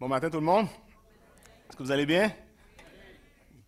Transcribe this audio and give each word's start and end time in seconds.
Bon 0.00 0.08
matin 0.08 0.30
tout 0.30 0.38
le 0.38 0.44
monde. 0.46 0.66
Est-ce 1.68 1.76
que 1.76 1.82
vous 1.82 1.90
allez 1.90 2.06
bien? 2.06 2.30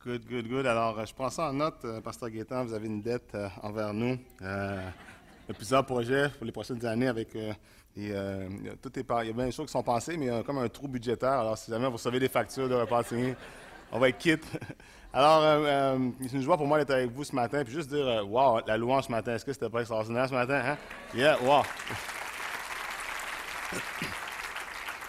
Good, 0.04 0.24
good, 0.26 0.48
good. 0.48 0.66
Alors, 0.66 0.98
euh, 0.98 1.04
je 1.04 1.12
prends 1.12 1.28
ça 1.28 1.50
en 1.50 1.52
note, 1.52 1.84
euh, 1.84 2.00
Pasteur 2.00 2.30
Gaétan, 2.30 2.64
vous 2.64 2.72
avez 2.72 2.86
une 2.86 3.02
dette 3.02 3.34
euh, 3.34 3.48
envers 3.62 3.92
nous. 3.92 4.16
Il 4.40 4.46
y 4.46 5.50
a 5.50 5.54
plusieurs 5.54 5.84
projets 5.84 6.28
pour 6.30 6.46
les 6.46 6.52
prochaines 6.52 6.84
années 6.86 7.08
avec. 7.08 7.30
tout 7.32 8.98
est 8.98 9.02
par- 9.02 9.24
il 9.24 9.26
y 9.26 9.30
a 9.30 9.32
bien 9.32 9.46
des 9.46 9.52
choses 9.52 9.66
qui 9.66 9.72
sont 9.72 9.82
pensées, 9.82 10.16
mais 10.16 10.26
il 10.26 10.32
y 10.32 10.34
a 10.34 10.42
comme 10.42 10.58
un 10.58 10.68
trou 10.68 10.86
budgétaire. 10.88 11.40
Alors, 11.40 11.58
si 11.58 11.70
jamais 11.70 11.86
vous 11.86 11.94
recevez 11.94 12.20
des 12.20 12.28
factures 12.28 12.68
de 12.68 13.02
signés, 13.04 13.34
on 13.92 13.98
va 13.98 14.08
être 14.08 14.18
quitte. 14.18 14.46
Alors, 15.12 15.42
c'est 16.20 16.32
une 16.32 16.42
joie 16.42 16.56
pour 16.56 16.68
moi 16.68 16.78
d'être 16.78 16.92
avec 16.92 17.10
vous 17.10 17.24
ce 17.24 17.34
matin, 17.34 17.64
puis 17.64 17.72
juste 17.74 17.88
dire, 17.88 18.24
wow, 18.30 18.60
la 18.64 18.76
louange 18.78 19.06
ce 19.06 19.10
matin, 19.10 19.34
est-ce 19.34 19.44
que 19.44 19.52
c'était 19.52 19.68
pas 19.68 19.80
extraordinaire 19.80 20.28
ce 20.28 20.34
matin? 20.34 20.62
Hein? 20.64 20.76
Yeah, 21.12 21.36
wow. 21.42 21.62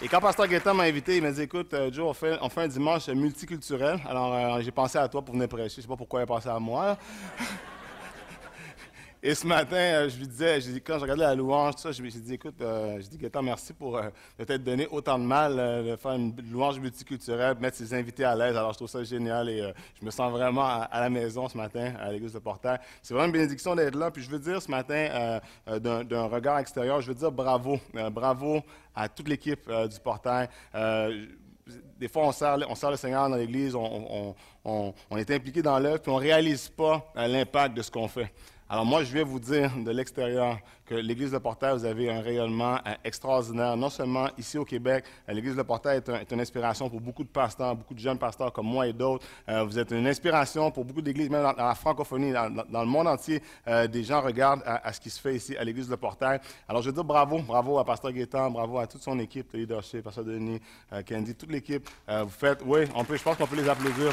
Et 0.04 0.08
quand 0.08 0.18
Pasteur 0.20 0.48
Gaétan 0.48 0.74
m'a 0.74 0.82
invité, 0.82 1.18
il 1.18 1.22
m'a 1.22 1.30
dit 1.30 1.42
Écoute, 1.42 1.72
euh, 1.74 1.88
Joe, 1.92 2.06
on 2.08 2.12
fait, 2.12 2.36
on 2.42 2.48
fait 2.48 2.62
un 2.62 2.66
dimanche 2.68 3.06
multiculturel. 3.08 4.00
Alors, 4.08 4.34
euh, 4.34 4.60
j'ai 4.60 4.72
pensé 4.72 4.98
à 4.98 5.06
toi 5.06 5.22
pour 5.22 5.32
venir 5.32 5.48
prêcher. 5.48 5.76
Je 5.76 5.82
sais 5.82 5.86
pas 5.86 5.96
pourquoi 5.96 6.18
il 6.18 6.22
a 6.24 6.26
pensé 6.26 6.48
à 6.48 6.58
moi. 6.58 6.98
Et 9.24 9.36
ce 9.36 9.46
matin, 9.46 9.76
euh, 9.76 10.08
je 10.08 10.18
lui 10.18 10.26
disais, 10.26 10.58
quand 10.84 10.96
je 10.96 11.02
regardais 11.02 11.22
la 11.22 11.36
louange, 11.36 11.76
tout 11.76 11.82
ça, 11.82 11.92
j'ai 11.92 12.02
j'ai 12.10 12.18
dit 12.18 12.34
Écoute, 12.34 12.60
euh, 12.60 12.98
j'ai 13.00 13.06
dit 13.06 13.18
Gaétan, 13.18 13.40
merci 13.40 13.72
pour 13.72 13.96
euh, 13.96 14.08
de 14.36 14.42
t'être 14.42 14.64
donné 14.64 14.88
autant 14.90 15.16
de 15.16 15.22
mal 15.22 15.60
euh, 15.60 15.92
de 15.92 15.96
faire 15.96 16.10
une 16.14 16.34
louange 16.50 16.80
multiculturelle, 16.80 17.56
mettre 17.60 17.76
ses 17.76 17.94
invités 17.94 18.24
à 18.24 18.34
l'aise. 18.34 18.56
Alors, 18.56 18.72
je 18.72 18.78
trouve 18.78 18.88
ça 18.90 19.04
génial 19.04 19.48
et 19.48 19.72
je 20.00 20.04
me 20.04 20.10
sens 20.10 20.32
vraiment 20.32 20.64
à, 20.64 21.00
la 21.00 21.08
maison 21.08 21.48
ce 21.48 21.56
matin 21.56 21.92
à 22.00 22.10
l'église 22.10 22.32
de 22.32 22.40
Portail. 22.40 22.80
C'est 23.00 23.14
vraiment 23.14 23.26
une 23.26 23.32
bénédiction 23.32 23.76
d'être 23.76 23.94
là. 23.94 24.10
Puis, 24.10 24.24
je 24.24 24.28
veux 24.30 24.40
dire 24.40 24.60
ce 24.60 24.68
matin, 24.68 25.38
d'un 25.68 26.24
regard 26.26 26.58
extérieur, 26.58 27.00
je 27.00 27.06
veux 27.06 27.14
dire 27.14 27.30
bravo. 27.30 27.78
Bravo 28.10 28.60
à 28.92 29.08
toute 29.08 29.28
l'équipe 29.28 29.70
du 29.70 30.00
portail. 30.00 30.48
Des 31.96 32.08
fois, 32.08 32.26
on 32.26 32.32
sert, 32.32 32.56
le 32.90 32.96
Seigneur 32.96 33.28
dans 33.28 33.36
l'Église, 33.36 33.76
on, 33.76 34.34
on- 34.64 35.16
est 35.16 35.30
impliqué 35.30 35.62
dans 35.62 35.78
l'œuvre, 35.78 36.00
puis 36.00 36.10
on 36.10 36.16
ne 36.16 36.22
réalise 36.22 36.68
pas 36.68 37.12
l'impact 37.14 37.76
de 37.76 37.82
ce 37.82 37.90
qu'on 37.90 38.08
fait. 38.08 38.32
Alors 38.72 38.86
moi, 38.86 39.04
je 39.04 39.12
vais 39.12 39.22
vous 39.22 39.38
dire 39.38 39.70
de 39.76 39.90
l'extérieur 39.90 40.56
que 40.86 40.94
l'Église 40.94 41.30
de 41.30 41.36
Portail, 41.36 41.74
vous 41.76 41.84
avez 41.84 42.10
un 42.10 42.22
rayonnement 42.22 42.76
euh, 42.86 42.94
extraordinaire, 43.04 43.76
non 43.76 43.90
seulement 43.90 44.28
ici 44.38 44.56
au 44.56 44.64
Québec. 44.64 45.04
euh, 45.28 45.34
L'Église 45.34 45.56
de 45.56 45.60
Portail 45.60 45.98
est, 45.98 46.08
un- 46.08 46.20
est 46.20 46.30
une 46.32 46.40
inspiration 46.40 46.88
pour 46.88 46.98
beaucoup 47.02 47.22
de 47.22 47.28
pasteurs, 47.28 47.76
beaucoup 47.76 47.92
de 47.92 47.98
jeunes 47.98 48.16
pasteurs 48.16 48.50
comme 48.50 48.64
moi 48.64 48.86
et 48.86 48.94
d'autres. 48.94 49.26
Euh, 49.50 49.62
vous 49.64 49.78
êtes 49.78 49.90
une 49.90 50.06
inspiration 50.06 50.70
pour 50.70 50.86
beaucoup 50.86 51.02
d'églises, 51.02 51.28
même 51.28 51.42
dans, 51.42 51.52
la 51.52 51.74
francophonie, 51.74 52.32
dans, 52.32 52.48
le 52.80 52.86
monde 52.86 53.08
entier. 53.08 53.42
des 53.66 54.04
gens 54.04 54.22
regardent 54.22 54.62
à, 54.64 54.90
ce 54.94 55.00
qui 55.00 55.10
se 55.10 55.20
fait 55.20 55.36
ici 55.36 55.54
à 55.54 55.64
l'Église 55.64 55.88
de 55.90 55.96
Portail. 55.96 56.40
Alors 56.66 56.80
je 56.80 56.86
veux 56.88 56.94
dire 56.94 57.04
bravo, 57.04 57.40
bravo 57.42 57.78
à 57.78 57.84
Pasteur 57.84 58.10
Gaétan, 58.10 58.50
bravo 58.50 58.78
à 58.78 58.86
toute 58.86 59.02
son 59.02 59.18
équipe 59.18 59.52
de 59.52 59.58
leadership, 59.58 60.02
Pasteur 60.02 60.24
Denis, 60.24 60.62
Candy, 61.06 61.34
toute 61.34 61.52
l'équipe. 61.52 61.86
Vous 62.08 62.28
faites, 62.30 62.60
oui, 62.64 62.84
on 62.94 63.04
peut, 63.04 63.18
je 63.18 63.22
pense 63.22 63.36
qu'on 63.36 63.46
peut 63.46 63.56
les 63.56 63.68
applaudir. 63.68 64.12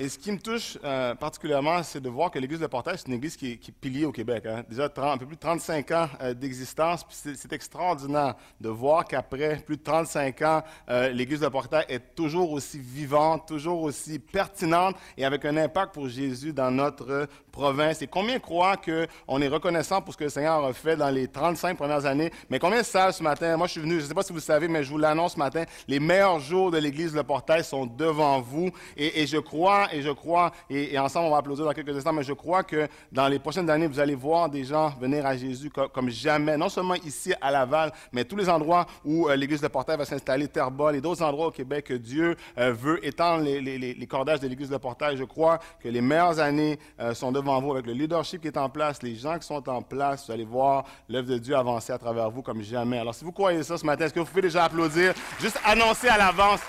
Et 0.00 0.08
ce 0.08 0.16
qui 0.16 0.30
me 0.30 0.38
touche 0.38 0.78
euh, 0.84 1.16
particulièrement, 1.16 1.82
c'est 1.82 2.00
de 2.00 2.08
voir 2.08 2.30
que 2.30 2.38
l'Église 2.38 2.60
de 2.60 2.68
Portail, 2.68 2.94
c'est 2.96 3.08
une 3.08 3.14
église 3.14 3.36
qui 3.36 3.50
est, 3.50 3.72
pilier 3.80 4.04
au 4.04 4.12
Québec. 4.12 4.46
hein. 4.46 4.62
Déjà 4.68 4.88
30 4.88 5.14
un 5.14 5.18
peu 5.18 5.26
plus 5.26 5.34
de 5.34 5.40
35 5.40 5.90
ans 5.90 6.08
euh, 6.22 6.34
d'existence. 6.34 7.04
C'est 7.10 7.52
extraordinaire 7.52 8.36
de 8.60 8.68
voir 8.68 9.04
qu'après 9.04 9.56
plus 9.56 9.76
de 9.76 9.82
35 9.82 10.42
ans, 10.42 10.62
euh, 10.88 11.08
l'Église 11.08 11.40
de 11.40 11.48
Portail 11.48 11.84
est 11.88 12.14
toujours 12.14 12.52
aussi 12.52 12.78
vivante, 12.78 13.48
toujours 13.48 13.82
aussi 13.82 14.20
pertinente 14.20 14.94
et 15.16 15.24
avec 15.24 15.44
un 15.44 15.56
impact 15.56 15.94
pour 15.94 16.08
Jésus 16.08 16.52
dans 16.52 16.70
notre 16.70 17.26
province. 17.50 18.00
Et 18.00 18.06
combien 18.06 18.38
croient 18.38 18.76
qu'on 18.76 19.42
est 19.42 19.48
reconnaissant 19.48 20.00
pour 20.00 20.12
ce 20.12 20.18
que 20.18 20.24
le 20.24 20.30
Seigneur 20.30 20.64
a 20.64 20.72
fait 20.74 20.96
dans 20.96 21.10
les 21.10 21.26
35 21.26 21.76
premières 21.76 22.06
années? 22.06 22.30
Mais 22.50 22.60
combien 22.60 22.84
savent 22.84 23.14
ce 23.14 23.22
matin? 23.24 23.56
Moi, 23.56 23.66
je 23.66 23.72
suis 23.72 23.80
venu, 23.80 23.96
je 23.96 24.02
ne 24.04 24.06
sais 24.06 24.14
pas 24.14 24.22
si 24.22 24.30
vous 24.32 24.38
le 24.38 24.42
savez, 24.42 24.68
mais 24.68 24.84
je 24.84 24.90
vous 24.90 24.98
l'annonce 24.98 25.32
ce 25.32 25.38
matin, 25.40 25.64
les 25.88 25.98
meilleurs 25.98 26.38
jours 26.38 26.70
de 26.70 26.78
l'Église 26.78 27.14
de 27.14 27.22
Portail 27.22 27.64
sont 27.64 27.84
devant 27.84 28.40
vous. 28.40 28.70
Et 28.96 29.26
je 29.26 29.38
crois, 29.38 29.87
et 29.92 30.02
je 30.02 30.10
crois, 30.10 30.52
et, 30.70 30.98
ensemble, 30.98 31.26
on 31.26 31.30
va 31.30 31.38
applaudir 31.38 31.64
dans 31.64 31.72
quelques 31.72 31.96
instants, 31.96 32.12
mais 32.12 32.22
je 32.22 32.32
crois 32.32 32.62
que 32.62 32.88
dans 33.12 33.28
les 33.28 33.38
prochaines 33.38 33.68
années, 33.70 33.86
vous 33.86 34.00
allez 34.00 34.14
voir 34.14 34.48
des 34.48 34.64
gens 34.64 34.90
venir 35.00 35.26
à 35.26 35.36
Jésus 35.36 35.70
comme, 35.70 36.10
jamais, 36.10 36.56
non 36.56 36.68
seulement 36.68 36.94
ici 36.94 37.32
à 37.40 37.50
Laval, 37.50 37.92
mais 38.12 38.24
tous 38.24 38.36
les 38.36 38.48
endroits 38.48 38.86
où 39.04 39.28
euh, 39.28 39.36
l'Église 39.36 39.60
de 39.60 39.68
Portail 39.68 39.96
va 39.96 40.04
s'installer, 40.04 40.48
Terrebonne 40.48 40.94
et 40.94 41.00
d'autres 41.00 41.22
endroits 41.22 41.48
au 41.48 41.50
Québec 41.50 41.86
que 41.86 41.94
Dieu 41.94 42.36
euh, 42.58 42.72
veut 42.72 43.04
étendre 43.06 43.44
les, 43.44 44.06
cordages 44.06 44.40
de 44.40 44.48
l'Église 44.48 44.70
de 44.70 44.76
Portail. 44.76 45.16
Je 45.16 45.24
crois 45.24 45.58
que 45.80 45.88
les 45.88 46.00
meilleures 46.00 46.38
années 46.40 46.78
euh, 47.00 47.14
sont 47.14 47.32
devant 47.32 47.60
vous 47.60 47.72
avec 47.72 47.86
le 47.86 47.92
leadership 47.92 48.40
qui 48.40 48.48
est 48.48 48.56
en 48.56 48.68
place, 48.68 49.02
les 49.02 49.14
gens 49.14 49.38
qui 49.38 49.46
sont 49.46 49.68
en 49.68 49.82
place. 49.82 50.26
Vous 50.26 50.32
allez 50.32 50.44
voir 50.44 50.84
l'œuvre 51.08 51.28
de 51.28 51.38
Dieu 51.38 51.56
avancer 51.56 51.92
à 51.92 51.98
travers 51.98 52.30
vous 52.30 52.42
comme 52.42 52.62
jamais. 52.62 52.98
Alors, 52.98 53.14
si 53.14 53.24
vous 53.24 53.32
croyez 53.32 53.62
ça 53.62 53.76
ce 53.78 53.84
matin, 53.84 54.06
est-ce 54.06 54.14
que 54.14 54.20
vous 54.20 54.26
pouvez 54.26 54.42
déjà 54.42 54.64
applaudir, 54.64 55.14
juste 55.40 55.60
annoncer 55.64 56.08
à 56.08 56.18
l'avance 56.18 56.60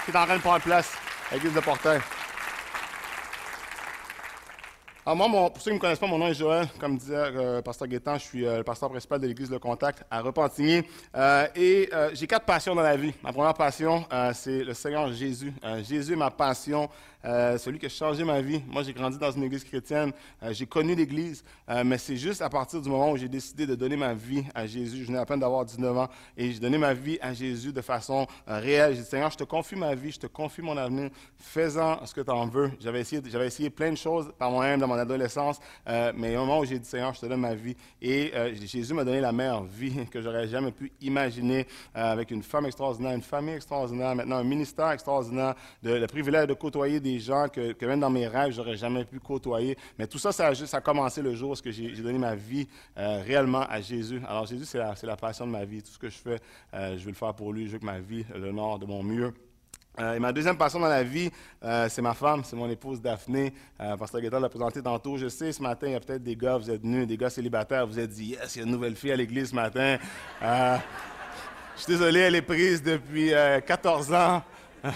ce 0.00 0.10
qui 0.10 0.16
est 0.16 0.20
en 0.20 0.24
train 0.24 0.36
de 0.36 0.42
prendre 0.42 0.62
place 0.62 0.92
à 1.30 1.34
l'Église 1.34 1.54
de 1.54 1.60
Portail? 1.60 2.00
Alors 5.04 5.28
moi, 5.28 5.50
pour 5.50 5.60
ceux 5.60 5.64
qui 5.64 5.70
ne 5.70 5.74
me 5.74 5.80
connaissent 5.80 5.98
pas, 5.98 6.06
mon 6.06 6.16
nom 6.16 6.28
est 6.28 6.34
Joël. 6.34 6.68
Comme 6.78 6.96
disait 6.96 7.16
euh, 7.16 7.60
Pasteur 7.60 7.88
Guétan, 7.88 8.18
je 8.18 8.22
suis 8.22 8.46
euh, 8.46 8.58
le 8.58 8.62
pasteur 8.62 8.88
principal 8.88 9.18
de 9.18 9.26
l'Église 9.26 9.50
Le 9.50 9.58
Contact 9.58 10.04
à 10.08 10.20
Repentigny. 10.20 10.84
Euh, 11.16 11.48
et 11.56 11.88
euh, 11.92 12.10
j'ai 12.14 12.28
quatre 12.28 12.46
passions 12.46 12.72
dans 12.72 12.82
la 12.82 12.96
vie. 12.96 13.12
Ma 13.20 13.32
première 13.32 13.54
passion, 13.54 14.06
c'est 14.32 14.62
le 14.62 14.72
Seigneur 14.74 15.12
Jésus. 15.12 15.52
Jésus 15.82 16.12
est 16.12 16.16
ma 16.16 16.30
passion, 16.30 16.88
celui 17.24 17.80
qui 17.80 17.86
a 17.86 17.88
changé 17.88 18.22
ma 18.22 18.40
vie. 18.40 18.62
Moi, 18.68 18.84
j'ai 18.84 18.92
grandi 18.92 19.18
dans 19.18 19.32
une 19.32 19.42
église 19.42 19.64
chrétienne. 19.64 20.12
J'ai 20.50 20.66
connu 20.66 20.94
l'Église, 20.94 21.42
mais 21.84 21.98
c'est 21.98 22.16
juste 22.16 22.40
à 22.40 22.48
partir 22.48 22.80
du 22.80 22.88
moment 22.88 23.10
où 23.10 23.16
j'ai 23.16 23.28
décidé 23.28 23.66
de 23.66 23.74
donner 23.74 23.96
ma 23.96 24.14
vie 24.14 24.44
à 24.54 24.66
Jésus. 24.66 25.02
Je 25.02 25.06
venais 25.08 25.18
à 25.18 25.26
peine 25.26 25.40
d'avoir 25.40 25.64
19 25.64 25.98
ans 25.98 26.08
et 26.36 26.52
j'ai 26.52 26.60
donné 26.60 26.78
ma 26.78 26.94
vie 26.94 27.18
à 27.20 27.32
Jésus 27.34 27.72
de 27.72 27.80
façon 27.80 28.26
réelle. 28.46 28.94
J'ai 28.94 29.02
dit, 29.02 29.08
Seigneur, 29.08 29.30
je 29.30 29.38
te 29.38 29.44
confie 29.44 29.76
ma 29.76 29.94
vie, 29.94 30.12
je 30.12 30.20
te 30.20 30.26
confie 30.28 30.62
mon 30.62 30.76
avenir. 30.76 31.10
Fais-en 31.36 32.04
ce 32.06 32.14
que 32.14 32.20
tu 32.20 32.30
en 32.30 32.46
veux. 32.46 32.70
J'avais 32.80 33.00
essayé, 33.00 33.20
essayé 33.44 33.70
plein 33.70 33.90
de 33.90 33.96
choses 33.96 34.32
par 34.38 34.50
moi-même 34.50 34.78
dans 34.80 34.91
mon 34.92 34.98
adolescence, 34.98 35.58
euh, 35.88 36.12
mais 36.14 36.28
il 36.28 36.32
y 36.32 36.36
a 36.36 36.38
un 36.38 36.44
moment 36.44 36.58
où 36.60 36.64
j'ai 36.64 36.78
dit, 36.78 36.88
Seigneur, 36.88 37.14
je 37.14 37.20
te 37.20 37.26
donne 37.26 37.40
ma 37.40 37.54
vie. 37.54 37.76
Et 38.00 38.32
euh, 38.34 38.54
Jésus 38.54 38.94
m'a 38.94 39.04
donné 39.04 39.20
la 39.20 39.32
meilleure 39.32 39.64
vie 39.64 40.06
que 40.10 40.20
j'aurais 40.20 40.48
jamais 40.48 40.72
pu 40.72 40.92
imaginer 41.00 41.66
euh, 41.96 42.12
avec 42.12 42.30
une 42.30 42.42
femme 42.42 42.66
extraordinaire, 42.66 43.14
une 43.14 43.22
famille 43.22 43.54
extraordinaire, 43.54 44.14
maintenant 44.14 44.36
un 44.36 44.44
ministère 44.44 44.90
extraordinaire, 44.90 45.54
le 45.82 46.06
privilège 46.06 46.46
de 46.46 46.54
côtoyer 46.54 47.00
des 47.00 47.18
gens 47.18 47.48
que, 47.48 47.84
même 47.84 48.00
dans 48.00 48.10
mes 48.10 48.26
rêves, 48.26 48.52
j'aurais 48.52 48.76
jamais 48.76 49.04
pu 49.04 49.18
côtoyer. 49.18 49.76
Mais 49.98 50.06
tout 50.06 50.18
ça, 50.18 50.32
ça 50.32 50.48
a, 50.48 50.54
ça 50.54 50.80
commencé 50.80 51.22
le 51.22 51.34
jour 51.34 51.52
où 51.52 51.70
j'ai 51.70 52.02
donné 52.02 52.18
ma 52.18 52.34
vie 52.34 52.66
réellement 52.96 53.62
à 53.62 53.80
Jésus. 53.80 54.20
Alors 54.28 54.46
Jésus, 54.46 54.64
c'est 54.64 54.78
la, 54.78 55.16
passion 55.16 55.46
de 55.46 55.52
ma 55.52 55.64
vie. 55.64 55.82
Tout 55.82 55.92
ce 55.92 55.98
que 55.98 56.08
je 56.08 56.18
fais, 56.18 56.38
je 56.72 57.02
veux 57.02 57.10
le 57.10 57.14
faire 57.14 57.34
pour 57.34 57.52
lui. 57.52 57.66
Je 57.66 57.72
veux 57.72 57.78
que 57.78 57.86
ma 57.86 58.00
vie 58.00 58.24
l'honneur 58.34 58.78
de 58.78 58.86
mon 58.86 59.02
mieux. 59.02 59.32
Euh, 60.00 60.14
et 60.14 60.18
ma 60.18 60.32
deuxième 60.32 60.56
passion 60.56 60.80
dans 60.80 60.88
la 60.88 61.02
vie, 61.02 61.30
euh, 61.62 61.86
c'est 61.90 62.00
ma 62.00 62.14
femme, 62.14 62.42
c'est 62.44 62.56
mon 62.56 62.68
épouse 62.70 63.00
Daphné. 63.00 63.52
Euh, 63.80 63.96
Pasteur 63.96 64.22
l'a 64.22 64.48
présenté 64.48 64.82
tantôt. 64.82 65.18
Je 65.18 65.28
sais, 65.28 65.52
ce 65.52 65.62
matin, 65.62 65.86
il 65.88 65.92
y 65.92 65.96
a 65.96 66.00
peut-être 66.00 66.22
des 66.22 66.34
gars, 66.34 66.56
vous 66.56 66.70
êtes 66.70 66.80
venus, 66.80 67.06
des 67.06 67.18
gars 67.18 67.28
célibataires, 67.28 67.86
vous 67.86 67.98
êtes 67.98 68.10
dit, 68.10 68.30
yes, 68.30 68.56
il 68.56 68.58
y 68.60 68.62
a 68.62 68.64
une 68.64 68.72
nouvelle 68.72 68.96
fille 68.96 69.12
à 69.12 69.16
l'église 69.16 69.50
ce 69.50 69.54
matin. 69.54 69.98
Euh, 70.42 70.76
je 71.76 71.82
suis 71.82 71.92
désolé, 71.92 72.20
elle 72.20 72.34
est 72.34 72.42
prise 72.42 72.82
depuis 72.82 73.34
euh, 73.34 73.60
14 73.60 74.12
ans. 74.14 74.42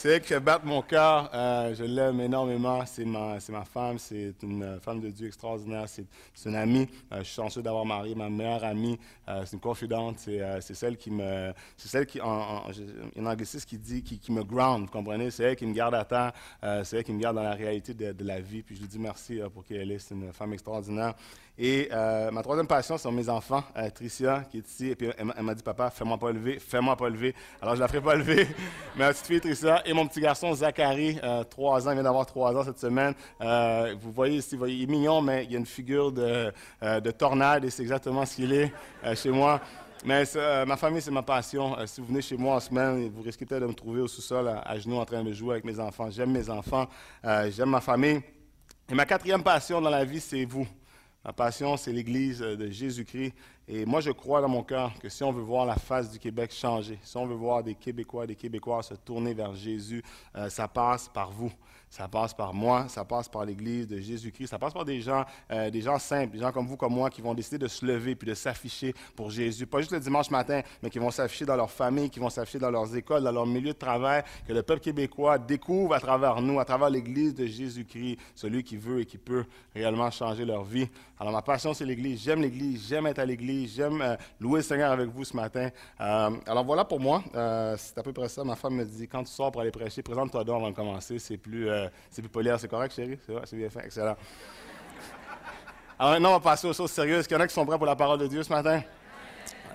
c'est 0.00 0.24
fait 0.24 0.40
battre 0.40 0.64
mon 0.64 0.80
cœur. 0.80 1.28
Euh, 1.34 1.74
je 1.74 1.84
l'aime 1.84 2.22
énormément. 2.22 2.86
C'est 2.86 3.04
ma, 3.04 3.36
ma 3.50 3.64
femme. 3.66 3.98
C'est 3.98 4.34
une 4.42 4.62
euh, 4.62 4.80
femme 4.80 4.98
de 4.98 5.10
Dieu 5.10 5.26
extraordinaire. 5.26 5.84
C'est, 5.88 6.06
une 6.46 6.54
amie. 6.54 6.88
Euh, 7.12 7.18
je 7.18 7.24
suis 7.24 7.34
chanceux 7.34 7.60
d'avoir 7.60 7.84
marié 7.84 8.14
ma 8.14 8.30
meilleure 8.30 8.64
amie. 8.64 8.98
C'est 9.44 9.52
une 9.52 9.60
confidente. 9.60 10.16
C'est, 10.18 10.74
celle 10.74 10.96
qui 10.96 11.10
me. 11.10 11.52
C'est 11.76 11.88
celle 11.88 12.06
qui. 12.06 12.18
En, 12.20 12.64
en, 12.66 13.26
anglicisme 13.26 13.68
qui 13.68 13.76
dit 13.76 14.02
qui, 14.02 14.18
qui 14.18 14.32
me 14.32 14.42
ground. 14.42 14.86
Vous 14.86 14.90
comprenez? 14.90 15.30
C'est 15.30 15.44
elle 15.44 15.56
qui 15.56 15.66
me 15.66 15.74
garde 15.74 15.94
à. 15.94 16.32
Euh, 16.64 16.82
c'est 16.82 16.96
elle 16.96 17.04
qui 17.04 17.12
me 17.12 17.20
garde 17.20 17.36
dans 17.36 17.42
la 17.42 17.54
réalité 17.54 17.92
de, 17.92 18.24
la 18.24 18.40
vie. 18.40 18.62
Puis 18.62 18.76
je 18.76 18.80
lui 18.80 18.88
dis 18.88 18.98
merci 18.98 19.38
pour 19.52 19.64
qui 19.64 19.74
elle 19.74 19.92
est. 19.92 19.98
C'est 19.98 20.14
une 20.14 20.32
femme 20.32 20.54
extraordinaire. 20.54 21.14
Et 21.62 21.90
euh, 21.92 22.30
ma 22.30 22.42
troisième 22.42 22.66
passion, 22.66 22.96
c'est 22.96 23.10
mes 23.10 23.28
enfants. 23.28 23.62
Euh, 23.76 23.90
Tricia, 23.90 24.44
qui 24.50 24.56
est 24.56 24.66
ici, 24.66 24.88
et 24.88 24.96
puis 24.96 25.10
elle, 25.18 25.44
m'a- 25.44 25.54
dit, 25.54 25.62
papa, 25.62 25.90
fais-moi 25.90 26.16
pas 26.16 26.32
lever, 26.32 26.58
fais-moi 26.58 26.96
pas 26.96 27.10
lever. 27.10 27.34
Alors, 27.60 27.74
je 27.74 27.80
la 27.80 27.86
ferai 27.86 28.00
pas 28.00 28.14
lever. 28.14 28.48
Ma 28.96 29.10
petite 29.12 29.26
fille, 29.26 29.40
Tricia, 29.42 29.82
et 29.86 29.92
mon 29.92 30.06
petit 30.06 30.22
garçon, 30.22 30.54
Zachary, 30.54 31.18
euh, 31.22 31.44
trois 31.44 31.86
ans, 31.86 31.90
il 31.90 31.96
vient 31.96 32.02
d'avoir 32.02 32.24
trois 32.24 32.56
ans 32.56 32.64
cette 32.64 32.78
semaine. 32.78 33.12
Euh, 33.42 33.94
vous 34.00 34.10
voyez 34.10 34.38
ici, 34.38 34.56
il 34.58 34.82
est 34.84 34.86
mignon, 34.86 35.20
mais 35.20 35.44
il 35.44 35.52
y 35.52 35.54
a 35.54 35.58
une 35.58 35.66
figure 35.66 36.10
de, 36.10 36.50
de 36.80 37.10
tornade, 37.10 37.66
et 37.66 37.68
c'est 37.70 37.82
exactement 37.82 38.24
ce 38.24 38.36
qu'il 38.36 38.54
est 38.54 38.72
chez 39.14 39.30
moi. 39.30 39.60
Mais 40.06 40.24
ma 40.66 40.78
famille, 40.78 41.02
c'est 41.02 41.10
ma 41.10 41.20
passion. 41.22 41.76
Si 41.84 42.00
vous 42.00 42.06
venez 42.06 42.22
chez 42.22 42.38
moi 42.38 42.56
en 42.56 42.60
semaine, 42.60 43.10
vous 43.10 43.20
risquez 43.20 43.44
peut-être 43.44 43.60
de 43.60 43.66
me 43.66 43.74
trouver 43.74 44.00
au 44.00 44.08
sous-sol, 44.08 44.48
à, 44.64 44.78
genoux, 44.78 44.96
en 44.96 45.04
train 45.04 45.22
de 45.22 45.32
jouer 45.34 45.56
avec 45.56 45.64
mes 45.64 45.78
enfants. 45.78 46.10
J'aime 46.10 46.30
mes 46.30 46.48
enfants, 46.48 46.86
j'aime 47.22 47.68
ma 47.68 47.82
famille. 47.82 48.22
Et 48.90 48.94
ma 48.94 49.04
quatrième 49.04 49.42
passion 49.42 49.78
dans 49.82 49.90
la 49.90 50.06
vie, 50.06 50.20
c'est 50.20 50.46
vous. 50.46 50.66
Ma 51.24 51.34
passion, 51.34 51.76
c'est 51.76 51.92
l'Église 51.92 52.38
de 52.38 52.70
Jésus-Christ. 52.70 53.34
Et 53.68 53.84
moi, 53.84 54.00
je 54.00 54.10
crois 54.10 54.40
dans 54.40 54.48
mon 54.48 54.62
cœur 54.62 54.98
que 54.98 55.10
si 55.10 55.22
on 55.22 55.30
veut 55.30 55.42
voir 55.42 55.66
la 55.66 55.76
face 55.76 56.10
du 56.10 56.18
Québec 56.18 56.50
changer, 56.50 56.98
si 57.02 57.16
on 57.18 57.26
veut 57.26 57.34
voir 57.34 57.62
des 57.62 57.74
Québécois, 57.74 58.26
des 58.26 58.34
Québécois 58.34 58.82
se 58.82 58.94
tourner 58.94 59.34
vers 59.34 59.54
Jésus, 59.54 60.02
euh, 60.34 60.48
ça 60.48 60.66
passe 60.66 61.08
par 61.08 61.30
vous. 61.30 61.52
Ça 61.90 62.06
passe 62.06 62.32
par 62.32 62.54
moi, 62.54 62.86
ça 62.88 63.04
passe 63.04 63.28
par 63.28 63.44
l'Église 63.44 63.88
de 63.88 63.98
Jésus-Christ, 63.98 64.46
ça 64.46 64.60
passe 64.60 64.72
par 64.72 64.84
des 64.84 65.00
gens, 65.00 65.24
euh, 65.50 65.70
des 65.70 65.80
gens 65.80 65.98
simples, 65.98 66.34
des 66.34 66.38
gens 66.38 66.52
comme 66.52 66.68
vous, 66.68 66.76
comme 66.76 66.94
moi, 66.94 67.10
qui 67.10 67.20
vont 67.20 67.34
décider 67.34 67.58
de 67.58 67.66
se 67.66 67.84
lever 67.84 68.14
puis 68.14 68.28
de 68.28 68.34
s'afficher 68.34 68.94
pour 69.16 69.28
Jésus. 69.28 69.66
Pas 69.66 69.78
juste 69.80 69.90
le 69.90 69.98
dimanche 69.98 70.30
matin, 70.30 70.60
mais 70.84 70.88
qui 70.88 71.00
vont 71.00 71.10
s'afficher 71.10 71.44
dans 71.44 71.56
leur 71.56 71.68
famille, 71.68 72.08
qui 72.08 72.20
vont 72.20 72.30
s'afficher 72.30 72.60
dans 72.60 72.70
leurs 72.70 72.94
écoles, 72.94 73.24
dans 73.24 73.32
leur 73.32 73.44
milieu 73.44 73.72
de 73.72 73.78
travail, 73.78 74.22
que 74.46 74.52
le 74.52 74.62
peuple 74.62 74.82
québécois 74.82 75.36
découvre 75.36 75.94
à 75.94 75.98
travers 75.98 76.40
nous, 76.40 76.60
à 76.60 76.64
travers 76.64 76.90
l'Église 76.90 77.34
de 77.34 77.44
Jésus-Christ, 77.44 78.18
celui 78.36 78.62
qui 78.62 78.76
veut 78.76 79.00
et 79.00 79.04
qui 79.04 79.18
peut 79.18 79.44
réellement 79.74 80.12
changer 80.12 80.44
leur 80.44 80.62
vie. 80.62 80.88
Alors 81.18 81.32
ma 81.32 81.42
passion, 81.42 81.74
c'est 81.74 81.84
l'Église. 81.84 82.22
J'aime 82.22 82.40
l'Église, 82.40 82.86
j'aime 82.88 83.08
être 83.08 83.18
à 83.18 83.26
l'Église, 83.26 83.74
j'aime 83.74 84.00
euh, 84.00 84.16
louer 84.38 84.60
le 84.60 84.64
Seigneur 84.64 84.92
avec 84.92 85.08
vous 85.08 85.24
ce 85.24 85.34
matin. 85.34 85.68
Euh, 86.00 86.30
alors 86.46 86.64
voilà 86.64 86.84
pour 86.84 87.00
moi, 87.00 87.24
c'est 87.76 87.98
à 87.98 88.02
peu 88.04 88.12
près 88.12 88.28
ça. 88.28 88.44
Ma 88.44 88.54
femme 88.54 88.76
me 88.76 88.84
dit, 88.84 89.08
quand 89.08 89.24
tu 89.24 89.32
sors 89.32 89.50
pour 89.50 89.60
aller 89.60 89.72
prêcher, 89.72 90.02
présente-toi 90.02 90.44
donc 90.44 90.56
avant 90.56 90.70
de 90.70 90.76
commencer, 90.76 91.18
c'est 91.18 91.36
plus... 91.36 91.68
Euh, 91.80 91.88
c'est 92.10 92.26
poli. 92.28 92.50
C'est 92.58 92.68
correct, 92.68 92.94
chérie? 92.94 93.18
C'est 93.24 93.32
vrai, 93.32 93.42
c'est 93.44 93.56
bien 93.56 93.70
fait. 93.70 93.84
Excellent. 93.86 94.16
Alors 95.98 96.12
maintenant, 96.12 96.30
on 96.30 96.34
va 96.34 96.40
passer 96.40 96.66
aux 96.66 96.72
choses 96.72 96.90
sérieuses. 96.90 97.26
Qu'il 97.26 97.36
y 97.36 97.40
en 97.40 97.42
a 97.42 97.46
qui 97.46 97.54
sont 97.54 97.66
prêts 97.66 97.76
pour 97.76 97.86
la 97.86 97.96
parole 97.96 98.18
de 98.18 98.26
Dieu 98.26 98.42
ce 98.42 98.52
matin? 98.52 98.82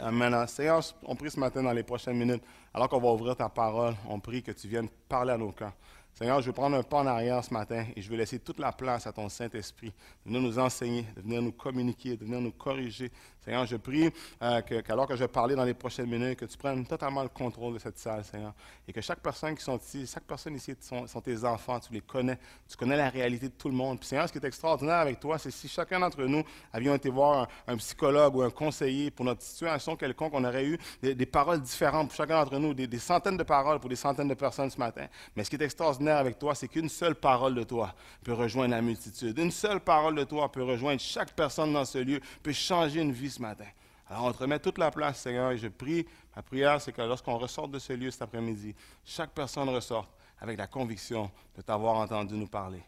Amen. 0.01 0.47
Seigneur, 0.47 0.81
on 1.03 1.15
prie 1.15 1.31
ce 1.31 1.39
matin 1.39 1.63
dans 1.63 1.71
les 1.71 1.83
prochaines 1.83 2.17
minutes. 2.17 2.43
Alors 2.73 2.89
qu'on 2.89 2.99
va 2.99 3.09
ouvrir 3.09 3.35
ta 3.35 3.47
parole, 3.47 3.95
on 4.09 4.19
prie 4.19 4.43
que 4.43 4.51
tu 4.51 4.67
viennes 4.67 4.89
parler 5.07 5.31
à 5.31 5.37
nos 5.37 5.51
cœurs. 5.51 5.73
Seigneur, 6.13 6.41
je 6.41 6.45
vais 6.47 6.53
prendre 6.53 6.77
un 6.77 6.83
pas 6.83 6.99
en 6.99 7.07
arrière 7.07 7.43
ce 7.43 7.53
matin 7.53 7.85
et 7.95 8.01
je 8.01 8.09
vais 8.09 8.17
laisser 8.17 8.39
toute 8.39 8.59
la 8.59 8.71
place 8.71 9.05
à 9.05 9.11
ton 9.11 9.27
Saint-Esprit 9.27 9.93
de 10.25 10.31
venir 10.31 10.41
nous 10.41 10.59
enseigner, 10.59 11.05
de 11.15 11.21
venir 11.21 11.41
nous 11.41 11.51
communiquer, 11.51 12.15
de 12.15 12.23
venir 12.23 12.39
nous 12.39 12.53
corriger. 12.53 13.11
Seigneur, 13.45 13.65
je 13.67 13.75
prie 13.75 14.09
euh, 14.41 14.61
qu'alors 14.61 15.07
que 15.07 15.15
je 15.15 15.19
vais 15.19 15.27
parler 15.27 15.53
dans 15.53 15.63
les 15.63 15.75
prochaines 15.75 16.09
minutes, 16.09 16.39
que 16.39 16.45
tu 16.45 16.57
prennes 16.57 16.83
totalement 16.85 17.21
le 17.21 17.29
contrôle 17.29 17.75
de 17.75 17.79
cette 17.79 17.99
salle, 17.99 18.23
Seigneur, 18.23 18.53
et 18.87 18.91
que 18.91 19.01
chaque 19.01 19.19
personne 19.19 19.55
qui 19.55 19.63
sont 19.63 19.77
ici, 19.77 20.07
chaque 20.11 20.23
personne 20.23 20.55
ici 20.55 20.73
sont, 20.81 21.05
tes 21.21 21.43
enfants, 21.45 21.79
tu 21.79 21.93
les 21.93 22.01
connais, 22.01 22.39
tu 22.67 22.75
connais 22.75 22.97
la 22.97 23.09
réalité 23.09 23.49
de 23.49 23.53
tout 23.53 23.69
le 23.69 23.75
monde. 23.75 23.99
Puis 23.99 24.07
Seigneur, 24.07 24.27
ce 24.27 24.33
qui 24.33 24.39
est 24.39 24.45
extraordinaire 24.45 24.95
avec 24.95 25.19
toi, 25.19 25.37
c'est 25.37 25.51
si 25.51 25.67
chacun 25.67 25.99
d'entre 25.99 26.23
nous 26.23 26.43
avions 26.73 26.95
été 26.95 27.09
voir 27.09 27.47
un, 27.67 27.77
psychologue 27.77 28.35
ou 28.35 28.41
un 28.41 28.49
conseiller 28.49 29.11
pour 29.11 29.25
notre 29.25 29.43
situation 29.43 29.95
quelconque, 29.95 30.33
on 30.33 30.43
aurait 30.43 30.65
eu 30.65 30.79
des, 31.03 31.25
paroles 31.27 31.61
différentes 31.61 32.07
pour 32.07 32.17
chacun 32.17 32.39
d'entre 32.39 32.57
nous, 32.57 32.73
des 32.73 32.99
centaines 32.99 33.37
de 33.37 33.43
paroles 33.43 33.79
pour 33.79 33.89
des 33.89 33.95
centaines 33.95 34.27
de 34.27 34.33
personnes 34.33 34.71
ce 34.71 34.79
matin. 34.79 35.05
Mais 35.35 35.43
ce 35.43 35.51
qui 35.51 35.55
est 35.55 35.61
extraordinaire, 35.61 36.17
avec 36.17 36.39
toi, 36.39 36.55
c'est 36.55 36.67
qu'une 36.67 36.89
seule 36.89 37.13
parole 37.13 37.53
de 37.53 37.63
toi 37.63 37.93
peut 38.23 38.33
rejoindre 38.33 38.71
la 38.71 38.81
multitude. 38.81 39.37
Une 39.37 39.51
seule 39.51 39.81
parole 39.81 40.15
de 40.15 40.23
toi 40.23 40.51
peut 40.51 40.63
rejoindre 40.63 40.99
chaque 40.99 41.33
personne 41.33 41.73
dans 41.73 41.85
ce 41.85 41.99
lieu, 41.99 42.19
peut 42.41 42.53
changer 42.53 43.01
une 43.01 43.11
vie 43.11 43.34
ce 43.35 43.41
matin. 43.41 43.65
Alors 44.09 44.25
on 44.25 44.31
te 44.31 44.37
remet 44.37 44.59
toute 44.59 44.77
la 44.77 44.91
place, 44.91 45.19
Seigneur, 45.19 45.51
et 45.51 45.57
je 45.57 45.67
prie, 45.67 46.05
ma 46.35 46.41
prière, 46.41 46.79
c'est 46.79 46.91
que 46.91 47.01
lorsqu'on 47.01 47.37
ressort 47.37 47.67
de 47.67 47.79
ce 47.79 47.93
lieu 47.93 48.11
cet 48.11 48.21
après-midi, 48.21 48.75
chaque 49.03 49.31
personne 49.31 49.67
ressorte 49.69 50.09
avec 50.39 50.57
la 50.57 50.67
conviction 50.67 51.29
de 51.55 51.61
t'avoir 51.61 51.95
entendu 51.95 52.35
nous 52.35 52.47
parler. 52.47 52.83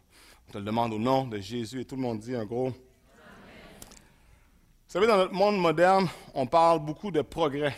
On 0.47 0.53
te 0.53 0.57
le 0.57 0.63
demande 0.63 0.93
au 0.93 0.99
nom 0.99 1.25
de 1.25 1.39
Jésus 1.39 1.81
et 1.81 1.85
tout 1.85 1.95
le 1.95 2.01
monde 2.01 2.19
dit 2.19 2.35
un 2.35 2.45
gros. 2.45 2.69
Vous 2.69 4.93
savez, 4.93 5.07
dans 5.07 5.17
notre 5.17 5.33
monde 5.33 5.59
moderne, 5.59 6.07
on 6.33 6.45
parle 6.45 6.79
beaucoup 6.79 7.11
de 7.11 7.21
progrès. 7.21 7.75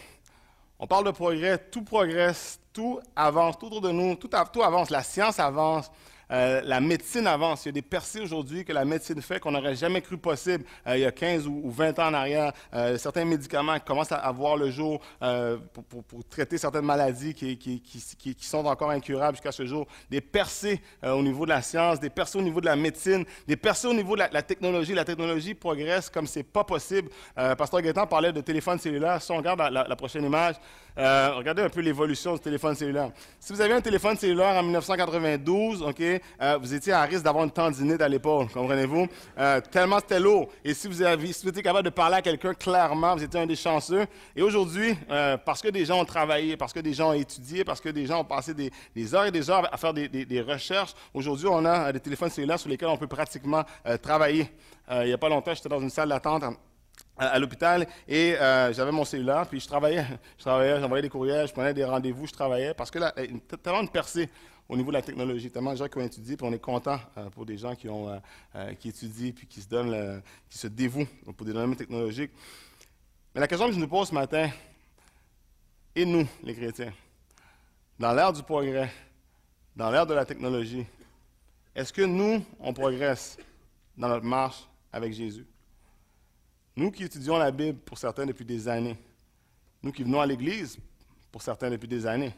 On 0.77 0.85
parle 0.85 1.05
de 1.05 1.11
progrès, 1.11 1.57
tout 1.57 1.83
progresse, 1.83 2.59
tout 2.71 2.99
avance, 3.15 3.57
tout 3.57 3.65
autour 3.65 3.81
de 3.81 3.91
nous, 3.91 4.15
tout 4.15 4.29
avance, 4.33 4.89
la 4.89 5.01
science 5.01 5.39
avance, 5.39 5.89
euh, 6.31 6.61
la 6.63 6.79
médecine 6.79 7.27
avance. 7.27 7.65
Il 7.65 7.69
y 7.69 7.69
a 7.69 7.73
des 7.73 7.81
percées 7.81 8.21
aujourd'hui 8.21 8.63
que 8.63 8.73
la 8.73 8.85
médecine 8.85 9.21
fait 9.21 9.39
qu'on 9.39 9.51
n'aurait 9.51 9.75
jamais 9.75 10.01
cru 10.01 10.17
possible 10.17 10.63
euh, 10.87 10.97
il 10.97 11.01
y 11.01 11.05
a 11.05 11.11
15 11.11 11.47
ou, 11.47 11.69
20 11.69 11.99
ans 11.99 12.07
en 12.07 12.13
arrière. 12.13 12.53
Euh, 12.73 12.97
certains 12.97 13.25
médicaments 13.25 13.79
commencent 13.79 14.11
à, 14.11 14.31
voir 14.31 14.57
le 14.57 14.69
jour 14.69 15.01
pour, 15.73 16.23
traiter 16.29 16.57
certaines 16.57 16.85
maladies 16.85 17.33
qui, 17.33 18.35
sont 18.39 18.65
encore 18.65 18.91
incurables 18.91 19.37
jusqu'à 19.37 19.51
ce 19.51 19.65
jour. 19.65 19.87
Des 20.09 20.21
percées 20.21 20.81
au 21.03 21.21
niveau 21.21 21.45
de 21.45 21.49
la 21.49 21.61
science, 21.61 21.99
des 21.99 22.09
percées 22.09 22.37
au 22.37 22.41
niveau 22.41 22.61
de 22.61 22.65
la 22.65 22.75
médecine, 22.75 23.25
des 23.47 23.57
percées 23.57 23.87
au 23.87 23.93
niveau 23.93 24.15
de 24.15 24.23
la, 24.31 24.41
technologie. 24.41 24.93
La 24.93 25.05
technologie 25.05 25.53
progresse 25.53 26.09
comme 26.09 26.27
c'est 26.27 26.43
pas 26.43 26.63
possible. 26.63 27.09
Pasteur 27.35 27.81
Gaétan 27.81 28.07
parlait 28.07 28.31
de 28.31 28.41
téléphone 28.41 28.79
cellulaire. 28.79 29.21
Si 29.21 29.31
on 29.31 29.37
regarde 29.37 29.59
la 29.59 29.95
prochaine 29.95 30.25
image, 30.25 30.55
regardez 30.99 31.61
un 31.61 31.69
peu 31.69 31.81
l'évolution 31.81 32.33
du 32.33 32.39
téléphone 32.39 32.75
cellulaire. 32.75 33.11
Si 33.39 33.53
vous 33.53 33.61
avez 33.61 33.73
un 33.73 33.81
téléphone 33.81 34.17
cellulaire 34.17 34.55
en 34.55 34.63
1992, 34.63 35.81
OK, 35.81 36.01
euh, 36.01 36.57
vous 36.61 36.73
étiez 36.73 36.93
à 36.93 37.03
risque 37.03 37.23
d'avoir 37.23 37.45
une 37.45 37.51
tendinite 37.51 38.01
à 38.01 38.09
l'épaule, 38.09 38.47
comprenez-vous? 38.47 39.07
Euh, 39.37 39.61
tellement 39.71 39.99
c'était 39.99 40.19
lourd. 40.19 40.49
Et 40.63 40.73
si 40.73 40.87
vous, 40.87 41.01
étiez 41.01 41.63
capable 41.63 41.85
de 41.85 41.89
parler 41.89 42.17
à 42.17 42.21
quelqu'un 42.21 42.53
clairement, 42.53 43.15
vous 43.15 43.23
étiez 43.23 43.39
un 43.39 43.45
des 43.45 43.55
chanceux. 43.55 44.05
Et 44.35 44.41
aujourd'hui, 44.41 44.95
euh, 45.09 45.37
parce 45.37 45.61
que 45.61 45.69
des 45.69 45.85
gens 45.85 45.99
ont 45.99 46.05
travaillé, 46.05 46.57
parce 46.57 46.73
que 46.73 46.79
des 46.79 46.93
gens 46.93 47.11
ont 47.11 47.13
étudié, 47.13 47.63
parce 47.63 47.79
que 47.79 47.89
des 47.89 48.05
gens 48.05 48.21
ont 48.21 48.25
passé 48.25 48.53
des, 48.53 49.15
heures 49.15 49.25
et 49.25 49.31
des 49.31 49.49
heures 49.49 49.73
à 49.73 49.77
faire 49.77 49.93
des, 49.93 50.41
recherches, 50.41 50.93
aujourd'hui, 51.13 51.47
on 51.49 51.63
a 51.65 51.91
des 51.91 51.99
téléphones 51.99 52.29
cellulaires 52.29 52.59
sur 52.59 52.69
lesquels 52.69 52.89
on 52.89 52.97
peut 52.97 53.07
pratiquement 53.07 53.63
travailler. 54.01 54.49
il 54.91 55.05
n'y 55.05 55.13
a 55.13 55.17
pas 55.17 55.29
longtemps, 55.29 55.53
j'étais 55.53 55.69
dans 55.69 55.79
une 55.79 55.89
salle 55.89 56.09
d'attente 56.09 56.43
à, 57.19 57.37
l'hôpital 57.37 57.85
et 58.07 58.35
j'avais 58.71 58.91
mon 58.91 59.05
cellulaire, 59.05 59.45
puis 59.47 59.59
je 59.59 59.67
travaillais, 59.67 60.05
je 60.37 60.43
travaillais, 60.43 60.79
j'envoyais 60.79 61.03
des 61.03 61.09
courriels, 61.09 61.47
je 61.47 61.53
prenais 61.53 61.73
des 61.73 61.83
rendez-vous, 61.83 62.25
je 62.25 62.33
travaillais 62.33 62.73
parce 62.73 62.89
que 62.89 62.99
là, 62.99 63.13
tellement 63.61 63.83
de 63.83 63.89
percée 63.89 64.29
au 64.69 64.77
niveau 64.77 64.91
de 64.91 64.97
la 64.97 65.01
technologie, 65.01 65.49
tellement 65.49 65.71
de 65.71 65.77
gens 65.77 65.87
qui 65.87 65.97
ont 65.97 66.01
étudié, 66.05 66.37
puis 66.37 66.45
on 66.47 66.53
est 66.53 66.59
content 66.59 66.99
euh, 67.17 67.29
pour 67.31 67.43
des 67.43 67.57
gens 67.57 67.75
qui, 67.75 67.89
ont, 67.89 68.07
euh, 68.07 68.19
euh, 68.55 68.73
qui 68.75 68.89
étudient, 68.89 69.31
puis 69.31 69.47
qui 69.47 69.61
se 69.61 69.67
donnent, 69.67 70.21
qui 70.47 70.59
se 70.59 70.67
dévouent 70.67 71.07
pour 71.35 71.45
des 71.45 71.53
domaines 71.53 71.75
technologiques. 71.75 72.31
Mais 73.33 73.41
la 73.41 73.47
question 73.47 73.67
que 73.67 73.73
je 73.73 73.79
nous 73.79 73.87
pose 73.87 74.09
ce 74.09 74.13
matin, 74.13 74.47
et 75.95 76.05
nous, 76.05 76.27
les 76.43 76.53
chrétiens, 76.53 76.93
dans 77.97 78.13
l'ère 78.13 78.31
du 78.31 78.43
progrès, 78.43 78.91
dans 79.75 79.89
l'ère 79.89 80.05
de 80.05 80.13
la 80.13 80.23
technologie, 80.23 80.85
est-ce 81.73 81.91
que 81.91 82.03
nous, 82.03 82.45
on 82.59 82.71
progresse 82.71 83.37
dans 83.97 84.07
notre 84.07 84.25
marche 84.25 84.67
avec 84.93 85.13
Jésus? 85.13 85.47
Nous 86.79 86.91
qui 86.91 87.03
étudions 87.03 87.37
la 87.37 87.51
Bible 87.51 87.77
pour 87.79 87.97
certains 87.97 88.25
depuis 88.25 88.45
des 88.45 88.65
années, 88.69 88.95
nous 89.83 89.91
qui 89.91 90.01
venons 90.01 90.21
à 90.21 90.25
l'Église 90.25 90.79
pour 91.29 91.41
certains 91.41 91.69
depuis 91.69 91.89
des 91.89 92.07
années, 92.07 92.33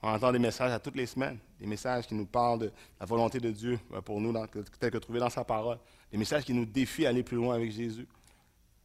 on 0.00 0.08
entend 0.08 0.32
des 0.32 0.38
messages 0.38 0.72
à 0.72 0.78
toutes 0.78 0.96
les 0.96 1.04
semaines, 1.04 1.36
des 1.60 1.66
messages 1.66 2.06
qui 2.06 2.14
nous 2.14 2.24
parlent 2.24 2.60
de 2.60 2.72
la 2.98 3.04
volonté 3.04 3.38
de 3.38 3.50
Dieu 3.50 3.78
euh, 3.92 4.00
pour 4.00 4.22
nous, 4.22 4.32
tel 4.80 4.90
que 4.90 4.96
trouvé 4.96 5.20
dans 5.20 5.28
sa 5.28 5.44
parole, 5.44 5.76
des 6.10 6.16
messages 6.16 6.44
qui 6.44 6.54
nous 6.54 6.64
défient 6.64 7.04
à 7.04 7.10
aller 7.10 7.22
plus 7.22 7.36
loin 7.36 7.56
avec 7.56 7.70
Jésus, 7.70 8.08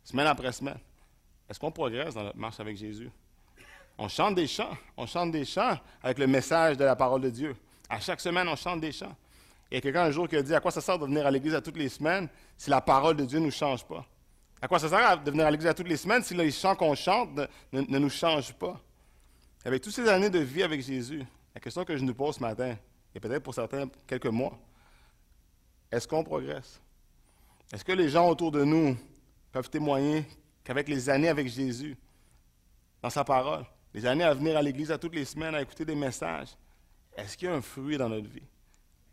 semaine 0.04 0.28
après 0.28 0.52
semaine. 0.52 0.80
Est-ce 1.50 1.62
qu'on 1.62 1.72
progresse 1.72 2.16
dans 2.16 2.24
notre 2.24 2.38
marche 2.38 2.60
avec 2.60 2.76
Jésus? 2.76 3.10
On 3.98 4.10
chante 4.10 4.36
des 4.36 4.48
chants, 4.48 4.76
on 4.98 5.06
chante 5.06 5.32
des 5.32 5.46
chants 5.46 5.80
avec 6.02 6.20
le 6.20 6.28
message 6.28 6.76
de 6.76 6.84
la 6.84 6.98
parole 6.98 7.22
de 7.22 7.30
Dieu. 7.30 7.56
À 7.88 8.02
chaque 8.02 8.20
semaine, 8.20 8.50
on 8.50 8.58
chante 8.58 8.82
des 8.82 8.92
chants. 8.92 9.16
A 9.72 9.80
quelqu'un 9.80 10.04
un 10.04 10.12
jour 10.12 10.28
qui 10.28 10.36
a 10.36 10.42
dit, 10.42 10.54
à 10.54 10.60
quoi 10.60 10.72
ça 10.72 10.82
sert 10.82 11.00
de 11.00 11.06
venir 11.06 11.26
à 11.26 11.32
l'église 11.32 11.56
à 11.56 11.62
toutes 11.62 11.78
les 11.78 11.88
semaines 11.88 12.28
si 12.58 12.70
la 12.70 12.82
parole 12.82 13.16
de 13.16 13.24
Dieu 13.24 13.40
ne 13.40 13.46
nous 13.46 13.52
change 13.52 13.86
pas? 13.86 14.06
À 14.64 14.68
quoi 14.70 14.80
ça 14.80 14.88
sert 14.88 15.22
de 15.22 15.30
venir 15.30 15.46
à 15.46 15.52
l'église 15.52 15.68
à 15.68 15.74
toutes 15.74 15.90
les 15.90 15.98
semaines 15.98 16.24
si 16.24 16.34
les 16.34 16.50
chants 16.50 16.74
qu'on 16.74 16.96
chante 16.96 17.38
ne 17.74 18.00
nous 18.00 18.10
changent 18.10 18.54
pas? 18.54 18.80
Avec 19.66 19.82
toutes 19.82 19.92
ces 19.92 20.08
années 20.08 20.30
de 20.30 20.40
vie 20.40 20.64
avec 20.64 20.82
Jésus, 20.82 21.22
la 21.54 21.60
question 21.60 21.84
que 21.84 21.98
je 21.98 22.02
nous 22.02 22.14
pose 22.14 22.36
ce 22.36 22.40
matin, 22.40 22.78
et 23.14 23.20
peut-être 23.20 23.44
pour 23.44 23.54
certains 23.54 23.90
quelques 24.08 24.28
mois, 24.28 24.58
est-ce 25.92 26.08
qu'on 26.08 26.24
progresse? 26.24 26.80
Est-ce 27.74 27.84
que 27.84 27.92
les 27.92 28.08
gens 28.08 28.30
autour 28.30 28.52
de 28.52 28.64
nous 28.64 28.96
peuvent 29.52 29.70
témoigner 29.70 30.26
qu'avec 30.64 30.88
les 30.88 31.10
années 31.10 31.28
avec 31.28 31.50
Jésus, 31.50 31.98
dans 33.02 33.10
sa 33.10 33.26
parole, 33.26 33.66
les 33.94 34.06
années 34.06 34.24
à 34.24 34.34
venir 34.34 34.56
à 34.56 34.62
l'église 34.62 34.92
à 34.92 34.98
toutes 34.98 35.16
les 35.16 35.26
semaines, 35.26 35.56
à 35.56 35.62
écouter 35.62 35.84
des 35.84 35.94
messages, 35.94 36.56
est-ce 37.18 37.36
qu'il 37.36 37.50
y 37.50 37.52
a 37.52 37.54
un 37.54 37.62
fruit 37.62 37.98
dans 37.98 38.08
notre 38.08 38.30
vie? 38.30 38.48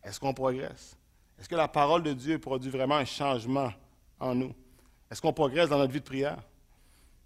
Est-ce 0.05 0.21
qu'on 0.21 0.33
progresse? 0.33 0.97
Est-ce 1.41 1.49
que 1.49 1.57
la 1.57 1.67
parole 1.67 2.05
de 2.05 2.13
Dieu 2.13 2.39
produit 2.39 2.71
vraiment 2.71 2.99
un 2.99 3.05
changement 3.05 3.73
en 4.21 4.33
nous? 4.37 4.55
Est-ce 5.11 5.21
qu'on 5.21 5.33
progresse 5.33 5.69
dans 5.69 5.79
notre 5.79 5.93
vie 5.93 6.01
de 6.01 6.05
prière? 6.05 6.39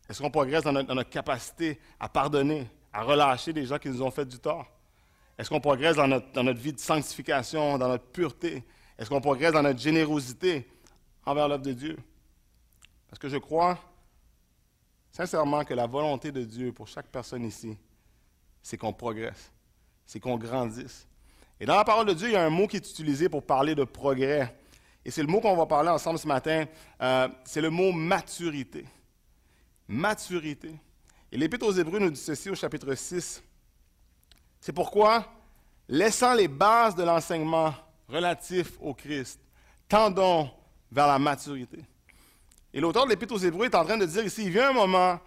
Est-ce 0.09 0.23
qu'on 0.23 0.31
progresse 0.31 0.63
dans 0.63 0.73
notre 0.73 1.11
capacité 1.11 1.79
à 1.99 2.09
pardonner, 2.09 2.67
à 2.93 3.03
relâcher 3.03 3.53
des 3.53 3.67
gens 3.67 3.79
qui 3.79 3.89
nous 3.89 4.03
ont 4.03 4.11
fait 4.11 4.25
du 4.25 4.39
tort? 4.39 4.67
Est-ce 5.37 5.49
qu'on 5.49 5.61
progresse 5.61 5.97
dans 5.97 6.07
notre, 6.07 6.31
dans 6.33 6.45
notre, 6.45 6.61
vie 6.61 6.73
de 6.73 6.79
sanctification, 6.79 7.77
dans 7.79 7.89
notre 7.89 8.05
pureté? 8.05 8.63
Est-ce 8.99 9.09
qu'on 9.09 9.21
progresse 9.21 9.53
dans 9.53 9.63
notre 9.63 9.81
générosité 9.81 10.69
envers 11.27 11.49
l'œuvre 11.49 11.63
de 11.63 11.73
Dieu? 11.73 11.97
Parce 13.09 13.19
que 13.19 13.29
je 13.29 13.39
crois 13.39 13.79
sincèrement 15.11 15.65
que 15.65 15.75
la 15.75 15.87
volonté 15.87 16.33
de 16.33 16.43
Dieu 16.43 16.73
pour 16.73 16.89
chaque 16.89 17.07
personne 17.07 17.45
ici, 17.45 17.77
c'est 18.63 18.77
qu'on 18.77 18.93
progresse, 18.93 19.53
c'est 20.07 20.21
qu'on 20.21 20.37
grandisse. 20.37 21.07
Et 21.61 21.67
dans 21.67 21.77
la 21.77 21.85
parole 21.85 22.07
de 22.07 22.15
Dieu, 22.15 22.29
il 22.29 22.33
y 22.33 22.37
a 22.37 22.45
un 22.45 22.51
mot 22.51 22.67
qui 22.67 22.77
est 22.77 22.91
utilisé 22.91 23.29
pour 23.29 23.45
parler 23.45 23.75
de 23.75 23.85
progrès. 23.85 24.55
Et 25.05 25.11
c'est 25.11 25.23
le 25.23 25.29
mot 25.29 25.41
qu'on 25.41 25.57
va 25.57 25.67
parler 25.67 25.91
ensemble 25.91 26.19
ce 26.19 26.27
matin. 26.27 26.65
Euh, 27.01 27.29
c'est 27.45 27.61
le 27.61 27.71
mot 27.71 27.93
maturité. 27.93 28.87
Maturité. 29.87 30.75
Et 31.31 31.37
l'Épître 31.37 31.67
aux 31.67 31.73
Hébreux 31.73 31.99
nous 31.99 32.11
dit 32.11 32.21
ceci 32.21 32.49
au 32.49 32.55
chapitre 32.55 32.95
6. 32.95 33.43
C'est 34.61 34.73
pourquoi, 34.73 35.27
laissant 35.89 36.33
les 36.33 36.49
bases 36.49 36.95
de 36.95 37.03
l'enseignement 37.03 37.75
relatif 38.09 38.73
au 38.81 38.95
Christ, 38.95 39.41
tendons 39.89 40.51
vers 40.91 41.07
la 41.07 41.19
maturité. 41.19 41.85
Et 42.73 42.81
l'auteur 42.81 43.05
de 43.05 43.11
l'Épître 43.11 43.35
aux 43.35 43.39
Hébreux 43.39 43.67
est 43.67 43.75
en 43.75 43.85
train 43.85 43.99
de 43.99 44.07
dire 44.07 44.25
ici, 44.25 44.45
il 44.45 44.51
vient 44.51 44.71
un 44.71 44.73
moment 44.73 45.21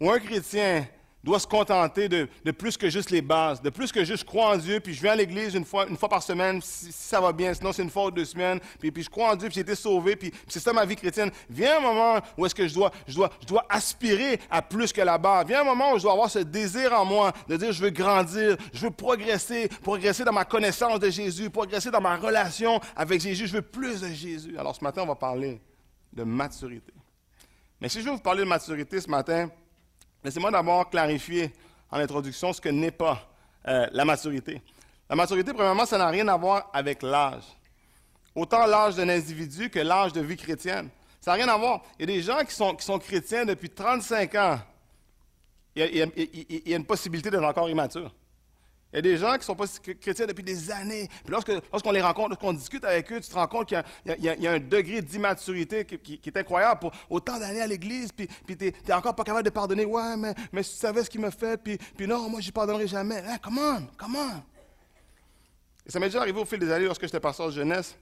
où 0.00 0.10
un 0.10 0.18
chrétien 0.18 0.86
doit 1.22 1.38
se 1.38 1.46
contenter 1.46 2.08
de, 2.08 2.28
plus 2.52 2.76
que 2.76 2.88
juste 2.88 3.10
les 3.10 3.22
bases, 3.22 3.60
de 3.60 3.70
plus 3.70 3.92
que 3.92 4.04
juste 4.04 4.24
croire 4.24 4.52
en 4.52 4.56
Dieu, 4.56 4.80
puis 4.80 4.94
je 4.94 5.02
viens 5.02 5.12
à 5.12 5.16
l'église 5.16 5.54
une 5.54 5.64
fois, 5.64 5.86
par 6.08 6.22
semaine, 6.22 6.60
si, 6.62 6.90
ça 6.92 7.20
va 7.20 7.32
bien, 7.32 7.52
sinon 7.52 7.72
c'est 7.72 7.82
une 7.82 7.90
fois 7.90 8.06
ou 8.06 8.10
deux 8.10 8.24
semaines, 8.24 8.60
puis, 8.78 8.92
je 9.02 9.10
crois 9.10 9.32
en 9.32 9.36
Dieu, 9.36 9.48
puis 9.48 9.56
j'ai 9.56 9.60
été 9.60 9.74
sauvé, 9.74 10.16
puis, 10.16 10.32
c'est 10.48 10.60
ça 10.60 10.72
ma 10.72 10.84
vie 10.84 10.96
chrétienne. 10.96 11.30
Vient 11.48 11.78
un 11.78 11.80
moment 11.80 12.20
où 12.36 12.46
est-ce 12.46 12.54
que 12.54 12.66
je 12.66 12.74
dois, 12.74 12.90
je, 13.06 13.14
je 13.14 13.54
aspirer 13.68 14.40
à 14.50 14.62
plus 14.62 14.92
que 14.92 15.00
la 15.00 15.18
base. 15.18 15.46
Vient 15.46 15.60
un 15.60 15.64
moment 15.64 15.92
où 15.92 15.98
je 15.98 16.02
dois 16.02 16.12
avoir 16.12 16.30
ce 16.30 16.40
désir 16.40 16.92
en 16.92 17.04
moi 17.04 17.32
de 17.48 17.56
dire 17.56 17.72
je 17.72 17.82
veux 17.82 17.90
grandir, 17.90 18.56
je 18.72 18.86
veux 18.86 18.90
progresser, 18.90 19.68
progresser 19.82 20.24
dans 20.24 20.32
ma 20.32 20.44
connaissance 20.44 20.98
de 20.98 21.10
Jésus, 21.10 21.50
progresser 21.50 21.90
dans 21.90 22.00
ma 22.00 22.16
relation 22.16 22.80
avec 22.96 23.20
Jésus, 23.20 23.46
je 23.46 23.54
veux 23.54 23.62
plus 23.62 24.00
de 24.00 24.08
Jésus. 24.08 24.58
Alors 24.58 24.74
ce 24.74 24.82
matin, 24.82 25.02
on 25.02 25.06
va 25.06 25.14
parler 25.14 25.60
de 26.12 26.24
maturité. 26.24 26.92
Mais 27.80 27.88
si 27.88 28.00
je 28.00 28.06
veux 28.06 28.12
vous 28.12 28.18
parler 28.18 28.40
de 28.40 28.48
maturité 28.48 29.00
ce 29.00 29.08
matin, 29.08 29.48
laissez-moi 30.24 30.50
d'abord 30.50 30.88
clarifier 30.90 31.52
en 31.90 31.98
introduction 31.98 32.52
ce 32.52 32.60
que 32.60 32.68
n'est 32.68 32.90
pas 32.90 33.28
euh, 33.66 33.86
la 33.92 34.04
maturité. 34.04 34.62
La 35.08 35.16
maturité, 35.16 35.52
premièrement, 35.52 35.86
ça 35.86 35.98
n'a 35.98 36.08
rien 36.08 36.26
à 36.28 36.36
voir 36.36 36.70
avec 36.72 37.02
l'âge. 37.02 37.44
Autant 38.34 38.66
l'âge 38.66 38.94
d'un 38.94 39.08
individu 39.08 39.68
que 39.68 39.80
l'âge 39.80 40.12
de 40.12 40.20
vie 40.20 40.36
chrétienne. 40.36 40.88
Ça 41.20 41.32
n'a 41.32 41.36
rien 41.36 41.48
à 41.48 41.56
voir. 41.56 41.82
Il 41.98 42.08
y 42.08 42.12
a 42.12 42.16
des 42.16 42.22
gens 42.22 42.44
qui 42.44 42.54
sont, 42.54 42.74
qui 42.74 42.84
sont 42.84 42.98
chrétiens 42.98 43.44
depuis 43.44 43.68
35 43.68 44.34
ans. 44.36 44.58
il 45.74 46.62
y 46.66 46.72
a 46.72 46.76
une 46.76 46.86
possibilité 46.86 47.30
d'être 47.30 47.44
encore 47.44 47.68
immature. 47.68 48.12
Il 48.92 48.96
y 48.96 48.98
a 48.98 49.02
des 49.02 49.16
gens 49.16 49.32
qui 49.32 49.38
ne 49.38 49.44
sont 49.44 49.54
pas 49.54 49.66
chrétiens 50.00 50.26
depuis 50.26 50.42
des 50.42 50.70
années. 50.70 51.08
Puis 51.24 51.32
lorsqu'on 51.32 51.92
les 51.92 52.00
rencontre, 52.00 52.30
lorsqu'on 52.30 52.52
discute 52.52 52.84
avec 52.84 53.10
eux, 53.12 53.20
tu 53.20 53.28
te 53.28 53.34
rends 53.34 53.46
compte 53.46 53.68
qu'il 53.68 53.82
y, 54.04 54.46
a 54.46 54.52
un 54.52 54.58
degré 54.58 55.00
d'immaturité 55.00 55.84
qui, 55.84 56.20
est 56.24 56.36
incroyable 56.36 56.80
pour 56.80 56.92
autant 57.08 57.38
d'années 57.38 57.60
à 57.60 57.68
l'Église, 57.68 58.10
puis, 58.10 58.28
tu 58.46 58.64
n'es 58.64 58.92
encore 58.92 59.14
pas 59.14 59.22
capable 59.22 59.44
de 59.44 59.50
pardonner. 59.50 59.84
Ouais, 59.84 60.16
mais, 60.52 60.62
si 60.62 60.72
tu 60.72 60.76
savais 60.78 61.04
ce 61.04 61.10
qu'il 61.10 61.20
me 61.20 61.30
fait, 61.30 61.56
puis, 61.62 61.78
puis 61.96 62.08
non, 62.08 62.28
moi, 62.28 62.40
je 62.40 62.48
ne 62.48 62.52
pardonnerai 62.52 62.88
jamais. 62.88 63.22
Hein, 63.26 63.38
come 63.38 63.58
on, 63.58 63.86
come 63.96 64.16
on. 64.16 64.42
Ça 65.86 66.00
m'est 66.00 66.06
déjà 66.06 66.20
arrivé 66.20 66.40
au 66.40 66.44
fil 66.44 66.58
des 66.58 66.70
années, 66.70 66.86
lorsque 66.86 67.02
j'étais 67.02 67.20
pasteur 67.20 67.46
de 67.46 67.52
jeunesse, 67.52 67.96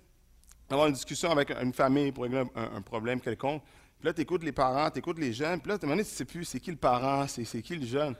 d'avoir 0.70 0.88
une 0.88 0.94
discussion 0.94 1.30
avec 1.30 1.50
une 1.50 1.72
famille 1.74 2.12
pour 2.12 2.24
régler 2.24 2.44
un, 2.54 2.80
problème 2.80 3.20
quelconque. 3.20 3.62
Puis 3.98 4.06
là, 4.06 4.12
tu 4.14 4.22
écoutes 4.22 4.42
les 4.42 4.52
parents, 4.52 4.90
tu 4.90 5.00
écoutes 5.00 5.18
les 5.18 5.32
jeunes, 5.34 5.60
puis 5.60 5.68
là, 5.68 5.74
tu 5.76 5.80
te 5.80 5.86
demandes, 5.86 6.04
tu 6.04 6.10
sais 6.10 6.24
plus 6.24 6.44
c'est 6.44 6.60
qui 6.60 6.70
le 6.70 6.76
parent, 6.76 7.26
c'est 7.26 7.62
qui 7.62 7.76
le 7.76 7.86
jeune. 7.86 8.14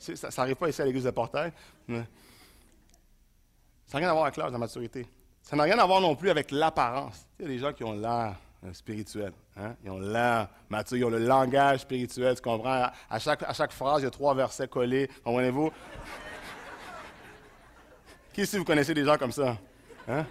Ça 0.00 0.28
n'arrive 0.38 0.56
pas 0.56 0.68
ici 0.68 0.80
à 0.80 0.86
l'église 0.86 1.04
de 1.04 1.10
Portail. 1.10 1.52
Ça 3.86 3.94
n'a 3.94 3.98
rien 3.98 4.08
à 4.08 4.12
voir 4.12 4.24
avec 4.24 4.36
l'âge 4.36 4.50
la 4.50 4.58
maturité. 4.58 5.06
Ça 5.42 5.56
n'a 5.56 5.64
rien 5.64 5.78
à 5.78 5.84
voir 5.84 6.00
non 6.00 6.16
plus 6.16 6.30
avec 6.30 6.50
l'apparence. 6.50 7.26
Il 7.38 7.42
y 7.42 7.44
a 7.46 7.48
des 7.48 7.58
gens 7.58 7.72
qui 7.72 7.84
ont 7.84 7.92
l'air 7.92 8.36
euh, 8.64 8.72
spirituel. 8.72 9.32
Hein? 9.56 9.74
Ils 9.84 9.90
ont 9.90 9.98
l'air 9.98 10.48
mature, 10.68 10.96
ils 10.96 11.04
ont 11.04 11.10
le 11.10 11.18
langage 11.18 11.80
spirituel. 11.80 12.34
Tu 12.34 12.42
comprends? 12.42 12.90
À 13.10 13.18
chaque, 13.18 13.42
à 13.42 13.52
chaque 13.52 13.72
phrase, 13.72 14.00
il 14.00 14.04
y 14.04 14.08
a 14.08 14.10
trois 14.10 14.34
versets 14.34 14.68
collés. 14.68 15.10
Comprenez-vous? 15.22 15.70
Qui 18.32 18.42
ici 18.42 18.58
vous 18.58 18.64
connaissez 18.64 18.94
des 18.94 19.04
gens 19.04 19.18
comme 19.18 19.32
ça? 19.32 19.56
Hein? 20.08 20.24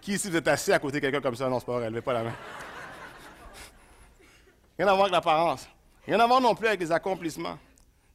Qui 0.00 0.14
ici 0.14 0.28
vous 0.28 0.36
êtes 0.36 0.48
assis 0.48 0.72
à 0.72 0.78
côté 0.78 0.96
de 0.96 1.00
quelqu'un 1.00 1.20
comme 1.20 1.36
ça? 1.36 1.48
Non, 1.48 1.60
c'est 1.60 1.66
pas 1.66 1.78
vrai, 1.78 1.90
levez 1.90 2.02
pas 2.02 2.14
la 2.14 2.24
main. 2.24 2.34
Rien 4.78 4.88
à 4.88 4.92
voir 4.92 5.02
avec 5.02 5.12
l'apparence. 5.12 5.68
Rien 6.06 6.18
à 6.18 6.26
voir 6.26 6.40
non 6.40 6.54
plus 6.54 6.66
avec 6.66 6.80
les 6.80 6.90
accomplissements. 6.90 7.58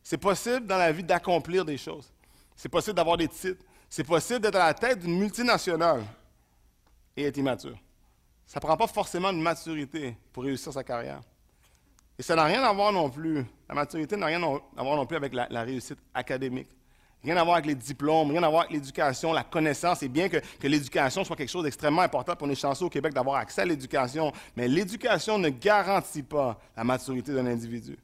C'est 0.04 0.18
possible 0.18 0.66
dans 0.66 0.78
la 0.78 0.92
vie 0.92 1.04
d'accomplir 1.04 1.66
des 1.66 1.78
choses. 1.78 2.12
C'est 2.56 2.70
possible 2.70 2.96
d'avoir 2.96 3.18
des 3.18 3.28
titres. 3.28 3.64
C'est 3.90 4.04
possible 4.04 4.40
d'être 4.40 4.56
à 4.56 4.68
la 4.68 4.74
tête 4.74 5.00
d'une 5.00 5.18
multinationale 5.18 6.04
et 7.16 7.24
être 7.24 7.38
immature. 7.38 7.78
Ça 8.46 8.60
ne 8.60 8.62
prend 8.62 8.78
pas 8.78 8.88
forcément 8.88 9.32
de 9.32 9.38
maturité 9.38 10.16
pour 10.34 10.44
réussir 10.44 10.74
sa 10.74 10.84
carrière. 10.84 11.22
Et 12.18 12.24
ça 12.24 12.36
n'a 12.36 12.44
rien 12.44 12.62
à 12.64 12.74
voir 12.74 12.92
non 12.92 13.10
plus, 13.10 13.46
la 13.68 13.76
maturité 13.76 14.18
n'a 14.18 14.26
rien 14.26 14.44
à 14.44 14.84
voir 14.84 14.96
non 14.96 15.06
plus 15.06 15.16
avec 15.16 15.34
la, 15.34 15.64
réussite 15.64 16.00
académique. 16.14 16.68
Rien 17.24 17.38
à 17.38 17.44
voir 17.44 17.56
avec 17.56 17.68
les 17.68 17.76
diplômes, 17.76 18.32
rien 18.32 18.44
à 18.44 18.50
voir 18.50 18.64
avec 18.64 18.74
l'éducation, 18.74 19.34
la 19.34 19.44
connaissance. 19.44 20.00
C'est 20.00 20.08
bien 20.08 20.30
que, 20.30 20.38
que 20.38 20.68
l'éducation 20.68 21.24
soit 21.24 21.36
quelque 21.36 21.50
chose 21.50 21.64
d'extrêmement 21.64 22.02
important 22.02 22.36
pour 22.36 22.48
les 22.48 22.56
chanceux 22.56 22.86
au 22.86 22.90
Québec 22.90 23.14
d'avoir 23.14 23.38
accès 23.38 23.62
à 23.62 23.66
l'éducation, 23.66 24.34
mais 24.56 24.68
l'éducation 24.68 25.38
ne 25.38 25.50
garantit 25.50 26.24
pas 26.24 26.60
la 26.76 26.84
maturité 26.84 27.34
d'un 27.34 27.46
individu. 27.46 27.98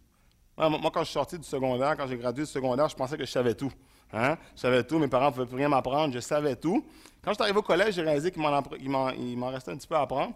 Moi, 0.57 0.89
quand 0.93 1.01
je 1.01 1.05
suis 1.05 1.13
sorti 1.13 1.38
du 1.38 1.43
secondaire, 1.43 1.97
quand 1.97 2.07
j'ai 2.07 2.17
gradué 2.17 2.45
du 2.45 2.50
secondaire, 2.50 2.88
je 2.88 2.95
pensais 2.95 3.17
que 3.17 3.25
je 3.25 3.31
savais 3.31 3.53
tout. 3.53 3.71
Hein? 4.13 4.38
Je 4.55 4.62
savais 4.62 4.83
tout, 4.83 4.97
mes 4.97 5.07
parents 5.07 5.27
ne 5.27 5.31
pouvaient 5.31 5.45
plus 5.45 5.57
rien 5.57 5.67
m'apprendre, 5.67 6.13
je 6.13 6.19
savais 6.19 6.55
tout. 6.55 6.85
Quand 7.21 7.31
je 7.31 7.35
suis 7.35 7.43
arrivé 7.43 7.57
au 7.57 7.63
collège, 7.63 7.95
j'ai 7.95 8.01
réalisé 8.01 8.31
qu'il 8.31 8.41
m'en 8.41 9.47
restait 9.47 9.71
un 9.71 9.77
petit 9.77 9.88
peu 9.88 9.95
à 9.95 10.01
apprendre. 10.01 10.33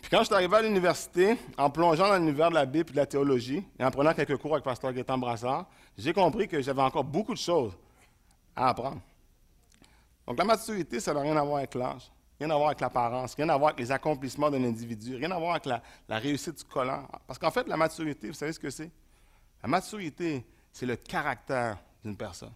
Puis 0.00 0.10
quand 0.10 0.18
je 0.20 0.24
suis 0.24 0.34
arrivé 0.34 0.56
à 0.56 0.62
l'université, 0.62 1.36
en 1.56 1.70
plongeant 1.70 2.08
dans 2.08 2.16
l'univers 2.16 2.50
de 2.50 2.54
la 2.54 2.66
Bible 2.66 2.90
et 2.90 2.92
de 2.92 2.96
la 2.96 3.06
théologie, 3.06 3.64
et 3.78 3.84
en 3.84 3.90
prenant 3.90 4.12
quelques 4.14 4.36
cours 4.36 4.52
avec 4.52 4.64
Pasteur 4.64 4.92
Gaétan 4.92 5.18
Brassard, 5.18 5.66
j'ai 5.96 6.12
compris 6.12 6.48
que 6.48 6.60
j'avais 6.60 6.82
encore 6.82 7.04
beaucoup 7.04 7.32
de 7.32 7.38
choses 7.38 7.72
à 8.54 8.70
apprendre. 8.70 9.00
Donc 10.26 10.38
la 10.38 10.44
maturité, 10.44 10.98
ça 11.00 11.14
n'a 11.14 11.20
rien 11.20 11.36
à 11.36 11.42
voir 11.44 11.58
avec 11.58 11.74
l'âge, 11.74 12.10
rien 12.40 12.50
à 12.50 12.54
voir 12.56 12.68
avec 12.68 12.80
l'apparence, 12.80 13.34
rien 13.34 13.48
à 13.48 13.56
voir 13.56 13.70
avec 13.70 13.80
les 13.80 13.92
accomplissements 13.92 14.50
d'un 14.50 14.64
individu, 14.64 15.16
rien 15.16 15.30
à 15.30 15.38
voir 15.38 15.52
avec 15.52 15.66
la, 15.66 15.80
la 16.08 16.18
réussite 16.18 16.58
scolaire. 16.58 17.06
Parce 17.26 17.38
qu'en 17.38 17.50
fait, 17.50 17.66
la 17.68 17.76
maturité, 17.76 18.28
vous 18.28 18.34
savez 18.34 18.52
ce 18.52 18.58
que 18.58 18.70
c'est? 18.70 18.90
La 19.66 19.70
maturité, 19.70 20.46
c'est 20.72 20.86
le 20.86 20.94
caractère 20.94 21.78
d'une 22.04 22.16
personne. 22.16 22.52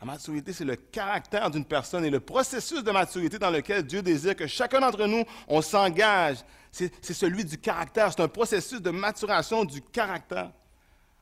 La 0.00 0.06
maturité, 0.06 0.54
c'est 0.54 0.64
le 0.64 0.76
caractère 0.76 1.50
d'une 1.50 1.66
personne 1.66 2.02
et 2.06 2.08
le 2.08 2.20
processus 2.20 2.82
de 2.82 2.90
maturité 2.90 3.38
dans 3.38 3.50
lequel 3.50 3.82
Dieu 3.82 4.00
désire 4.00 4.34
que 4.34 4.46
chacun 4.46 4.80
d'entre 4.80 5.04
nous, 5.06 5.22
s'engage. 5.60 6.38
C'est 6.72 7.12
celui 7.12 7.44
du 7.44 7.58
caractère. 7.58 8.10
C'est 8.10 8.22
un 8.22 8.28
processus 8.28 8.80
de 8.80 8.88
maturation 8.88 9.66
du 9.66 9.82
caractère. 9.82 10.50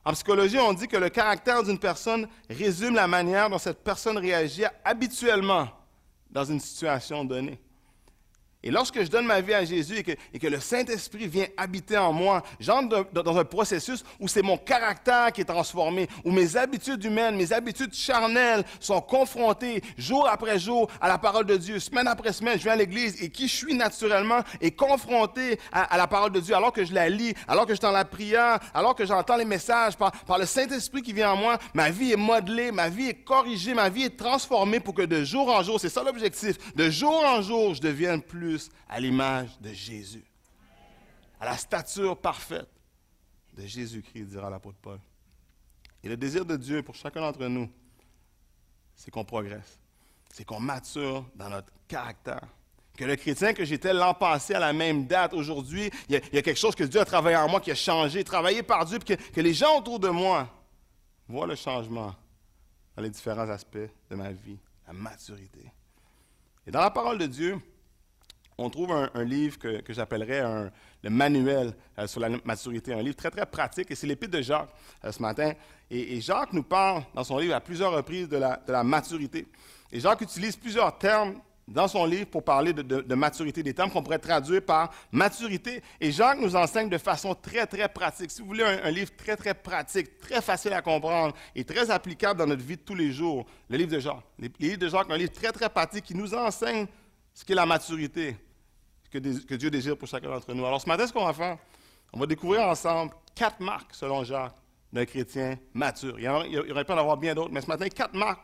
En 0.05 0.13
psychologie, 0.13 0.57
on 0.57 0.71
dit 0.71 0.87
que 0.87 0.95
le 0.95 1.09
caractère 1.09 1.63
d'une 1.63 1.79
personne 1.79 2.25
résume 2.49 2.95
la 2.95 3.07
manière 3.07 3.49
dont 3.49 3.59
cette 3.59 3.83
personne 3.83 4.17
réagit 4.17 4.63
habituellement 4.85 5.67
dans 6.29 6.45
une 6.45 6.61
situation 6.61 7.25
donnée. 7.25 7.59
Et 8.63 8.71
lorsque 8.71 9.03
je 9.03 9.07
donne 9.07 9.27
ma 9.27 9.39
vie 9.39 9.53
à 9.53 9.63
Jésus 9.63 10.03
et 10.33 10.39
que, 10.39 10.47
le 10.47 10.59
Saint-Esprit 10.59 11.27
vient 11.27 11.45
habiter 11.57 11.95
en 11.95 12.11
moi, 12.11 12.41
j'entre 12.59 13.07
dans 13.13 13.37
un 13.37 13.45
processus 13.45 14.03
où 14.19 14.27
c'est 14.27 14.41
mon 14.41 14.57
caractère 14.57 15.31
qui 15.31 15.41
est 15.41 15.45
transformé, 15.45 16.07
où 16.25 16.31
mes 16.31 16.57
habitudes 16.57 17.03
humaines, 17.03 17.35
mes 17.35 17.53
habitudes 17.53 17.93
charnelles 17.93 18.63
sont 18.79 18.99
confrontées 18.99 19.83
jour 19.97 20.27
après 20.27 20.57
jour 20.57 20.89
à 20.99 21.07
la 21.07 21.19
parole 21.19 21.45
de 21.45 21.55
Dieu. 21.55 21.79
Semaine 21.79 22.07
après 22.07 22.33
semaine, 22.33 22.57
je 22.57 22.63
viens 22.63 22.71
à 22.71 22.77
l'Église 22.77 23.21
et 23.21 23.29
qui 23.29 23.47
je 23.47 23.55
suis 23.55 23.75
naturellement 23.75 24.39
est 24.59 24.71
confronté 24.71 25.59
à, 25.71 25.95
la 25.95 26.07
parole 26.07 26.31
de 26.31 26.39
Dieu 26.39 26.55
alors 26.55 26.73
que 26.73 26.83
je 26.83 26.93
la 26.93 27.09
lis, 27.09 27.35
alors 27.47 27.65
que 27.65 27.73
je 27.73 27.75
suis 27.75 27.81
dans 27.85 27.91
la 27.91 28.05
prière, 28.05 28.59
alors 28.73 28.95
que 28.95 29.05
j'entends 29.05 29.37
les 29.37 29.45
messages 29.45 29.95
par, 29.95 30.11
par 30.11 30.39
le 30.39 30.47
Saint-Esprit 30.47 31.03
qui 31.03 31.13
vient 31.13 31.31
en 31.31 31.37
moi. 31.37 31.59
Ma 31.75 31.91
vie 31.91 32.13
est 32.13 32.17
modelée, 32.17 32.71
ma 32.71 32.89
vie 32.89 33.09
est 33.09 33.23
corrigée, 33.23 33.75
ma 33.75 33.89
vie 33.89 34.05
est 34.05 34.17
transformée 34.17 34.79
pour 34.79 34.95
que 34.95 35.03
de 35.03 35.23
jour 35.23 35.47
en 35.49 35.61
jour, 35.61 35.79
c'est 35.79 35.89
ça 35.89 36.01
l'objectif, 36.03 36.57
de 36.75 36.89
jour 36.89 37.23
en 37.23 37.43
jour, 37.43 37.75
je 37.75 37.81
devienne 37.81 38.21
plus 38.21 38.46
à 38.87 38.99
l'image 38.99 39.59
de 39.59 39.71
Jésus, 39.73 40.23
à 41.39 41.45
la 41.45 41.57
stature 41.57 42.17
parfaite 42.17 42.69
de 43.53 43.65
Jésus-Christ, 43.65 44.25
dira 44.25 44.49
l'apôtre 44.49 44.77
Paul. 44.81 44.99
Et 46.03 46.09
le 46.09 46.17
désir 46.17 46.45
de 46.45 46.55
Dieu 46.55 46.83
pour 46.83 46.95
chacun 46.95 47.21
d'entre 47.21 47.45
nous, 47.47 47.69
c'est 48.95 49.11
qu'on 49.11 49.25
progresse, 49.25 49.79
c'est 50.33 50.45
qu'on 50.45 50.59
mature 50.59 51.25
dans 51.35 51.49
notre 51.49 51.71
caractère. 51.87 52.47
Que 52.95 53.05
le 53.05 53.15
chrétien 53.15 53.53
que 53.53 53.63
j'étais 53.63 53.93
l'an 53.93 54.13
passé 54.15 54.55
à 54.55 54.59
la 54.59 54.73
même 54.73 55.05
date, 55.05 55.33
aujourd'hui, 55.33 55.91
il, 56.09 56.15
y, 56.15 56.37
a 56.37 56.41
quelque 56.41 56.55
chose 56.55 56.75
que 56.75 56.83
Dieu 56.83 56.99
a 56.99 57.05
travaillé 57.05 57.37
en 57.37 57.47
moi, 57.47 57.61
qui 57.61 57.69
a 57.69 57.75
changé, 57.75 58.23
travaillé 58.23 58.63
par 58.63 58.85
Dieu, 58.85 58.97
puis 58.97 59.15
que, 59.15 59.23
que 59.31 59.41
les 59.41 59.53
gens 59.53 59.77
autour 59.77 59.99
de 59.99 60.09
moi 60.09 60.49
voient 61.27 61.45
le 61.45 61.55
changement 61.55 62.15
dans 62.95 63.03
les 63.03 63.11
différents 63.11 63.49
aspects 63.49 63.77
de 64.09 64.15
ma 64.15 64.31
vie, 64.31 64.57
la 64.87 64.93
maturité. 64.93 65.71
Et 66.65 66.71
dans 66.71 66.81
la 66.81 66.89
parole 66.89 67.19
de 67.19 67.27
Dieu, 67.27 67.61
on 68.57 68.69
trouve 68.69 68.91
un, 68.91 69.23
livre 69.23 69.57
que, 69.59 69.81
j'appellerais 69.89 70.69
le 71.03 71.09
manuel 71.09 71.73
euh, 71.99 72.07
sur 72.07 72.19
la 72.19 72.29
maturité, 72.43 72.93
un 72.93 73.01
livre 73.01 73.15
très, 73.15 73.29
très 73.29 73.45
pratique, 73.45 73.91
et 73.91 73.95
c'est 73.95 74.07
l'Épître 74.07 74.35
de 74.35 74.41
Jacques 74.41 74.69
euh, 75.05 75.11
ce 75.11 75.21
matin. 75.21 75.53
Et, 75.91 76.19
Jacques 76.21 76.53
nous 76.53 76.63
parle 76.63 77.03
dans 77.13 77.23
son 77.23 77.37
livre 77.37 77.53
à 77.53 77.61
plusieurs 77.61 77.91
reprises 77.93 78.27
de 78.27 78.37
la, 78.37 78.83
maturité. 78.83 79.47
Et 79.91 79.99
Jacques 79.99 80.21
utilise 80.21 80.55
plusieurs 80.55 80.97
termes 80.97 81.35
dans 81.67 81.87
son 81.87 82.05
livre 82.05 82.27
pour 82.27 82.43
parler 82.43 82.73
de, 82.73 83.15
maturité, 83.15 83.61
des 83.61 83.73
termes 83.73 83.91
qu'on 83.91 84.01
pourrait 84.01 84.19
traduire 84.19 84.63
par 84.63 84.91
maturité. 85.11 85.83
Et 86.01 86.11
Jacques 86.11 86.39
nous 86.39 86.55
enseigne 86.55 86.89
de 86.89 86.97
façon 86.97 87.35
très, 87.35 87.67
très 87.67 87.87
pratique. 87.89 88.31
Si 88.31 88.41
vous 88.41 88.47
voulez 88.47 88.63
un, 88.63 88.89
livre 88.89 89.11
très, 89.15 89.35
très 89.35 89.53
pratique, 89.53 90.17
très 90.17 90.41
facile 90.41 90.73
à 90.73 90.81
comprendre 90.81 91.35
et 91.55 91.63
très 91.63 91.91
applicable 91.91 92.39
dans 92.39 92.47
notre 92.47 92.63
vie 92.63 92.77
de 92.77 92.81
tous 92.81 92.95
les 92.95 93.11
jours, 93.11 93.45
le 93.69 93.77
livre 93.77 93.91
de 93.91 93.99
Jacques. 93.99 94.23
Le 94.39 94.49
livre 94.59 94.77
de 94.77 94.87
Jacques, 94.87 95.11
un 95.11 95.17
livre 95.17 95.33
très, 95.33 95.51
très 95.51 95.69
pratique 95.69 96.05
qui 96.05 96.15
nous 96.15 96.33
enseigne 96.33 96.87
ce 97.33 97.45
qu'est 97.45 97.53
la 97.53 97.65
maturité, 97.65 98.35
que, 99.11 99.55
Dieu 99.55 99.69
désire 99.69 99.97
pour 99.97 100.07
chacun 100.07 100.29
d'entre 100.29 100.53
nous. 100.53 100.65
Alors 100.65 100.81
ce 100.81 100.87
matin, 100.87 101.07
ce 101.07 101.13
qu'on 101.13 101.25
va 101.25 101.33
faire, 101.33 101.57
on 102.13 102.19
va 102.19 102.25
découvrir 102.25 102.61
ensemble 102.61 103.13
quatre 103.35 103.59
marques, 103.59 103.93
selon 103.93 104.23
Jacques, 104.23 104.55
d'un 104.91 105.05
chrétien 105.05 105.57
mature. 105.73 106.19
Il 106.19 106.23
y 106.23 106.71
aurait 106.71 106.85
pas 106.85 106.95
d'en 106.95 107.01
avoir 107.01 107.17
bien 107.17 107.35
d'autres, 107.35 107.51
mais 107.51 107.61
ce 107.61 107.67
matin, 107.67 107.87
quatre 107.89 108.13
marques 108.13 108.41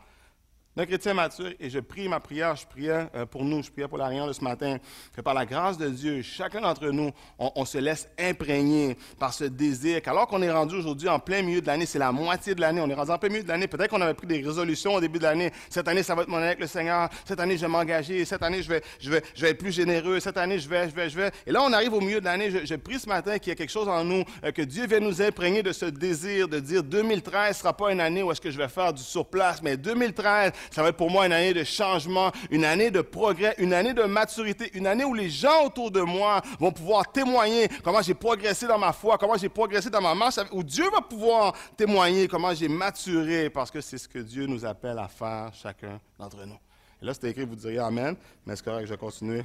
d'un 0.75 0.85
chrétien 0.85 1.13
mature, 1.13 1.51
et 1.59 1.69
je 1.69 1.79
prie 1.79 2.07
ma 2.07 2.19
prière, 2.19 2.55
je 2.55 2.65
priais 2.65 3.07
euh, 3.15 3.25
pour 3.25 3.43
nous, 3.43 3.61
je 3.61 3.71
priais 3.71 3.87
pour 3.87 3.97
la 3.97 4.09
de 4.09 4.33
ce 4.33 4.43
matin, 4.43 4.77
que 5.15 5.21
par 5.21 5.33
la 5.33 5.45
grâce 5.45 5.77
de 5.77 5.89
Dieu, 5.89 6.21
chacun 6.21 6.61
d'entre 6.61 6.87
nous, 6.89 7.11
on, 7.39 7.65
se 7.65 7.77
laisse 7.77 8.09
imprégner 8.19 8.97
par 9.19 9.33
ce 9.33 9.45
désir, 9.45 10.01
qu'alors 10.01 10.27
qu'on 10.27 10.41
est 10.41 10.51
rendu 10.51 10.75
aujourd'hui 10.75 11.09
en 11.09 11.19
plein 11.19 11.41
milieu 11.41 11.61
de 11.61 11.67
l'année, 11.67 11.85
c'est 11.85 11.99
la 11.99 12.11
moitié 12.11 12.55
de 12.55 12.61
l'année, 12.61 12.81
on 12.81 12.89
est 12.89 12.93
rendu 12.93 13.11
en 13.11 13.17
plein 13.17 13.29
milieu 13.29 13.43
de 13.43 13.47
l'année, 13.47 13.67
peut-être 13.67 13.89
qu'on 13.89 14.01
avait 14.01 14.13
pris 14.13 14.27
des 14.27 14.41
résolutions 14.41 14.95
au 14.95 15.01
début 15.01 15.19
de 15.19 15.23
l'année, 15.23 15.51
cette 15.69 15.87
année 15.87 16.03
ça 16.03 16.15
va 16.15 16.23
être 16.23 16.27
mon 16.27 16.37
année 16.37 16.47
avec 16.47 16.59
le 16.59 16.67
Seigneur, 16.67 17.09
cette 17.25 17.39
année 17.39 17.55
je 17.57 17.61
vais 17.61 17.67
m'engager, 17.67 18.25
cette 18.25 18.43
année 18.43 18.61
je 18.61 18.69
vais, 18.69 18.81
je, 18.99 19.09
vais, 19.09 19.23
je 19.35 19.41
vais 19.41 19.51
être 19.51 19.57
plus 19.57 19.71
généreux, 19.71 20.19
cette 20.19 20.37
année 20.37 20.59
je 20.59 20.69
vais, 20.69 20.89
je 20.89 20.95
vais, 20.95 21.09
je 21.09 21.17
vais. 21.17 21.31
Et 21.47 21.51
là 21.51 21.61
on 21.63 21.71
arrive 21.73 21.93
au 21.93 22.01
milieu 22.01 22.19
de 22.19 22.25
l'année, 22.25 22.51
je, 22.65 22.75
prie 22.75 22.99
ce 22.99 23.07
matin 23.07 23.37
qu'il 23.39 23.49
y 23.49 23.53
ait 23.53 23.55
quelque 23.55 23.71
chose 23.71 23.87
en 23.87 24.03
nous, 24.03 24.23
euh, 24.43 24.51
que 24.51 24.61
Dieu 24.61 24.85
vienne 24.87 25.03
nous 25.03 25.21
imprégner 25.21 25.63
de 25.63 25.71
ce 25.71 25.85
désir 25.85 26.47
de 26.47 26.59
dire 26.59 26.83
2013 26.83 27.49
ne 27.49 27.53
sera 27.53 27.75
pas 27.75 27.91
une 27.91 28.01
année 28.01 28.23
où 28.23 28.31
est-ce 28.31 28.41
que 28.41 28.51
je 28.51 28.57
vais 28.57 28.67
faire 28.67 28.93
du 28.93 29.01
surplace, 29.01 29.61
mais 29.61 29.77
2013, 29.77 30.51
ça 30.71 30.81
va 30.81 30.89
être 30.89 30.97
pour 30.97 31.09
moi 31.09 31.25
une 31.25 31.33
année 31.33 31.53
de 31.53 31.63
changement, 31.63 32.31
une 32.51 32.65
année 32.65 32.91
de 32.91 33.01
progrès, 33.01 33.55
une 33.57 33.73
année 33.73 33.93
de 33.93 34.03
maturité, 34.03 34.71
une 34.73 34.87
année 34.87 35.05
où 35.05 35.13
les 35.13 35.29
gens 35.29 35.65
autour 35.65 35.91
de 35.91 36.01
moi 36.01 36.41
vont 36.59 36.71
pouvoir 36.71 37.11
témoigner 37.11 37.67
comment 37.83 38.01
j'ai 38.01 38.13
progressé 38.13 38.67
dans 38.67 38.77
ma 38.77 38.93
foi, 38.93 39.17
comment 39.17 39.37
j'ai 39.37 39.49
progressé 39.49 39.89
dans 39.89 40.01
ma 40.01 40.15
marche, 40.15 40.35
où 40.51 40.63
Dieu 40.63 40.89
va 40.89 41.01
pouvoir 41.01 41.53
témoigner 41.75 42.27
comment 42.27 42.53
j'ai 42.53 42.67
maturé, 42.67 43.49
parce 43.49 43.71
que 43.71 43.81
c'est 43.81 43.97
ce 43.97 44.07
que 44.07 44.19
Dieu 44.19 44.45
nous 44.45 44.65
appelle 44.65 44.99
à 44.99 45.07
faire 45.07 45.51
chacun 45.53 45.99
d'entre 46.17 46.45
nous. 46.45 46.57
Et 47.01 47.05
là, 47.05 47.13
c'était 47.13 47.31
écrit, 47.31 47.45
vous 47.45 47.55
diriez 47.55 47.79
Amen, 47.79 48.15
mais 48.45 48.55
c'est 48.55 48.63
correct, 48.63 48.85
je 48.85 48.91
vais 48.91 48.97
continuer. 48.97 49.43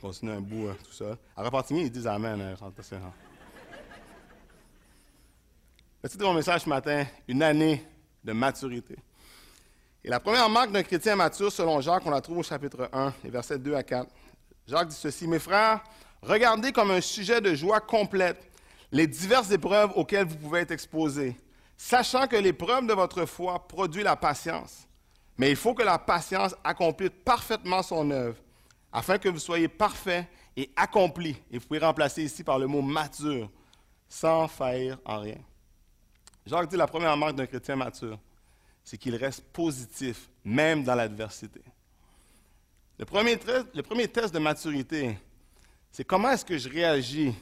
Continuer 0.00 0.34
un 0.34 0.40
bout, 0.40 0.68
euh, 0.68 0.74
tout 0.84 0.92
ça. 0.92 1.16
À 1.36 1.42
Repentigny, 1.42 1.82
ils 1.82 1.90
disent 1.90 2.06
Amen. 2.06 2.40
Hein, 2.40 2.72
le 6.02 6.08
titre 6.08 6.22
de 6.22 6.24
mon 6.24 6.34
message 6.34 6.60
ce 6.60 6.68
matin, 6.68 7.04
une 7.26 7.42
année 7.42 7.84
de 8.22 8.32
maturité. 8.32 8.94
Et 10.04 10.08
la 10.08 10.20
première 10.20 10.48
marque 10.48 10.70
d'un 10.70 10.82
chrétien 10.82 11.16
mature, 11.16 11.50
selon 11.50 11.80
Jacques, 11.80 12.06
on 12.06 12.10
la 12.10 12.20
trouve 12.20 12.38
au 12.38 12.42
chapitre 12.42 12.88
1, 12.92 13.12
les 13.24 13.30
versets 13.30 13.58
2 13.58 13.74
à 13.74 13.82
4. 13.82 14.08
Jacques 14.66 14.88
dit 14.88 14.96
ceci, 14.96 15.26
Mes 15.26 15.40
frères, 15.40 15.82
regardez 16.22 16.70
comme 16.72 16.92
un 16.92 17.00
sujet 17.00 17.40
de 17.40 17.54
joie 17.54 17.80
complète 17.80 18.48
les 18.92 19.06
diverses 19.06 19.50
épreuves 19.50 19.92
auxquelles 19.96 20.26
vous 20.26 20.36
pouvez 20.36 20.60
être 20.60 20.70
exposés, 20.70 21.36
sachant 21.76 22.26
que 22.26 22.36
l'épreuve 22.36 22.86
de 22.86 22.92
votre 22.92 23.26
foi 23.26 23.66
produit 23.66 24.02
la 24.02 24.16
patience. 24.16 24.86
Mais 25.36 25.50
il 25.50 25.56
faut 25.56 25.74
que 25.74 25.82
la 25.82 25.98
patience 25.98 26.54
accomplisse 26.62 27.10
parfaitement 27.24 27.82
son 27.82 28.10
œuvre, 28.10 28.38
afin 28.92 29.18
que 29.18 29.28
vous 29.28 29.38
soyez 29.38 29.68
parfaits 29.68 30.26
et 30.56 30.70
accomplis. 30.76 31.36
Et 31.50 31.58
vous 31.58 31.66
pouvez 31.66 31.80
remplacer 31.80 32.22
ici 32.22 32.44
par 32.44 32.58
le 32.58 32.66
mot 32.66 32.82
mature, 32.82 33.50
sans 34.08 34.48
faillir 34.48 34.98
en 35.04 35.20
rien. 35.20 35.38
Jacques 36.46 36.68
dit 36.68 36.76
la 36.76 36.86
première 36.86 37.16
marque 37.16 37.34
d'un 37.34 37.46
chrétien 37.46 37.76
mature 37.76 38.18
c'est 38.88 38.96
qu'il 38.96 39.14
reste 39.16 39.42
positif, 39.52 40.30
même 40.42 40.82
dans 40.82 40.94
l'adversité. 40.94 41.60
Le 42.98 43.04
premier, 43.04 43.36
test 43.36 44.32
de 44.32 44.38
maturité, 44.38 45.18
c'est 45.92 46.04
comment 46.04 46.30
est-ce 46.30 46.44
que 46.44 46.56
je 46.56 46.70
réagis 46.70 47.34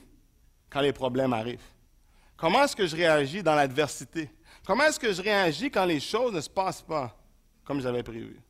quand 0.68 0.80
les 0.80 0.92
problèmes 0.92 1.32
arrivent? 1.32 1.62
Comment 2.36 2.64
est-ce 2.64 2.74
que 2.74 2.84
je 2.84 2.96
réagis 2.96 3.44
dans 3.44 3.54
l'adversité? 3.54 4.28
Comment 4.66 4.86
est-ce 4.86 4.98
que 4.98 5.12
je 5.12 5.22
réagis 5.22 5.70
quand 5.70 5.84
les 5.84 6.00
choses 6.00 6.32
ne 6.32 6.40
se 6.40 6.50
passent 6.50 6.82
pas 6.82 7.16
comme 7.64 7.80
j'avais 7.80 8.02
prévu? 8.02 8.40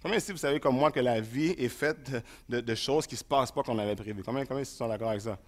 Combien 0.00 0.16
ici 0.16 0.32
vous 0.32 0.38
savez 0.38 0.58
comme 0.58 0.76
moi 0.76 0.90
que 0.90 1.00
la 1.00 1.20
vie 1.20 1.54
est 1.58 1.68
faite 1.68 2.10
de, 2.48 2.74
choses 2.74 3.06
qui 3.06 3.16
ne 3.16 3.18
se 3.18 3.24
passent 3.24 3.52
pas 3.52 3.62
comme 3.62 3.76
on 3.76 3.80
avait 3.80 3.96
prévu? 3.96 4.22
Combien, 4.22 4.46
combien 4.46 4.62
ici 4.62 4.74
sont 4.74 4.88
d'accord 4.88 5.10
avec 5.10 5.20
ça? 5.20 5.38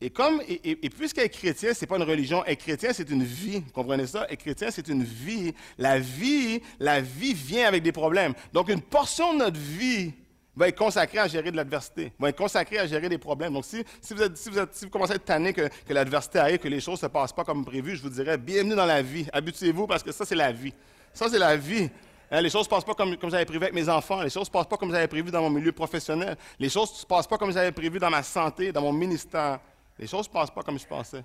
Et, 0.00 0.10
comme, 0.10 0.40
et, 0.48 0.76
puisqu'être 0.90 1.36
chrétien, 1.36 1.74
ce 1.74 1.80
n'est 1.80 1.86
pas 1.88 1.96
une 1.96 2.04
religion, 2.04 2.44
être 2.44 2.60
chrétien, 2.60 2.92
c'est 2.92 3.10
une 3.10 3.24
vie. 3.24 3.62
Comprenez 3.72 4.06
ça? 4.06 4.26
Être 4.30 4.38
chrétien, 4.38 4.70
c'est 4.70 4.86
une 4.86 5.02
vie. 5.02 5.52
La 5.76 5.98
vie, 5.98 6.62
la 6.78 7.00
vie 7.00 7.34
vient 7.34 7.66
avec 7.66 7.82
des 7.82 7.90
problèmes. 7.90 8.32
Donc, 8.52 8.68
une 8.68 8.80
portion 8.80 9.34
de 9.34 9.38
notre 9.40 9.58
vie 9.58 10.12
va 10.54 10.68
être 10.68 10.78
consacrée 10.78 11.18
à 11.18 11.26
gérer 11.26 11.50
de 11.50 11.56
l'adversité, 11.56 12.12
va 12.18 12.28
être 12.28 12.36
consacrée 12.36 12.78
à 12.78 12.86
gérer 12.86 13.08
des 13.08 13.18
problèmes. 13.18 13.52
Donc, 13.52 13.64
si, 13.64 13.84
si, 14.00 14.14
vous, 14.14 14.90
commencez 14.90 15.12
à 15.12 15.16
être 15.16 15.24
tanné 15.24 15.52
que, 15.52 15.68
l'adversité 15.88 16.38
arrive, 16.38 16.58
que 16.58 16.68
les 16.68 16.80
choses 16.80 17.02
ne 17.02 17.06
se 17.08 17.12
passent 17.12 17.32
pas 17.32 17.44
comme 17.44 17.64
prévu, 17.64 17.96
je 17.96 18.02
vous 18.02 18.08
dirais, 18.08 18.38
bienvenue 18.38 18.76
dans 18.76 18.86
la 18.86 19.02
vie. 19.02 19.26
Habituez-vous 19.32 19.88
parce 19.88 20.04
que 20.04 20.12
ça, 20.12 20.24
c'est 20.24 20.36
la 20.36 20.52
vie. 20.52 20.74
Ça, 21.12 21.28
c'est 21.28 21.38
la 21.38 21.56
vie. 21.56 21.90
Hein, 22.30 22.40
les 22.40 22.50
choses 22.50 22.60
ne 22.60 22.64
se 22.64 22.68
passent 22.68 22.84
pas 22.84 22.94
comme, 22.94 23.16
comme 23.16 23.30
j'avais 23.30 23.44
prévu 23.44 23.64
avec 23.64 23.74
mes 23.74 23.88
enfants. 23.88 24.20
Les 24.22 24.30
choses 24.30 24.42
ne 24.42 24.46
se 24.46 24.50
passent 24.50 24.66
pas 24.66 24.76
comme 24.76 24.92
j'avais 24.92 25.08
prévu 25.08 25.30
dans 25.30 25.42
mon 25.42 25.50
milieu 25.50 25.72
professionnel. 25.72 26.36
Les 26.58 26.68
choses 26.68 26.92
ne 26.92 26.96
se 26.98 27.06
passent 27.06 27.26
pas 27.26 27.38
comme 27.38 27.52
j'avais 27.52 27.72
prévu 27.72 27.98
dans 27.98 28.10
ma 28.10 28.22
santé, 28.22 28.70
dans 28.70 28.82
mon 28.82 28.92
ministère. 28.92 29.58
Les 29.98 30.06
choses 30.06 30.20
ne 30.20 30.24
se 30.24 30.30
passent 30.30 30.50
pas 30.50 30.62
comme 30.62 30.78
je 30.78 30.86
pensais. 30.86 31.24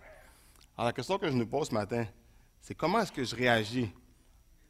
Alors, 0.75 0.88
la 0.88 0.94
question 0.94 1.18
que 1.18 1.27
je 1.27 1.34
nous 1.34 1.46
pose 1.46 1.70
ce 1.70 1.74
matin, 1.74 2.06
c'est 2.62 2.74
comment 2.74 3.00
est-ce 3.00 3.12
que 3.12 3.24
je 3.24 3.36
réagis 3.36 3.92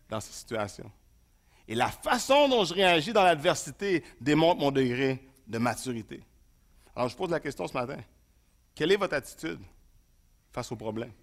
dans 0.09 0.19
ces 0.19 0.33
situations? 0.33 0.91
Et 1.67 1.75
la 1.75 1.87
façon 1.87 2.49
dont 2.49 2.65
je 2.65 2.73
réagis 2.73 3.13
dans 3.13 3.23
l'adversité 3.23 4.03
démontre 4.19 4.59
mon 4.59 4.71
degré 4.71 5.25
de 5.47 5.57
maturité. 5.57 6.21
Alors, 6.95 7.07
je 7.07 7.15
pose 7.15 7.29
la 7.29 7.39
question 7.39 7.67
ce 7.67 7.73
matin. 7.73 7.97
Quelle 8.75 8.91
est 8.91 8.97
votre 8.97 9.15
attitude 9.15 9.59
face 10.51 10.71
aux 10.71 10.75
problèmes? 10.75 11.13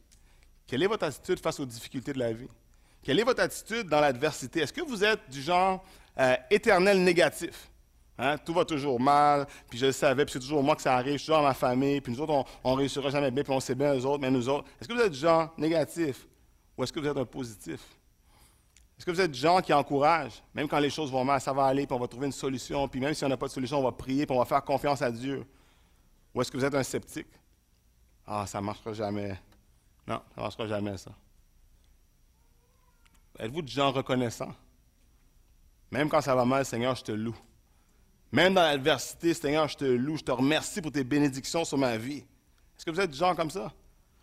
Quelle 0.66 0.82
est 0.82 0.86
votre 0.86 1.04
attitude 1.04 1.40
face 1.40 1.60
aux 1.60 1.66
difficultés 1.66 2.12
de 2.12 2.18
la 2.18 2.32
vie? 2.32 2.48
Quelle 3.02 3.18
est 3.18 3.24
votre 3.24 3.42
attitude 3.42 3.88
dans 3.88 4.00
l'adversité? 4.00 4.60
Est-ce 4.60 4.72
que 4.72 4.82
vous 4.82 5.04
êtes 5.04 5.28
du 5.30 5.42
genre 5.42 5.84
euh, 6.18 6.36
éternel 6.50 7.02
négatif? 7.02 7.69
Hein? 8.22 8.36
Tout 8.36 8.52
va 8.52 8.66
toujours 8.66 9.00
mal, 9.00 9.46
puis 9.70 9.78
je 9.78 9.86
le 9.86 9.92
savais, 9.92 10.26
puis 10.26 10.34
c'est 10.34 10.40
toujours 10.40 10.62
moi 10.62 10.76
que 10.76 10.82
ça 10.82 10.94
arrive, 10.94 11.14
je 11.14 11.18
suis 11.18 11.28
toujours 11.28 11.42
ma 11.42 11.54
famille, 11.54 12.02
puis 12.02 12.12
nous 12.12 12.20
autres, 12.20 12.44
on 12.62 12.72
ne 12.72 12.76
réussira 12.76 13.08
jamais 13.08 13.30
bien, 13.30 13.42
puis 13.42 13.52
on 13.52 13.60
sait 13.60 13.74
bien 13.74 13.94
eux 13.94 14.04
autres, 14.04 14.20
mais 14.20 14.30
nous 14.30 14.46
autres. 14.46 14.68
Est-ce 14.78 14.86
que 14.86 14.92
vous 14.92 15.00
êtes 15.00 15.12
du 15.12 15.18
genre 15.18 15.54
négatif 15.56 16.28
ou 16.76 16.82
est-ce 16.82 16.92
que 16.92 17.00
vous 17.00 17.06
êtes 17.06 17.16
un 17.16 17.24
positif? 17.24 17.80
Est-ce 18.98 19.06
que 19.06 19.10
vous 19.10 19.20
êtes 19.22 19.30
du 19.30 19.38
genre 19.38 19.62
qui 19.62 19.72
encourage, 19.72 20.42
même 20.52 20.68
quand 20.68 20.78
les 20.78 20.90
choses 20.90 21.10
vont 21.10 21.24
mal, 21.24 21.40
ça 21.40 21.54
va 21.54 21.64
aller, 21.64 21.86
puis 21.86 21.96
on 21.96 21.98
va 21.98 22.06
trouver 22.08 22.26
une 22.26 22.32
solution, 22.32 22.86
puis 22.88 23.00
même 23.00 23.14
si 23.14 23.24
on 23.24 23.28
n'a 23.28 23.38
pas 23.38 23.46
de 23.46 23.52
solution, 23.52 23.78
on 23.78 23.84
va 23.84 23.92
prier, 23.92 24.26
puis 24.26 24.36
on 24.36 24.38
va 24.38 24.44
faire 24.44 24.62
confiance 24.62 25.00
à 25.00 25.10
Dieu? 25.10 25.46
Ou 26.34 26.42
est-ce 26.42 26.52
que 26.52 26.58
vous 26.58 26.64
êtes 26.66 26.74
un 26.74 26.82
sceptique? 26.82 27.28
Ah, 28.26 28.46
ça 28.46 28.60
ne 28.60 28.66
marchera 28.66 28.92
jamais. 28.92 29.30
Non, 30.06 30.20
ça 30.34 30.36
ne 30.36 30.42
marchera 30.42 30.66
jamais, 30.66 30.98
ça. 30.98 31.10
Êtes-vous 33.38 33.62
du 33.62 33.72
genre 33.72 33.94
reconnaissant? 33.94 34.54
Même 35.90 36.10
quand 36.10 36.20
ça 36.20 36.34
va 36.34 36.44
mal, 36.44 36.66
Seigneur, 36.66 36.94
je 36.94 37.02
te 37.02 37.12
loue. 37.12 37.36
Même 38.32 38.54
dans 38.54 38.62
l'adversité, 38.62 39.34
Seigneur, 39.34 39.66
je 39.68 39.76
te 39.76 39.84
loue, 39.84 40.16
je 40.16 40.24
te 40.24 40.30
remercie 40.30 40.80
pour 40.80 40.92
tes 40.92 41.02
bénédictions 41.02 41.64
sur 41.64 41.78
ma 41.78 41.96
vie. 41.96 42.18
Est-ce 42.18 42.84
que 42.84 42.90
vous 42.90 43.00
êtes 43.00 43.10
du 43.10 43.18
genre 43.18 43.34
comme 43.34 43.50
ça? 43.50 43.72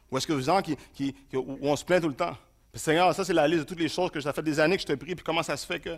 Ou 0.09 0.17
est-ce 0.17 0.25
que 0.25 0.33
vous 0.33 0.39
êtes 0.39 0.45
du 0.45 0.51
genre 0.51 0.77
qui, 0.93 1.15
où 1.33 1.57
on 1.61 1.75
se 1.75 1.83
plaint 1.83 2.01
tout 2.01 2.07
le 2.07 2.15
temps? 2.15 2.35
Seigneur, 2.73 3.13
ça 3.13 3.25
c'est 3.25 3.33
la 3.33 3.47
liste 3.47 3.61
de 3.61 3.65
toutes 3.65 3.79
les 3.79 3.89
choses 3.89 4.11
que 4.11 4.21
ça 4.21 4.31
fait 4.31 4.43
des 4.43 4.59
années 4.59 4.75
que 4.75 4.81
je 4.81 4.87
te 4.87 4.93
prie, 4.93 5.15
puis 5.15 5.23
comment 5.23 5.43
ça 5.43 5.57
se 5.57 5.65
fait 5.65 5.79
que? 5.79 5.97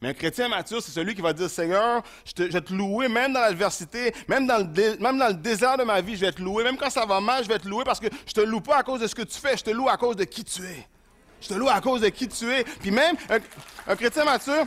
Mais 0.00 0.10
un 0.10 0.14
chrétien 0.14 0.48
mature, 0.48 0.82
c'est 0.82 0.92
celui 0.92 1.14
qui 1.14 1.22
va 1.22 1.32
dire, 1.32 1.48
Seigneur, 1.48 2.02
je, 2.24 2.32
te, 2.32 2.42
vais 2.42 2.60
te 2.60 2.72
louer 2.72 3.08
même 3.08 3.32
dans 3.32 3.40
l'adversité, 3.40 4.14
même, 4.28 4.46
dans 4.46 4.58
le 4.58 4.98
même 4.98 5.18
dans 5.18 5.28
le 5.28 5.34
désert 5.34 5.76
de 5.76 5.84
ma 5.84 6.00
vie, 6.00 6.16
je 6.16 6.20
vais 6.20 6.32
te 6.32 6.42
louer. 6.42 6.64
Même 6.64 6.76
quand 6.76 6.90
ça 6.90 7.06
va 7.06 7.20
mal, 7.20 7.42
je 7.42 7.48
vais 7.48 7.58
te 7.58 7.68
louer 7.68 7.84
parce 7.84 8.00
que 8.00 8.08
je 8.26 8.32
te 8.32 8.40
loue 8.40 8.60
pas 8.60 8.78
à 8.78 8.82
cause 8.82 9.00
de 9.00 9.06
ce 9.06 9.14
que 9.14 9.22
tu 9.22 9.38
fais, 9.38 9.56
je 9.56 9.64
te 9.64 9.70
loue 9.70 9.88
à 9.88 9.96
cause 9.96 10.16
de 10.16 10.24
qui 10.24 10.44
tu 10.44 10.62
es. 10.62 10.86
Je 11.40 11.48
te 11.48 11.54
loue 11.54 11.68
à 11.68 11.80
cause 11.80 12.00
de 12.00 12.08
qui 12.08 12.28
tu 12.28 12.50
es. 12.50 12.64
Puis 12.64 12.90
même, 12.90 13.16
un 13.86 13.96
chrétien 13.96 14.24
mature, 14.24 14.66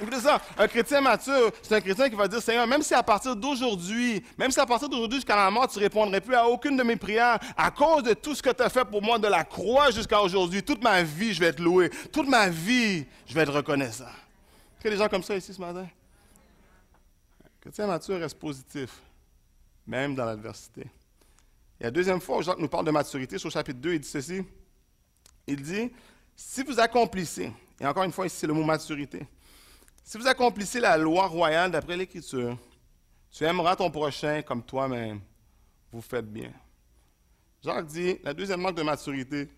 Écoutez 0.00 0.20
ça, 0.20 0.40
un 0.56 0.66
chrétien 0.66 1.02
mature, 1.02 1.52
c'est 1.60 1.74
un 1.74 1.80
chrétien 1.80 2.08
qui 2.08 2.16
va 2.16 2.26
dire, 2.26 2.40
Seigneur, 2.40 2.66
même 2.66 2.82
si 2.82 2.94
à 2.94 3.02
partir 3.02 3.36
d'aujourd'hui, 3.36 4.24
même 4.38 4.50
si 4.50 4.58
à 4.58 4.64
partir 4.64 4.88
d'aujourd'hui 4.88 5.18
jusqu'à 5.18 5.36
la 5.36 5.50
mort, 5.50 5.68
tu 5.68 5.78
ne 5.78 5.84
répondrais 5.84 6.22
plus 6.22 6.34
à 6.34 6.46
aucune 6.48 6.74
de 6.74 6.82
mes 6.82 6.96
prières, 6.96 7.38
à 7.54 7.70
cause 7.70 8.02
de 8.04 8.14
tout 8.14 8.34
ce 8.34 8.42
que 8.42 8.48
tu 8.48 8.62
as 8.62 8.70
fait 8.70 8.84
pour 8.86 9.02
moi 9.02 9.18
de 9.18 9.26
la 9.26 9.44
croix 9.44 9.90
jusqu'à 9.90 10.22
aujourd'hui, 10.22 10.62
toute 10.62 10.82
ma 10.82 11.02
vie, 11.02 11.34
je 11.34 11.40
vais 11.40 11.52
te 11.52 11.60
louer. 11.60 11.90
Toute 12.10 12.28
ma 12.28 12.48
vie, 12.48 13.04
je 13.26 13.34
vais 13.34 13.42
être 13.42 13.52
reconnaissant. 13.52 14.04
Est-ce 14.04 14.84
y 14.84 14.88
a 14.88 14.90
des 14.90 14.96
gens 14.96 15.08
comme 15.08 15.22
ça 15.22 15.36
ici 15.36 15.52
ce 15.52 15.60
matin? 15.60 15.86
Un 17.44 17.48
chrétien 17.60 17.86
mature 17.86 18.18
reste 18.18 18.38
positif, 18.38 18.90
même 19.86 20.14
dans 20.14 20.24
l'adversité. 20.24 20.86
Et 21.78 21.84
la 21.84 21.90
deuxième 21.90 22.22
fois 22.22 22.38
où 22.38 22.42
Jacques 22.42 22.58
nous 22.58 22.68
parle 22.68 22.86
de 22.86 22.90
maturité, 22.90 23.36
sur 23.36 23.48
le 23.48 23.52
chapitre 23.52 23.80
2, 23.80 23.94
il 23.94 24.00
dit 24.00 24.08
ceci. 24.08 24.42
Il 25.46 25.60
dit, 25.60 25.92
si 26.34 26.62
vous 26.62 26.80
accomplissez, 26.80 27.52
et 27.78 27.86
encore 27.86 28.04
une 28.04 28.12
fois 28.12 28.24
ici 28.24 28.36
c'est 28.38 28.46
le 28.46 28.54
mot 28.54 28.64
maturité, 28.64 29.26
si 30.10 30.18
vous 30.18 30.26
accomplissez 30.26 30.80
la 30.80 30.98
loi 30.98 31.28
royale 31.28 31.70
d'après 31.70 31.96
l'Écriture, 31.96 32.58
tu 33.30 33.44
aimeras 33.44 33.76
ton 33.76 33.92
prochain 33.92 34.42
comme 34.42 34.60
toi-même. 34.60 35.20
Vous 35.92 36.02
faites 36.02 36.26
bien. 36.26 36.52
Jacques 37.62 37.86
dit, 37.86 38.18
la 38.24 38.34
deuxième 38.34 38.60
marque 38.60 38.74
de 38.74 38.82
maturité, 38.82 39.48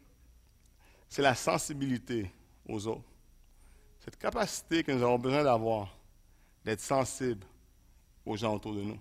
c'est 1.08 1.22
la 1.22 1.34
sensibilité 1.34 2.30
aux 2.68 2.86
autres. 2.86 3.08
Cette 4.00 4.18
capacité 4.18 4.84
que 4.84 4.92
nous 4.92 5.02
avons 5.02 5.18
besoin 5.18 5.42
d'avoir, 5.42 5.96
d'être 6.62 6.82
sensible 6.82 7.46
aux 8.26 8.36
gens 8.36 8.54
autour 8.54 8.74
de 8.74 8.82
nous, 8.82 8.98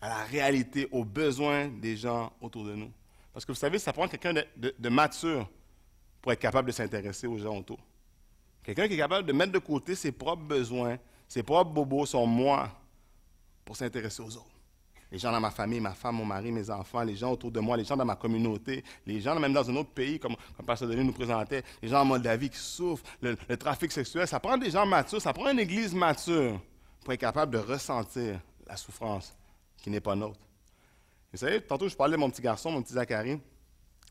à 0.00 0.08
la 0.08 0.24
réalité, 0.24 0.88
aux 0.90 1.04
besoins 1.04 1.68
des 1.68 1.98
gens 1.98 2.32
autour 2.40 2.64
de 2.64 2.74
nous. 2.74 2.90
Parce 3.34 3.44
que 3.44 3.52
vous 3.52 3.58
savez, 3.58 3.78
ça 3.78 3.92
prend 3.92 4.08
quelqu'un 4.08 4.32
de 4.32 4.88
mature 4.88 5.46
pour 6.22 6.32
être 6.32 6.40
capable 6.40 6.68
de 6.68 6.72
s'intéresser 6.72 7.26
aux 7.26 7.36
gens 7.36 7.58
autour. 7.58 7.78
Quelqu'un 8.68 8.86
qui 8.86 8.92
est 8.92 8.98
capable 8.98 9.26
de 9.26 9.32
mettre 9.32 9.52
de 9.52 9.58
côté 9.60 9.94
ses 9.94 10.12
propres 10.12 10.42
besoins, 10.42 10.98
ses 11.26 11.42
propres 11.42 11.70
bobos, 11.70 12.04
son 12.04 12.26
moi, 12.26 12.68
pour 13.64 13.74
s'intéresser 13.74 14.20
aux 14.20 14.36
autres. 14.36 14.60
les 15.10 15.18
gens 15.18 15.32
dans 15.32 15.40
ma 15.40 15.50
famille, 15.50 15.80
ma 15.80 15.94
femme, 15.94 16.16
mon 16.16 16.26
mari, 16.26 16.52
mes 16.52 16.68
enfants, 16.68 17.02
les 17.02 17.16
gens 17.16 17.32
autour 17.32 17.50
de 17.50 17.60
moi, 17.60 17.78
les 17.78 17.84
gens 17.84 17.96
dans 17.96 18.04
ma 18.04 18.16
communauté, 18.16 18.84
les 19.06 19.22
gens 19.22 19.40
même 19.40 19.54
dans 19.54 19.70
un 19.70 19.76
autre 19.76 19.88
pays, 19.88 20.18
comme, 20.20 20.36
comme 20.54 20.66
Pasteur 20.66 20.86
Denis 20.86 21.02
nous 21.02 21.14
présentait, 21.14 21.62
les 21.80 21.88
gens 21.88 22.02
en 22.02 22.04
Moldavie 22.04 22.50
qui 22.50 22.58
souffrent, 22.58 23.04
le, 23.22 23.38
trafic 23.56 23.90
sexuel. 23.90 24.28
Ça 24.28 24.38
prend 24.38 24.58
des 24.58 24.70
gens 24.70 24.84
matures, 24.84 25.22
ça 25.22 25.32
prend 25.32 25.48
une 25.48 25.60
église 25.60 25.94
mature 25.94 26.60
pour 27.02 27.14
être 27.14 27.20
capable 27.20 27.52
de 27.52 27.58
ressentir 27.60 28.38
la 28.66 28.76
souffrance 28.76 29.34
qui 29.78 29.88
n'est 29.88 30.02
pas 30.02 30.14
nôtre. 30.14 30.40
Vous 31.32 31.38
savez, 31.38 31.62
tantôt 31.62 31.88
je 31.88 31.96
parlais 31.96 32.16
de 32.16 32.20
mon 32.20 32.28
petit 32.28 32.42
garçon, 32.42 32.70
mon 32.70 32.82
petit 32.82 32.92
Zachary. 32.92 33.40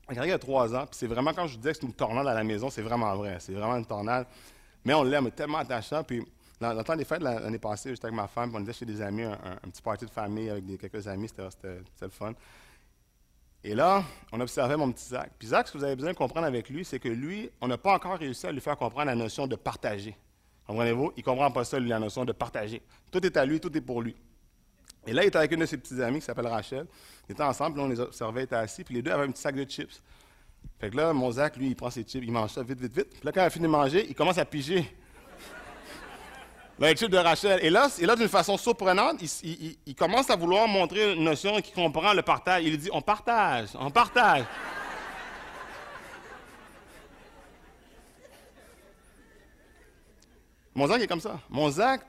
Zachary 0.10 0.32
a 0.32 0.40
trois 0.40 0.74
ans, 0.74 0.86
puis 0.86 0.98
c'est 0.98 1.08
vraiment 1.08 1.34
quand 1.34 1.48
je 1.48 1.54
vous 1.54 1.58
disais 1.58 1.72
que 1.72 1.80
c'est 1.80 1.86
une 1.86 1.94
tornade 1.94 2.28
à 2.28 2.34
la 2.34 2.44
maison, 2.44 2.70
c'est 2.70 2.82
vraiment 2.82 3.14
vrai, 3.16 3.38
c'est 3.40 3.54
vraiment 3.54 3.76
une 3.76 3.86
tornade. 3.86 4.26
Mais 4.86 4.94
on 4.94 5.04
l'aime 5.04 5.30
tellement 5.32 5.58
attachant, 5.58 6.04
puis 6.04 6.26
dans 6.60 6.74
le 6.74 6.84
temps 6.84 6.96
des 6.96 7.04
fêtes, 7.04 7.22
l'année 7.22 7.60
passée, 7.60 7.90
j'étais 7.90 8.06
avec 8.06 8.16
ma 8.16 8.28
femme, 8.28 8.52
on 8.56 8.62
était 8.64 8.74
chez 8.74 8.86
des 8.86 9.02
amis, 9.02 9.24
un, 9.24 9.38
petit 9.70 9.82
party 9.82 10.06
de 10.06 10.12
famille 10.12 10.50
avec 10.50 10.66
quelques 10.80 11.08
amis, 11.08 11.28
c'était 11.28 11.82
le 12.02 12.10
fun. 12.10 12.34
Et 13.64 13.76
là, 13.76 14.04
on 14.32 14.40
observait 14.40 14.78
mon 14.78 14.92
petit 14.92 15.10
Zach. 15.10 15.32
Puis 15.38 15.50
Zach, 15.50 15.68
ce 15.68 15.74
que 15.74 15.78
vous 15.78 15.84
avez 15.84 15.96
besoin 15.96 16.14
de 16.14 16.18
comprendre 16.18 16.48
avec 16.48 16.70
lui, 16.70 16.86
c'est 16.86 17.00
que 17.00 17.10
lui, 17.10 17.50
on 17.60 17.68
n'a 17.68 17.78
pas 17.78 17.94
encore 17.94 18.18
réussi 18.18 18.48
à 18.48 18.52
lui 18.52 18.62
faire 18.62 18.78
comprendre 18.78 19.08
la 19.08 19.16
notion 19.16 19.46
de 19.46 19.56
partager. 19.56 20.16
Comprenez-vous? 20.66 21.14
Il 21.18 21.20
ne 21.20 21.24
comprend 21.26 21.52
pas 21.52 21.64
ça, 21.64 21.80
lui, 21.80 21.90
la 21.90 22.00
notion 22.00 22.24
de 22.24 22.32
partager. 22.32 22.82
Tout 23.12 23.26
est 23.26 23.36
à 23.36 23.46
lui, 23.46 23.60
tout 23.60 23.76
est 23.76 23.82
pour 23.82 24.02
lui. 24.02 24.16
Et 25.08 25.14
là, 25.14 25.24
il 25.24 25.28
était 25.28 25.38
avec 25.38 25.52
une 25.54 25.62
de 25.62 25.66
ses 25.66 25.78
petites 25.78 26.00
amies 26.02 26.20
qui 26.20 26.26
s'appelle 26.26 26.48
Rachel. 26.48 26.86
Ils 27.28 27.32
étaient 27.32 27.42
ensemble, 27.44 27.76
puis 27.76 27.84
on 27.84 27.88
les 27.88 28.00
observait, 28.00 28.42
ils 28.42 28.44
étaient 28.44 28.56
assis, 28.56 28.84
puis 28.84 28.96
les 28.96 29.02
deux 29.02 29.12
avaient 29.12 29.24
un 29.24 29.32
petit 29.32 29.42
sac 29.42 29.56
de 29.56 29.64
chips. 29.64 30.02
Fait 30.80 30.90
que 30.90 30.98
là, 30.98 31.14
mon 31.14 31.32
Zach, 31.32 31.56
lui, 31.56 31.68
il 31.68 31.76
prend 31.76 31.90
ses 31.90 32.04
chips, 32.04 32.24
il 32.24 32.32
mange 32.32 32.52
ça 32.52 32.62
vite, 32.62 32.80
vite, 32.80 32.94
vite. 32.94 33.10
Puis 33.10 33.22
là, 33.24 33.32
quand 33.32 33.42
il 33.42 33.46
a 33.46 33.50
fini 33.50 33.64
de 33.64 33.72
manger, 33.72 34.06
il 34.08 34.14
commence 34.14 34.38
à 34.38 34.44
piger 34.44 34.94
l'étude 36.80 37.10
de 37.10 37.18
Rachel. 37.18 37.60
Et 37.64 37.70
là, 37.70 37.88
là 38.02 38.16
d'une 38.18 38.28
façon 38.28 38.58
surprenante, 38.58 39.22
il, 39.44 39.96
commence 39.96 40.30
à 40.30 40.36
vouloir 40.36 40.68
montrer 40.68 41.14
une 41.14 41.24
notion 41.24 41.62
qui 41.62 41.72
comprend 41.72 42.12
le 42.14 42.22
partage. 42.22 42.64
Il 42.66 42.78
dit, 42.78 42.90
on 42.92 43.02
partage, 43.02 43.70
on 43.80 43.90
partage. 43.90 44.44
Mon 50.76 50.86
Zach 50.88 51.02
est 51.02 51.08
comme 51.08 51.22
ça. 51.22 51.40
Mon 51.50 51.70
Zach, 51.72 52.02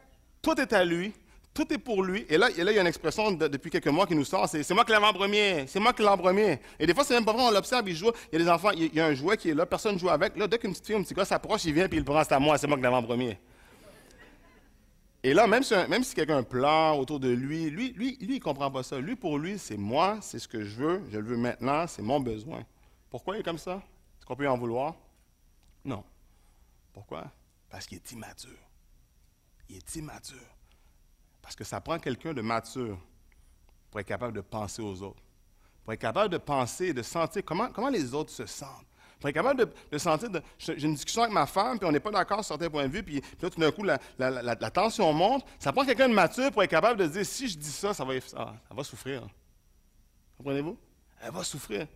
tout 0.42 0.60
est 0.60 0.72
à 0.72 0.84
lui, 0.84 1.14
tout 1.58 1.72
est 1.72 1.78
pour 1.78 2.04
lui. 2.04 2.24
Et 2.28 2.38
là, 2.38 2.48
il 2.50 2.64
y 2.64 2.78
a 2.78 2.80
une 2.80 2.86
expression 2.86 3.32
depuis 3.32 3.68
quelques 3.68 3.88
mois 3.88 4.06
qui 4.06 4.14
nous 4.14 4.24
sort, 4.24 4.48
c'est, 4.48 4.70
moi 4.70 4.84
qui 4.84 4.92
l'ai 4.92 4.98
en 4.98 5.12
premier, 5.12 5.66
c'est 5.66 5.80
moi 5.80 5.92
qui 5.92 6.02
l'ai 6.02 6.08
en 6.08 6.16
premier. 6.16 6.60
Et 6.78 6.86
des 6.86 6.94
fois, 6.94 7.02
c'est 7.02 7.14
même 7.14 7.24
pas 7.24 7.32
vrai, 7.32 7.42
on 7.42 7.50
l'observe, 7.50 7.88
il 7.88 7.96
joue, 7.96 8.12
il 8.30 8.38
y 8.38 8.40
a 8.40 8.44
des 8.44 8.50
enfants, 8.50 8.70
il 8.70 8.94
y 8.94 9.00
a 9.00 9.06
un 9.06 9.14
jouet 9.14 9.36
qui 9.36 9.50
est 9.50 9.54
là, 9.54 9.66
personne 9.66 9.94
ne 9.94 9.98
joue 9.98 10.08
avec. 10.08 10.36
Là, 10.36 10.46
dès 10.46 10.56
qu'une 10.58 10.70
petite 10.70 10.86
fille 10.86 10.94
un 10.94 11.02
petit 11.02 11.14
gars 11.14 11.24
s'approche, 11.24 11.64
il 11.64 11.74
vient 11.74 11.88
puis 11.88 11.98
il 11.98 12.04
prend, 12.04 12.22
c'est 12.22 12.32
à 12.32 12.38
moi, 12.38 12.56
c'est 12.58 12.68
moi 12.68 12.76
qui 12.76 12.82
l'ai 12.84 12.88
en 12.88 13.02
premier. 13.02 13.40
Et 15.24 15.34
là, 15.34 15.48
même 15.48 15.64
si, 15.64 15.74
même 15.88 16.04
si 16.04 16.14
quelqu'un 16.14 16.44
pleure 16.44 16.96
autour 16.96 17.18
de 17.18 17.28
lui, 17.28 17.68
lui, 17.70 17.90
lui, 17.90 18.16
lui, 18.20 18.28
il 18.30 18.34
ne 18.34 18.38
comprend 18.38 18.70
pas 18.70 18.84
ça. 18.84 19.00
Lui, 19.00 19.16
pour 19.16 19.36
lui, 19.36 19.58
c'est 19.58 19.76
moi, 19.76 20.18
c'est 20.22 20.38
ce 20.38 20.46
que 20.46 20.62
je 20.62 20.76
veux, 20.76 21.02
je 21.10 21.18
le 21.18 21.26
veux 21.26 21.36
maintenant, 21.36 21.88
c'est 21.88 22.02
mon 22.02 22.20
besoin. 22.20 22.62
Pourquoi 23.10 23.36
il 23.36 23.40
est 23.40 23.42
comme 23.42 23.58
ça? 23.58 23.82
Est-ce 24.18 24.26
qu'on 24.26 24.36
peut 24.36 24.44
y 24.44 24.48
en 24.48 24.56
vouloir? 24.56 24.94
Non. 25.84 26.04
Pourquoi? 26.92 27.32
Parce 27.68 27.84
qu'il 27.84 27.96
est 27.96 28.12
immature. 28.12 28.70
Il 29.68 29.76
est 29.78 29.96
immature. 29.96 30.57
Parce 31.48 31.56
que 31.56 31.64
ça 31.64 31.80
prend 31.80 31.98
quelqu'un 31.98 32.34
de 32.34 32.42
mature 32.42 32.98
pour 33.90 34.00
être 34.00 34.06
capable 34.06 34.34
de 34.34 34.42
penser 34.42 34.82
aux 34.82 35.02
autres, 35.02 35.22
pour 35.82 35.94
être 35.94 35.98
capable 35.98 36.30
de 36.30 36.36
penser, 36.36 36.92
de 36.92 37.00
sentir 37.00 37.42
comment, 37.42 37.70
comment 37.70 37.88
les 37.88 38.12
autres 38.12 38.30
se 38.30 38.44
sentent 38.44 38.84
pour 39.18 39.30
être 39.30 39.34
capable 39.34 39.66
de, 39.90 39.96
sentir, 39.98 40.28
j'ai 40.58 40.84
une 40.84 40.92
discussion 40.92 41.22
avec 41.22 41.32
ma 41.32 41.46
femme, 41.46 41.78
puis 41.78 41.88
on 41.88 41.90
n'est 41.90 42.00
pas 42.00 42.10
d'accord 42.10 42.44
sur 42.44 42.54
certains 42.54 42.68
points 42.68 42.86
de 42.86 42.92
vue, 42.92 43.02
puis, 43.02 43.22
là, 43.40 43.48
tout 43.48 43.58
d'un 43.58 43.70
coup, 43.70 43.82
la, 43.82 44.70
tension 44.70 45.10
monte. 45.14 45.42
Ça 45.58 45.72
prend 45.72 45.86
quelqu'un 45.86 46.10
de 46.10 46.14
mature 46.14 46.52
pour 46.52 46.62
être 46.62 46.70
capable 46.70 47.00
de 47.00 47.06
dire, 47.06 47.24
si 47.24 47.48
je 47.48 47.56
dis 47.56 47.70
ça, 47.70 47.94
ça 47.94 48.04
va, 48.04 48.20
ça, 48.20 48.54
va 48.70 48.84
souffrir. 48.84 49.26
Comprenez-vous? 50.36 50.76
Elle 51.22 51.32
va 51.32 51.42
souffrir. 51.42 51.86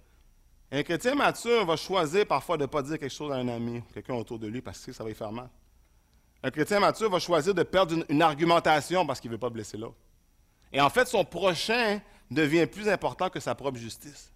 un 0.71 0.83
chrétien 0.83 1.15
mature 1.15 1.67
va 1.67 1.77
choisir 1.77 2.27
parfois 2.27 2.57
de 2.57 2.63
ne 2.63 2.67
pas 2.69 2.81
dire 2.81 2.99
quelque 2.99 3.13
chose 3.13 3.31
à 3.31 3.37
un 3.37 3.49
ami, 3.49 3.83
quelqu'un 3.93 4.15
autour 4.15 4.39
de 4.39 4.47
lui, 4.47 4.63
parce 4.63 4.85
que 4.85 4.93
ça 4.93 5.05
va 5.05 5.11
lui 5.11 5.15
faire 5.15 5.31
mal. 5.31 5.51
Un 6.43 6.51
chrétien 6.51 6.81
mature 6.81 7.11
va 7.11 7.19
choisir 7.19 7.55
de 7.55 7.63
perdre 7.63 8.05
une, 8.09 8.23
argumentation 8.23 9.07
parce 9.07 9.21
qu'il 9.21 9.31
ne 9.31 9.37
veut 9.37 9.41
pas 9.41 9.51
blesser 9.51 9.77
l'autre. 9.77 9.97
Et 10.73 10.81
en 10.81 10.91
fait, 10.91 11.07
son 11.07 11.25
prochain 11.25 12.01
devient 12.31 12.67
plus 12.67 12.89
important 12.89 13.29
que 13.29 13.39
sa 13.39 13.55
propre 13.55 13.79
justice. 13.79 14.33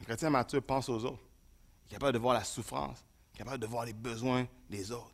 Un 0.00 0.04
chrétien 0.04 0.30
mature 0.30 0.62
pense 0.62 0.88
aux 0.88 1.04
autres 1.04 1.22
capable 1.88 2.12
de 2.12 2.18
voir 2.18 2.34
la 2.34 2.44
souffrance, 2.44 3.04
capable 3.36 3.58
de 3.58 3.66
voir 3.66 3.86
les 3.86 3.92
besoins 3.92 4.46
des 4.68 4.92
autres. 4.92 5.10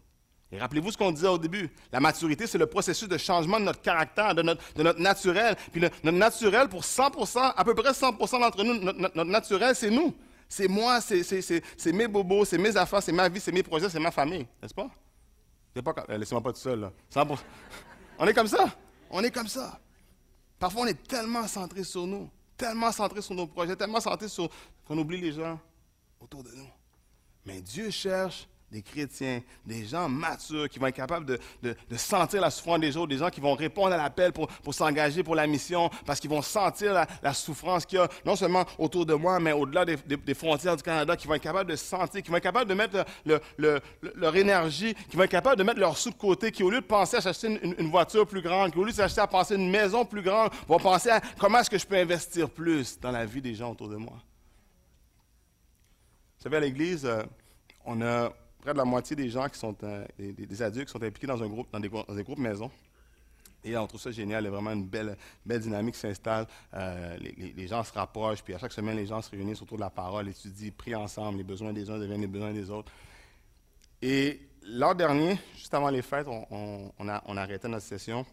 Et 0.52 0.58
rappelez-vous 0.58 0.92
ce 0.92 0.98
qu'on 0.98 1.10
disait 1.10 1.28
au 1.28 1.38
début. 1.38 1.70
La 1.90 2.00
maturité, 2.00 2.46
c'est 2.46 2.58
le 2.58 2.66
processus 2.66 3.08
de 3.08 3.18
changement 3.18 3.58
de 3.58 3.64
notre 3.64 3.80
caractère, 3.80 4.34
de 4.34 4.42
notre, 4.42 4.62
de 4.74 4.82
notre 4.82 5.00
naturel. 5.00 5.56
Puis 5.72 5.80
notre 5.80 6.10
naturel, 6.12 6.68
pour 6.68 6.82
100%, 6.82 7.54
à 7.56 7.64
peu 7.64 7.74
près 7.74 7.90
100% 7.90 8.40
d'entre 8.40 8.62
nous, 8.62 8.74
notre, 8.74 9.24
naturel, 9.24 9.74
c'est 9.74 9.90
nous. 9.90 10.14
C'est 10.48 10.68
moi, 10.68 11.00
c'est 11.00 11.92
mes 11.92 12.06
bobos, 12.06 12.44
c'est 12.44 12.58
mes 12.58 12.76
affaires, 12.76 13.02
c'est 13.02 13.12
ma 13.12 13.28
vie, 13.28 13.40
c'est 13.40 13.50
mes 13.50 13.62
projets, 13.62 13.88
c'est 13.88 13.98
ma 13.98 14.10
famille. 14.12 14.46
N'est-ce 14.62 14.74
pas? 14.74 14.88
Pas 15.82 15.94
euh, 16.08 16.18
Laissez-moi 16.18 16.42
pas 16.42 16.52
tout 16.52 16.60
seul. 16.60 16.90
On 18.18 18.26
est 18.26 18.34
comme 18.34 18.46
ça? 18.46 18.66
On 19.10 19.22
est 19.22 19.30
comme 19.30 19.48
ça. 19.48 19.80
Parfois, 20.58 20.82
on 20.82 20.86
est 20.86 21.06
tellement 21.06 21.46
centré 21.46 21.82
sur 21.84 22.06
nous, 22.06 22.30
tellement 22.56 22.90
centré 22.92 23.20
sur 23.20 23.34
nos 23.34 23.46
projets, 23.46 23.76
tellement 23.76 24.00
centré 24.00 24.28
sur 24.28 24.48
qu'on 24.86 24.96
oublie 24.96 25.20
les 25.20 25.32
gens 25.32 25.58
autour 26.20 26.42
de 26.42 26.50
nous. 26.50 26.68
Mais 27.44 27.60
Dieu 27.60 27.90
cherche 27.90 28.48
des 28.74 28.82
chrétiens, 28.82 29.40
des 29.64 29.84
gens 29.84 30.08
matures 30.08 30.68
qui 30.68 30.80
vont 30.80 30.88
être 30.88 30.96
capables 30.96 31.38
de, 31.62 31.76
sentir 31.96 32.40
la 32.40 32.50
souffrance 32.50 32.80
des 32.80 32.96
autres, 32.96 33.06
des 33.06 33.18
gens 33.18 33.30
qui 33.30 33.40
vont 33.40 33.54
répondre 33.54 33.92
à 33.92 33.96
l'appel 33.96 34.32
pour, 34.32 34.48
s'engager 34.74 35.22
pour 35.22 35.36
la 35.36 35.46
mission, 35.46 35.88
parce 36.04 36.18
qu'ils 36.18 36.28
vont 36.28 36.42
sentir 36.42 37.06
la, 37.22 37.34
souffrance 37.34 37.86
qu'il 37.86 37.98
y 37.98 38.02
a, 38.02 38.08
non 38.26 38.34
seulement 38.34 38.64
autour 38.78 39.06
de 39.06 39.14
moi, 39.14 39.38
mais 39.38 39.52
au-delà 39.52 39.84
des, 39.84 40.34
frontières 40.34 40.76
du 40.76 40.82
Canada, 40.82 41.16
qui 41.16 41.28
vont 41.28 41.34
être 41.34 41.42
capables 41.42 41.70
de 41.70 41.76
sentir, 41.76 42.20
qui 42.20 42.30
vont 42.32 42.36
être 42.36 42.42
capables 42.42 42.68
de 42.68 42.74
mettre 42.74 43.04
leur 44.00 44.34
énergie, 44.34 44.94
qui 45.08 45.16
vont 45.16 45.22
être 45.22 45.30
capables 45.30 45.56
de 45.56 45.62
mettre 45.62 45.78
leur 45.78 45.96
sous 45.96 46.10
de 46.10 46.16
côté, 46.16 46.50
qui 46.50 46.64
au 46.64 46.70
lieu 46.70 46.80
de 46.80 46.86
penser 46.86 47.16
à 47.16 47.28
acheter 47.28 47.60
une, 47.62 47.90
voiture 47.90 48.26
plus 48.26 48.42
grande, 48.42 48.72
qui 48.72 48.78
au 48.78 48.82
lieu 48.82 48.90
de 48.90 48.96
s'acheter 48.96 49.20
à 49.20 49.28
penser 49.28 49.54
une 49.54 49.70
maison 49.70 50.04
plus 50.04 50.22
grande, 50.22 50.50
vont 50.66 50.80
penser 50.80 51.10
à 51.10 51.20
comment 51.38 51.60
est-ce 51.60 51.70
que 51.70 51.78
je 51.78 51.86
peux 51.86 51.96
investir 51.96 52.50
plus 52.50 52.98
dans 52.98 53.12
la 53.12 53.24
vie 53.24 53.40
des 53.40 53.54
gens 53.54 53.70
autour 53.70 53.88
de 53.88 53.96
moi. 53.96 54.16
Vous 56.38 56.42
savez, 56.42 56.56
à 56.56 56.60
l'Église, 56.60 57.06
euh, 57.06 57.22
on 57.84 58.02
a 58.02 58.32
près 58.64 58.72
de 58.72 58.78
la 58.78 58.84
moitié 58.86 59.14
des 59.14 59.28
gens 59.28 59.46
qui 59.48 59.58
sont, 59.58 59.76
euh, 59.82 60.06
des, 60.18 60.62
adultes 60.62 60.86
qui 60.86 60.92
sont 60.92 61.02
impliqués 61.02 61.26
dans, 61.26 61.42
un 61.42 61.46
groupe, 61.46 61.68
dans, 61.70 61.78
des, 61.78 61.88
groupes 61.88 62.38
maison. 62.38 62.70
Et 63.62 63.76
on 63.76 63.86
trouve 63.86 64.00
ça 64.00 64.10
génial, 64.10 64.42
il 64.42 64.46
y 64.46 64.48
a 64.48 64.50
vraiment 64.50 64.72
une 64.72 64.86
belle, 64.86 65.16
dynamique 65.44 65.94
qui 65.94 66.00
s'installe. 66.00 66.46
Euh, 66.72 67.16
les, 67.18 67.68
gens 67.68 67.84
se 67.84 67.92
rapprochent, 67.92 68.42
puis 68.42 68.54
à 68.54 68.58
chaque 68.58 68.72
semaine, 68.72 68.96
les 68.96 69.06
gens 69.06 69.20
se 69.20 69.30
réunissent 69.30 69.60
autour 69.60 69.76
de 69.76 69.82
la 69.82 69.90
parole, 69.90 70.28
étudient, 70.28 70.70
prient 70.76 70.94
ensemble, 70.94 71.38
les 71.38 71.44
besoins 71.44 71.72
des 71.74 71.88
uns 71.90 71.98
deviennent 71.98 72.22
les 72.22 72.26
besoins 72.26 72.52
des 72.52 72.70
autres. 72.70 72.90
Et 74.00 74.40
l'an 74.62 74.94
dernier, 74.94 75.38
juste 75.56 75.72
avant 75.74 75.90
les 75.90 76.02
fêtes, 76.02 76.26
on, 76.26 77.08
a, 77.08 77.22
on 77.26 77.36
arrêté 77.36 77.68
notre 77.68 77.84
session. 77.84 78.24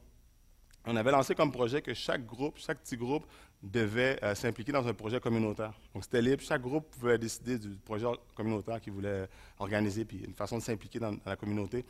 On 0.85 0.95
avait 0.95 1.11
lancé 1.11 1.35
comme 1.35 1.51
projet 1.51 1.81
que 1.81 1.93
chaque 1.93 2.25
groupe, 2.25 2.57
chaque 2.57 2.79
petit 2.79 2.97
groupe, 2.97 3.25
devait 3.61 4.17
euh, 4.23 4.33
s'impliquer 4.33 4.71
dans 4.71 4.87
un 4.87 4.93
projet 4.93 5.19
communautaire. 5.19 5.73
Donc, 5.93 6.03
c'était 6.03 6.21
libre. 6.21 6.41
Chaque 6.41 6.61
groupe 6.61 6.89
pouvait 6.89 7.17
décider 7.17 7.59
du 7.59 7.69
projet 7.69 8.07
communautaire 8.35 8.81
qu'il 8.81 8.93
voulait 8.93 9.27
organiser, 9.59 10.05
puis 10.05 10.23
une 10.25 10.33
façon 10.33 10.57
de 10.57 10.63
s'impliquer 10.63 10.99
dans, 10.99 11.15
la 11.25 11.35
communauté. 11.35 11.85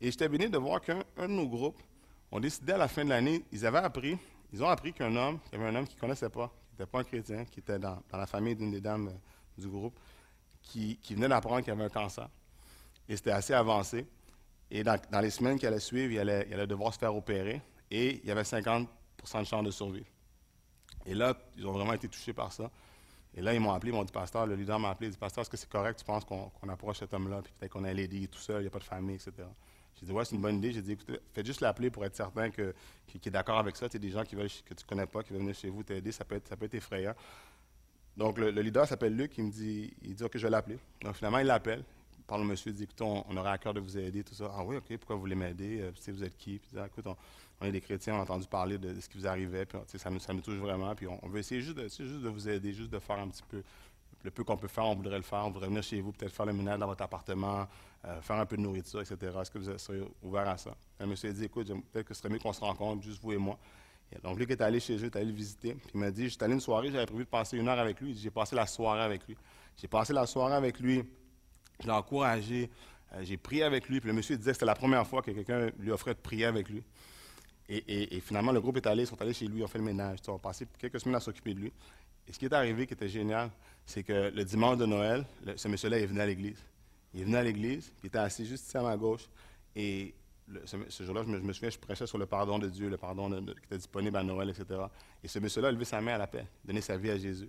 Et 0.00 0.10
j'étais 0.10 0.28
béni 0.28 0.48
de 0.48 0.58
voir 0.58 0.80
qu'un 0.80 1.02
de 1.16 1.26
nos 1.26 1.48
groupes, 1.48 1.82
on 2.30 2.40
décidait 2.40 2.74
à 2.74 2.78
la 2.78 2.88
fin 2.88 3.04
de 3.04 3.10
l'année, 3.10 3.44
ils 3.52 3.64
avaient 3.64 3.78
appris, 3.78 4.18
ils 4.52 4.62
ont 4.62 4.68
appris 4.68 4.92
qu'un 4.92 5.14
homme, 5.16 5.40
qu'il 5.40 5.58
y 5.58 5.62
avait 5.62 5.70
un 5.70 5.74
homme 5.76 5.86
qu'ils 5.86 5.96
ne 5.96 6.00
connaissaient 6.00 6.28
pas, 6.28 6.52
qui 6.68 6.74
n'était 6.74 6.90
pas 6.90 7.00
un 7.00 7.04
chrétien, 7.04 7.44
qui 7.46 7.60
était 7.60 7.78
dans, 7.78 8.02
la 8.12 8.26
famille 8.26 8.54
d'une 8.54 8.70
des 8.70 8.80
dames 8.80 9.08
euh, 9.08 9.60
du 9.60 9.68
groupe, 9.68 9.98
qui, 10.62 10.98
venait 11.10 11.28
d'apprendre 11.28 11.62
qu'il 11.62 11.72
avait 11.72 11.84
un 11.84 11.88
cancer. 11.88 12.28
Et 13.08 13.16
c'était 13.16 13.30
assez 13.30 13.54
avancé. 13.54 14.06
Et 14.70 14.84
dans, 14.84 14.98
les 15.22 15.30
semaines 15.30 15.58
qui 15.58 15.66
allaient 15.66 15.80
suivre, 15.80 16.12
il 16.12 16.18
allait, 16.18 16.66
devoir 16.66 16.92
se 16.92 16.98
faire 16.98 17.14
opérer. 17.16 17.62
Et 17.90 18.20
il 18.22 18.26
y 18.26 18.30
avait 18.30 18.42
50% 18.42 18.86
de 19.40 19.44
chance 19.44 19.64
de 19.64 19.70
survie. 19.70 20.04
Et 21.08 21.14
là, 21.14 21.34
ils 21.56 21.66
ont 21.66 21.72
vraiment 21.72 21.94
été 21.94 22.08
touchés 22.08 22.32
par 22.32 22.52
ça. 22.52 22.70
Et 23.34 23.40
là, 23.40 23.54
ils 23.54 23.60
m'ont 23.60 23.72
appelé, 23.72 23.92
ils 23.92 23.94
m'ont 23.94 24.04
dit, 24.04 24.12
pasteur, 24.12 24.46
le 24.46 24.54
leader 24.54 24.78
m'a 24.78 24.90
appelé, 24.90 25.08
il 25.08 25.12
dit, 25.12 25.18
pasteur, 25.18 25.42
est-ce 25.42 25.50
que 25.50 25.56
c'est 25.56 25.68
correct, 25.68 25.98
tu 25.98 26.04
penses 26.04 26.24
qu'on 26.24 26.68
approche 26.68 26.98
cet 26.98 27.14
homme-là, 27.14 27.42
puis 27.42 27.52
peut-être 27.58 27.72
qu'on 27.72 27.84
a 27.84 27.92
l'aider 27.92 28.26
tout 28.28 28.38
seul, 28.38 28.58
il 28.58 28.62
n'y 28.62 28.66
a 28.66 28.70
pas 28.70 28.78
de 28.78 28.84
famille, 28.84 29.16
etc. 29.16 29.32
J'ai 29.98 30.06
dit, 30.06 30.12
ouais, 30.12 30.24
c'est 30.24 30.36
une 30.36 30.42
bonne 30.42 30.58
idée. 30.58 30.72
J'ai 30.72 30.82
dit, 30.82 30.92
écoutez, 30.92 31.18
faites 31.32 31.46
juste 31.46 31.60
l'appeler 31.60 31.90
pour 31.90 32.04
être 32.04 32.14
certain 32.14 32.50
qu'il 32.50 32.72
est 33.24 33.30
d'accord 33.30 33.58
avec 33.58 33.76
ça. 33.76 33.88
Tu 33.88 33.98
des 33.98 34.10
gens 34.10 34.22
qui 34.22 34.36
veulent, 34.36 34.48
que 34.48 34.74
tu 34.74 34.84
ne 34.84 34.88
connais 34.88 35.06
pas, 35.06 35.22
qui 35.22 35.32
veulent 35.32 35.40
venir 35.40 35.54
chez 35.54 35.68
vous 35.68 35.82
t'aider, 35.82 36.12
ça 36.12 36.24
peut 36.24 36.36
être, 36.36 36.46
ça 36.48 36.56
peut 36.56 36.66
être 36.66 36.74
effrayant. 36.74 37.14
Donc, 38.16 38.38
le, 38.38 38.50
leader 38.50 38.86
s'appelle 38.86 39.16
Luc, 39.16 39.36
il 39.38 39.44
me 39.44 39.50
dit, 39.50 39.92
il 40.02 40.14
dit, 40.14 40.22
OK, 40.24 40.32
je 40.34 40.42
vais 40.42 40.50
l'appeler. 40.50 40.78
Donc, 41.02 41.14
finalement, 41.14 41.38
il 41.38 41.46
l'appelle. 41.46 41.84
Il 42.16 42.24
parle 42.24 42.42
au 42.42 42.44
monsieur, 42.44 42.70
il 42.70 42.76
dit, 42.76 42.84
écoute, 42.84 43.00
on, 43.00 43.36
aurait 43.36 43.50
à 43.50 43.58
cœur 43.58 43.74
de 43.74 43.80
vous 43.80 43.96
aider, 43.96 44.22
tout 44.22 44.34
ça. 44.34 44.52
Ah 44.54 44.64
oui, 44.64 44.76
OK, 44.76 44.96
pourquoi 44.98 45.16
vous 45.16 45.22
voulez 45.22 45.36
m'aider? 45.36 45.80
Euh, 45.80 46.12
vous 46.12 46.24
êtes 46.24 46.36
qui? 46.36 46.58
Puis, 46.58 46.70
dit, 46.72 46.78
écoute, 46.84 47.06
on, 47.06 47.16
on 47.60 47.66
est 47.66 47.72
des 47.72 47.80
chrétiens, 47.80 48.14
on 48.14 48.18
a 48.18 48.22
entendu 48.22 48.46
parler 48.46 48.78
de, 48.78 49.00
ce 49.00 49.08
qui 49.08 49.18
vous 49.18 49.26
arrivait, 49.26 49.66
puis 49.66 49.78
ça 49.96 50.10
nous, 50.10 50.40
touche 50.40 50.56
vraiment, 50.56 50.94
puis 50.94 51.06
on, 51.08 51.28
veut 51.28 51.40
essayer 51.40 51.60
juste 51.60 51.76
de, 51.76 51.82
juste 51.82 52.22
de 52.22 52.28
vous 52.28 52.48
aider, 52.48 52.72
juste 52.72 52.90
de 52.90 52.98
faire 52.98 53.18
un 53.18 53.28
petit 53.28 53.42
peu, 53.48 53.62
le 54.24 54.30
peu 54.30 54.44
qu'on 54.44 54.56
peut 54.56 54.68
faire, 54.68 54.84
on 54.84 54.94
voudrait 54.94 55.16
le 55.16 55.22
faire, 55.22 55.44
on 55.46 55.50
voudrait 55.50 55.68
venir 55.68 55.82
chez 55.82 56.00
vous, 56.00 56.12
peut-être 56.12 56.32
faire 56.32 56.46
le 56.46 56.52
ménage 56.52 56.78
dans 56.78 56.86
votre 56.86 57.02
appartement, 57.02 57.66
euh, 58.04 58.20
faire 58.20 58.36
un 58.36 58.46
peu 58.46 58.56
de 58.56 58.62
nourriture, 58.62 59.00
etc. 59.00 59.16
Est-ce 59.40 59.50
que 59.50 59.58
vous 59.58 59.78
serez 59.78 60.02
ouvert 60.22 60.48
à 60.48 60.56
ça? 60.56 60.76
Le 61.00 61.06
monsieur 61.06 61.30
a 61.30 61.32
dit, 61.32 61.44
écoute, 61.44 61.68
peut-être 61.92 62.06
que 62.06 62.14
ce 62.14 62.20
serait 62.20 62.32
mieux 62.32 62.38
qu'on 62.38 62.52
se 62.52 62.60
rencontre, 62.60 63.02
juste 63.02 63.20
vous 63.22 63.32
et 63.32 63.38
moi. 63.38 63.58
Donc, 64.22 64.38
lui 64.38 64.46
qui 64.46 64.52
est 64.52 64.62
allé 64.62 64.80
chez 64.80 64.96
eux, 64.96 65.04
est 65.04 65.16
allé 65.16 65.26
le 65.26 65.32
visiter. 65.32 65.74
Puis 65.74 65.90
il 65.94 66.00
m'a 66.00 66.10
dit, 66.10 66.28
j'étais 66.28 66.44
allé 66.44 66.54
une 66.54 66.60
soirée, 66.60 66.90
j'avais 66.90 67.06
prévu 67.06 67.24
de 67.24 67.28
passer 67.28 67.58
une 67.58 67.68
heure 67.68 67.78
avec 67.78 68.00
lui. 68.00 68.16
J'ai 68.16 68.30
passé 68.30 68.56
la 68.56 68.66
soirée 68.66 69.02
avec 69.02 69.26
lui. 69.26 69.36
J'ai 69.76 69.88
passé 69.88 70.12
la 70.12 70.26
soirée 70.26 70.54
avec 70.54 70.80
lui. 70.80 71.04
Je 71.80 71.86
l'ai 71.86 71.92
encouragé. 71.92 72.70
Euh, 73.12 73.22
j'ai 73.22 73.36
prié 73.36 73.64
avec 73.64 73.88
lui. 73.88 74.00
Puis 74.00 74.08
le 74.08 74.14
monsieur 74.14 74.36
disait 74.36 74.50
que 74.50 74.54
c'était 74.54 74.66
la 74.66 74.74
première 74.74 75.06
fois 75.06 75.20
que 75.22 75.30
quelqu'un 75.30 75.68
lui 75.78 75.90
offrait 75.90 76.14
de 76.14 76.20
prier 76.20 76.46
avec 76.46 76.68
lui. 76.68 76.82
Et, 77.68 78.20
finalement, 78.20 78.52
le 78.52 78.60
groupe 78.60 78.78
est 78.78 78.86
allé, 78.86 79.02
ils 79.02 79.06
sont 79.06 79.20
allés 79.20 79.34
chez 79.34 79.46
lui, 79.46 79.62
ont 79.62 79.68
fait 79.68 79.78
le 79.78 79.84
ménage. 79.84 80.20
Ils 80.24 80.30
ont 80.30 80.38
passé 80.38 80.66
quelques 80.78 81.00
semaines 81.00 81.16
à 81.16 81.20
s'occuper 81.20 81.52
de 81.52 81.60
lui. 81.60 81.72
Et 82.26 82.32
ce 82.32 82.38
qui 82.38 82.46
est 82.46 82.52
arrivé, 82.52 82.86
qui 82.86 82.94
était 82.94 83.08
génial, 83.08 83.50
c'est 83.84 84.02
que 84.02 84.30
le 84.34 84.44
dimanche 84.44 84.78
de 84.78 84.86
Noël, 84.86 85.24
ce 85.56 85.68
monsieur-là 85.68 85.98
est 85.98 86.06
venu 86.06 86.20
à 86.20 86.26
l'église. 86.26 86.58
Il 87.12 87.20
est 87.20 87.24
venu 87.24 87.36
à 87.36 87.42
l'église, 87.42 87.92
il 88.02 88.06
était 88.06 88.18
assis 88.18 88.46
juste 88.46 88.66
ici 88.66 88.76
à 88.76 88.82
ma 88.82 88.96
gauche. 88.96 89.28
Et 89.76 90.14
ce, 90.64 91.04
jour-là, 91.04 91.22
je 91.26 91.30
me, 91.30 91.52
souviens, 91.52 91.70
je 91.70 91.78
prêchais 91.78 92.06
sur 92.06 92.18
le 92.18 92.26
pardon 92.26 92.58
de 92.58 92.68
Dieu, 92.68 92.88
le 92.88 92.96
pardon 92.96 93.30
qui 93.30 93.64
était 93.64 93.76
disponible 93.76 94.16
à 94.16 94.22
Noël, 94.22 94.48
etc. 94.50 94.80
Et 95.22 95.28
ce 95.28 95.38
monsieur-là 95.38 95.68
a 95.68 95.72
levé 95.72 95.84
sa 95.84 96.00
main 96.00 96.14
à 96.14 96.18
la 96.18 96.26
paix, 96.26 96.46
donné 96.64 96.80
sa 96.80 96.96
vie 96.96 97.10
à 97.10 97.18
Jésus. 97.18 97.48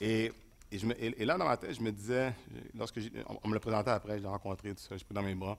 Et, 0.00 0.32
et, 0.70 1.24
là, 1.24 1.38
dans 1.38 1.46
ma 1.46 1.56
tête, 1.56 1.74
je 1.74 1.80
me 1.80 1.90
disais, 1.90 2.32
lorsque 2.74 3.00
on, 3.42 3.48
me 3.48 3.54
le 3.54 3.60
présentait 3.60 3.90
après, 3.90 4.18
je 4.18 4.22
l'ai 4.22 4.28
rencontré, 4.28 4.74
tout 4.74 4.82
ça, 4.82 4.96
je 4.96 5.04
pris 5.04 5.14
dans 5.14 5.22
mes 5.22 5.34
bras. 5.34 5.58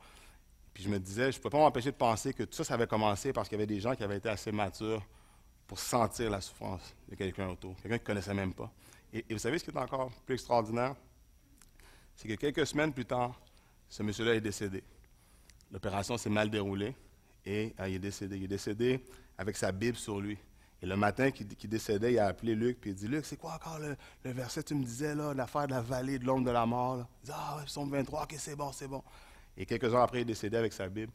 Puis 0.78 0.84
je 0.84 0.90
me 0.90 1.00
disais, 1.00 1.32
je 1.32 1.38
ne 1.40 1.42
pouvais 1.42 1.54
pas 1.54 1.58
m'empêcher 1.58 1.90
de 1.90 1.96
penser 1.96 2.36
que 2.36 2.44
tout 2.44 2.54
ça, 2.54 2.64
ça 2.64 2.76
avait 2.76 2.86
commencé 2.86 3.34
parce 3.34 3.50
qu'il 3.50 3.58
y 3.58 3.60
avait 3.60 3.66
des 3.66 3.80
gens 3.80 3.96
qui 3.96 4.04
avaient 4.04 4.18
été 4.18 4.30
assez 4.30 4.52
matures 4.52 5.04
pour 5.66 5.80
sentir 5.80 6.30
la 6.30 6.40
souffrance 6.40 6.94
de 7.10 7.16
quelqu'un 7.16 7.50
autour, 7.50 7.76
quelqu'un 7.78 7.98
qui 7.98 8.04
ne 8.04 8.06
connaissait 8.06 8.36
même 8.36 8.54
pas. 8.54 8.72
Et, 9.12 9.26
vous 9.32 9.40
savez 9.40 9.58
ce 9.58 9.64
qui 9.64 9.72
est 9.72 9.78
encore 9.80 10.12
plus 10.24 10.36
extraordinaire? 10.36 10.94
C'est 12.16 12.28
que 12.28 12.36
quelques 12.36 12.68
semaines 12.68 12.94
plus 12.94 13.06
tard, 13.06 13.42
ce 13.90 14.04
monsieur-là 14.04 14.36
est 14.36 14.40
décédé. 14.40 14.84
L'opération 15.72 16.16
s'est 16.16 16.30
mal 16.30 16.52
déroulée 16.52 16.96
et 17.44 17.74
euh, 17.80 17.90
il 17.90 17.96
est 17.96 18.00
décédé. 18.00 18.38
Il 18.38 18.44
est 18.44 18.48
décédé 18.48 19.04
avec 19.36 19.58
sa 19.58 19.72
Bible 19.72 19.98
sur 19.98 20.20
lui. 20.20 20.38
Et 20.84 20.86
le 20.86 20.96
matin 20.96 21.32
qu'il 21.32 21.48
décédait, 21.48 22.14
il 22.14 22.20
a 22.20 22.28
appelé 22.28 22.54
Luc, 22.54 22.80
puis 22.80 22.92
il 22.92 22.96
dit 22.96 23.08
Luc, 23.08 23.26
c'est 23.26 23.38
quoi 23.38 23.56
encore 23.56 23.80
le, 23.80 23.98
verset? 24.32 24.62
Que 24.62 24.68
tu 24.68 24.76
me 24.76 24.84
disais, 24.84 25.16
là, 25.16 25.34
l'affaire 25.34 25.66
de 25.66 25.72
la 25.72 25.82
vallée 25.82 26.20
de 26.20 26.26
l'ombre 26.26 26.46
de 26.46 26.52
la 26.52 26.68
mort 26.68 27.04
Il 27.24 27.26
dit 27.26 27.32
Ah, 27.34 27.64
psaume 27.66 27.90
23, 27.90 28.26
ok, 28.26 28.36
c'est 28.38 28.56
bon, 28.56 28.72
c'est 28.72 28.88
bon. 28.88 29.02
Et 29.58 29.66
quelques 29.66 29.86
heures 29.86 30.02
après, 30.02 30.20
il 30.20 30.22
est 30.22 30.26
décédé 30.26 30.56
avec 30.58 30.72
sa 30.72 30.88
Bible. 30.88 31.12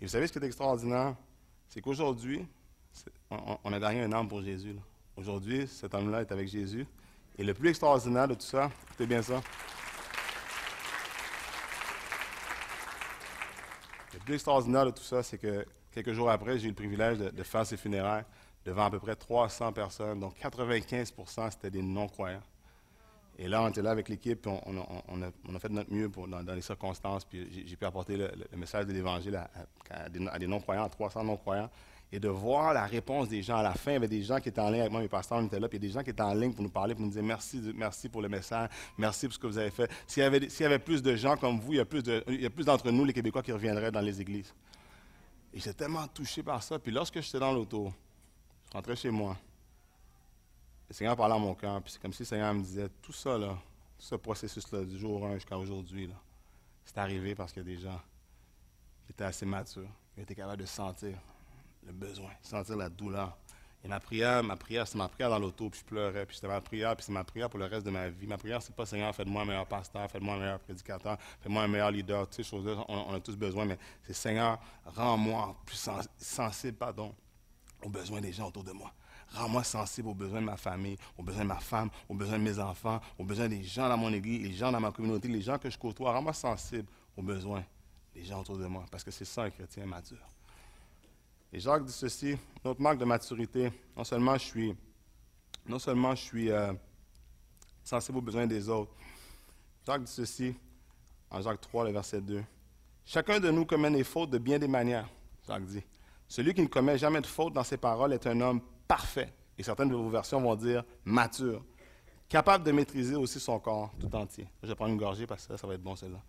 Et 0.00 0.04
vous 0.04 0.10
savez 0.10 0.26
ce 0.26 0.32
qui 0.32 0.38
est 0.38 0.46
extraordinaire? 0.46 1.16
C'est 1.68 1.80
qu'aujourd'hui, 1.80 2.46
on, 3.30 3.72
a 3.72 3.80
gagné 3.80 4.02
un 4.02 4.12
âme 4.12 4.28
pour 4.28 4.42
Jésus. 4.42 4.76
Aujourd'hui, 5.16 5.66
cet 5.66 5.94
homme-là 5.94 6.20
est 6.20 6.32
avec 6.32 6.48
Jésus. 6.48 6.86
Et 7.36 7.42
le 7.42 7.52
plus 7.52 7.70
extraordinaire 7.70 8.28
de 8.28 8.34
tout 8.34 8.42
ça, 8.42 8.70
écoutez 8.86 9.06
bien 9.06 9.22
ça. 9.22 9.40
Le 14.12 14.18
plus 14.20 14.34
extraordinaire 14.34 14.86
de 14.86 14.90
tout 14.92 15.02
ça, 15.02 15.24
c'est 15.24 15.38
que 15.38 15.66
quelques 15.90 16.12
jours 16.12 16.30
après, 16.30 16.58
j'ai 16.58 16.66
eu 16.66 16.70
le 16.70 16.74
privilège 16.74 17.18
de, 17.18 17.42
faire 17.42 17.66
ses 17.66 17.76
funérailles 17.76 18.24
devant 18.64 18.84
à 18.84 18.90
peu 18.90 19.00
près 19.00 19.16
300 19.16 19.72
personnes, 19.72 20.20
donc 20.20 20.38
95% 20.38 21.50
c'était 21.50 21.70
des 21.70 21.82
non-croyants. 21.82 22.42
Et 23.38 23.48
là, 23.48 23.62
on 23.62 23.68
était 23.68 23.82
là 23.82 23.90
avec 23.90 24.08
l'équipe, 24.08 24.46
on, 24.46 24.60
on, 25.08 25.22
a, 25.22 25.58
fait 25.58 25.68
de 25.68 25.74
notre 25.74 25.92
mieux 25.92 26.08
dans, 26.08 26.54
les 26.54 26.60
circonstances, 26.60 27.24
puis 27.24 27.64
j'ai 27.66 27.76
pu 27.76 27.84
apporter 27.84 28.16
le, 28.16 28.30
message 28.56 28.86
de 28.86 28.92
l'Évangile 28.92 29.36
à, 29.90 30.08
des, 30.38 30.46
non-croyants, 30.46 30.84
à 30.84 30.88
300 30.88 31.24
non-croyants, 31.24 31.68
et 32.12 32.20
de 32.20 32.28
voir 32.28 32.72
la 32.72 32.86
réponse 32.86 33.28
des 33.28 33.42
gens. 33.42 33.56
À 33.56 33.62
la 33.64 33.74
fin, 33.74 33.90
il 33.90 33.94
y 33.94 33.96
avait 33.96 34.08
des 34.08 34.22
gens 34.22 34.38
qui 34.38 34.50
étaient 34.50 34.60
en 34.60 34.70
ligne 34.70 34.82
avec 34.82 34.92
moi, 34.92 35.00
mes 35.00 35.08
pasteurs, 35.08 35.38
on 35.38 35.46
était 35.46 35.58
là, 35.58 35.68
puis 35.68 35.78
il 35.78 35.82
y 35.82 35.86
a 35.86 35.88
des 35.88 35.94
gens 35.94 36.04
qui 36.04 36.10
étaient 36.10 36.22
en 36.22 36.32
ligne 36.32 36.52
pour 36.52 36.62
nous 36.62 36.70
parler, 36.70 36.94
pour 36.94 37.04
nous 37.04 37.10
dire 37.10 37.24
merci, 37.24 37.60
merci 37.74 38.08
pour 38.08 38.22
le 38.22 38.28
message, 38.28 38.68
merci 38.96 39.26
pour 39.26 39.34
ce 39.34 39.38
que 39.40 39.46
vous 39.48 39.58
avez 39.58 39.70
fait. 39.70 39.90
S'il 40.06 40.22
y 40.22 40.26
avait, 40.26 40.38
y 40.38 40.64
avait 40.64 40.78
plus 40.78 41.02
de 41.02 41.16
gens 41.16 41.36
comme 41.36 41.58
vous, 41.58 41.72
il 41.72 41.76
y 41.78 41.80
a 41.80 41.84
plus, 41.84 42.04
de, 42.04 42.22
il 42.28 42.40
y 42.40 42.46
a 42.46 42.50
plus 42.50 42.64
d'entre 42.64 42.88
nous, 42.92 43.04
les 43.04 43.12
Québécois, 43.12 43.42
qui 43.42 43.50
reviendraient 43.50 43.90
dans 43.90 44.00
les 44.00 44.20
églises. 44.20 44.54
Et 45.52 45.58
j'étais 45.58 45.74
tellement 45.74 46.06
touché 46.06 46.44
par 46.44 46.62
ça. 46.62 46.78
Puis 46.78 46.92
lorsque 46.92 47.20
j'étais 47.20 47.40
dans 47.40 47.52
l'auto, 47.52 47.92
je 48.68 48.76
rentrais 48.76 48.96
chez 48.96 49.10
moi, 49.10 49.36
le 50.88 50.94
Seigneur 50.94 51.16
parlait 51.16 51.34
à 51.34 51.38
mon 51.38 51.54
cœur, 51.54 51.80
puis 51.82 51.92
c'est 51.92 52.00
comme 52.00 52.12
si 52.12 52.22
le 52.22 52.26
Seigneur 52.26 52.52
me 52.52 52.62
disait, 52.62 52.88
tout 53.00 53.12
ça, 53.12 53.38
là, 53.38 53.56
tout 53.98 54.04
ce 54.04 54.14
processus-là, 54.16 54.84
du 54.84 54.98
jour 54.98 55.24
1 55.26 55.34
jusqu'à 55.34 55.56
aujourd'hui, 55.56 56.10
c'est 56.84 56.98
arrivé 56.98 57.34
parce 57.34 57.52
qu'il 57.52 57.62
y 57.62 57.72
a 57.72 57.76
des 57.76 57.80
gens 57.80 58.00
qui 59.04 59.12
étaient 59.12 59.24
assez 59.24 59.46
matures, 59.46 59.88
qui 60.14 60.20
étaient 60.20 60.34
capables 60.34 60.60
de 60.60 60.66
sentir 60.66 61.16
le 61.86 61.92
besoin, 61.92 62.30
sentir 62.42 62.76
la 62.76 62.88
douleur. 62.88 63.36
Et 63.84 63.88
ma 63.88 64.00
prière, 64.00 64.42
ma 64.42 64.56
prière, 64.56 64.88
c'est 64.88 64.96
ma 64.96 65.08
prière 65.08 65.28
dans 65.28 65.38
l'auto, 65.38 65.68
puis 65.68 65.80
je 65.80 65.84
pleurais, 65.84 66.24
puis 66.24 66.36
c'était 66.36 66.48
ma 66.48 66.62
prière, 66.62 66.96
puis 66.96 67.04
c'est 67.04 67.12
ma 67.12 67.22
prière 67.22 67.50
pour 67.50 67.58
le 67.58 67.66
reste 67.66 67.84
de 67.84 67.90
ma 67.90 68.08
vie. 68.08 68.26
Ma 68.26 68.38
prière, 68.38 68.62
c'est 68.62 68.74
pas 68.74 68.86
Seigneur, 68.86 69.14
fais-moi 69.14 69.42
un 69.42 69.44
meilleur 69.44 69.66
pasteur, 69.66 70.10
fais-moi 70.10 70.34
un 70.34 70.38
meilleur 70.38 70.58
prédicateur, 70.58 71.18
fais-moi 71.40 71.64
un 71.64 71.68
meilleur 71.68 71.90
leader, 71.90 72.22
toutes 72.24 72.34
ces 72.34 72.44
choses-là, 72.44 72.82
on, 72.88 73.12
a 73.12 73.20
tous 73.20 73.36
besoin, 73.36 73.66
mais 73.66 73.78
c'est 74.02 74.14
Seigneur, 74.14 74.58
rends-moi 74.86 75.54
plus 75.66 75.90
sensible, 76.16 76.78
pardon, 76.78 77.14
aux 77.82 77.90
besoins 77.90 78.22
des 78.22 78.32
gens 78.32 78.48
autour 78.48 78.64
de 78.64 78.72
moi. 78.72 78.90
Rends-moi 79.34 79.64
sensible 79.64 80.08
aux 80.08 80.14
besoins 80.14 80.40
de 80.40 80.46
ma 80.46 80.56
famille, 80.56 80.96
aux 81.18 81.22
besoins 81.22 81.42
de 81.42 81.48
ma 81.48 81.58
femme, 81.58 81.90
aux 82.08 82.14
besoins 82.14 82.38
de 82.38 82.44
mes 82.44 82.58
enfants, 82.58 83.00
aux 83.18 83.24
besoins 83.24 83.48
des 83.48 83.64
gens 83.64 83.88
dans 83.88 83.96
mon 83.96 84.12
église, 84.12 84.42
les 84.46 84.54
gens 84.54 84.70
dans 84.70 84.78
ma 84.78 84.92
communauté, 84.92 85.26
les 85.26 85.40
gens 85.40 85.58
que 85.58 85.68
je 85.68 85.76
côtoie. 85.76 86.12
Rends-moi 86.12 86.32
sensible 86.32 86.86
aux 87.16 87.22
besoins 87.22 87.64
des 88.14 88.24
gens 88.24 88.40
autour 88.40 88.58
de 88.58 88.66
moi, 88.66 88.84
parce 88.90 89.02
que 89.02 89.10
c'est 89.10 89.24
ça 89.24 89.42
un 89.42 89.50
chrétien 89.50 89.86
mature. 89.86 90.24
Et 91.52 91.58
Jacques 91.58 91.84
dit 91.84 91.92
ceci, 91.92 92.36
notre 92.64 92.80
marque 92.80 92.98
de 92.98 93.04
maturité, 93.04 93.72
non 93.96 94.04
seulement 94.04 94.34
je 94.34 94.44
suis, 94.44 94.76
non 95.66 95.80
seulement 95.80 96.14
je 96.14 96.22
suis 96.22 96.50
euh, 96.50 96.72
sensible 97.82 98.18
aux 98.18 98.22
besoins 98.22 98.46
des 98.46 98.68
autres, 98.68 98.92
Jacques 99.84 100.04
dit 100.04 100.12
ceci 100.12 100.54
en 101.28 101.42
Jacques 101.42 101.60
3, 101.60 101.86
le 101.86 101.90
verset 101.90 102.20
2. 102.20 102.42
Chacun 103.04 103.40
de 103.40 103.50
nous 103.50 103.66
commet 103.66 103.90
des 103.90 104.04
fautes 104.04 104.30
de 104.30 104.38
bien 104.38 104.60
des 104.60 104.68
manières, 104.68 105.08
Jacques 105.46 105.66
dit. 105.66 105.82
Celui 106.28 106.54
qui 106.54 106.62
ne 106.62 106.68
commet 106.68 106.98
jamais 106.98 107.20
de 107.20 107.26
faute 107.26 107.52
dans 107.52 107.64
ses 107.64 107.76
paroles 107.76 108.12
est 108.12 108.26
un 108.26 108.40
homme 108.40 108.60
parfait. 108.86 109.32
Et 109.58 109.62
certaines 109.62 109.88
de 109.88 109.94
vos 109.94 110.08
versions 110.08 110.40
vont 110.40 110.56
dire 110.56 110.84
mature. 111.04 111.64
Capable 112.28 112.64
de 112.64 112.72
maîtriser 112.72 113.14
aussi 113.14 113.38
son 113.38 113.58
corps 113.58 113.92
tout 114.00 114.14
entier. 114.16 114.48
Je 114.62 114.68
vais 114.68 114.74
prendre 114.74 114.92
une 114.92 114.98
gorgée 114.98 115.26
parce 115.26 115.46
que 115.46 115.56
ça, 115.56 115.66
va 115.66 115.74
être 115.74 115.82
bon 115.82 115.94
celle-là. 115.94 116.20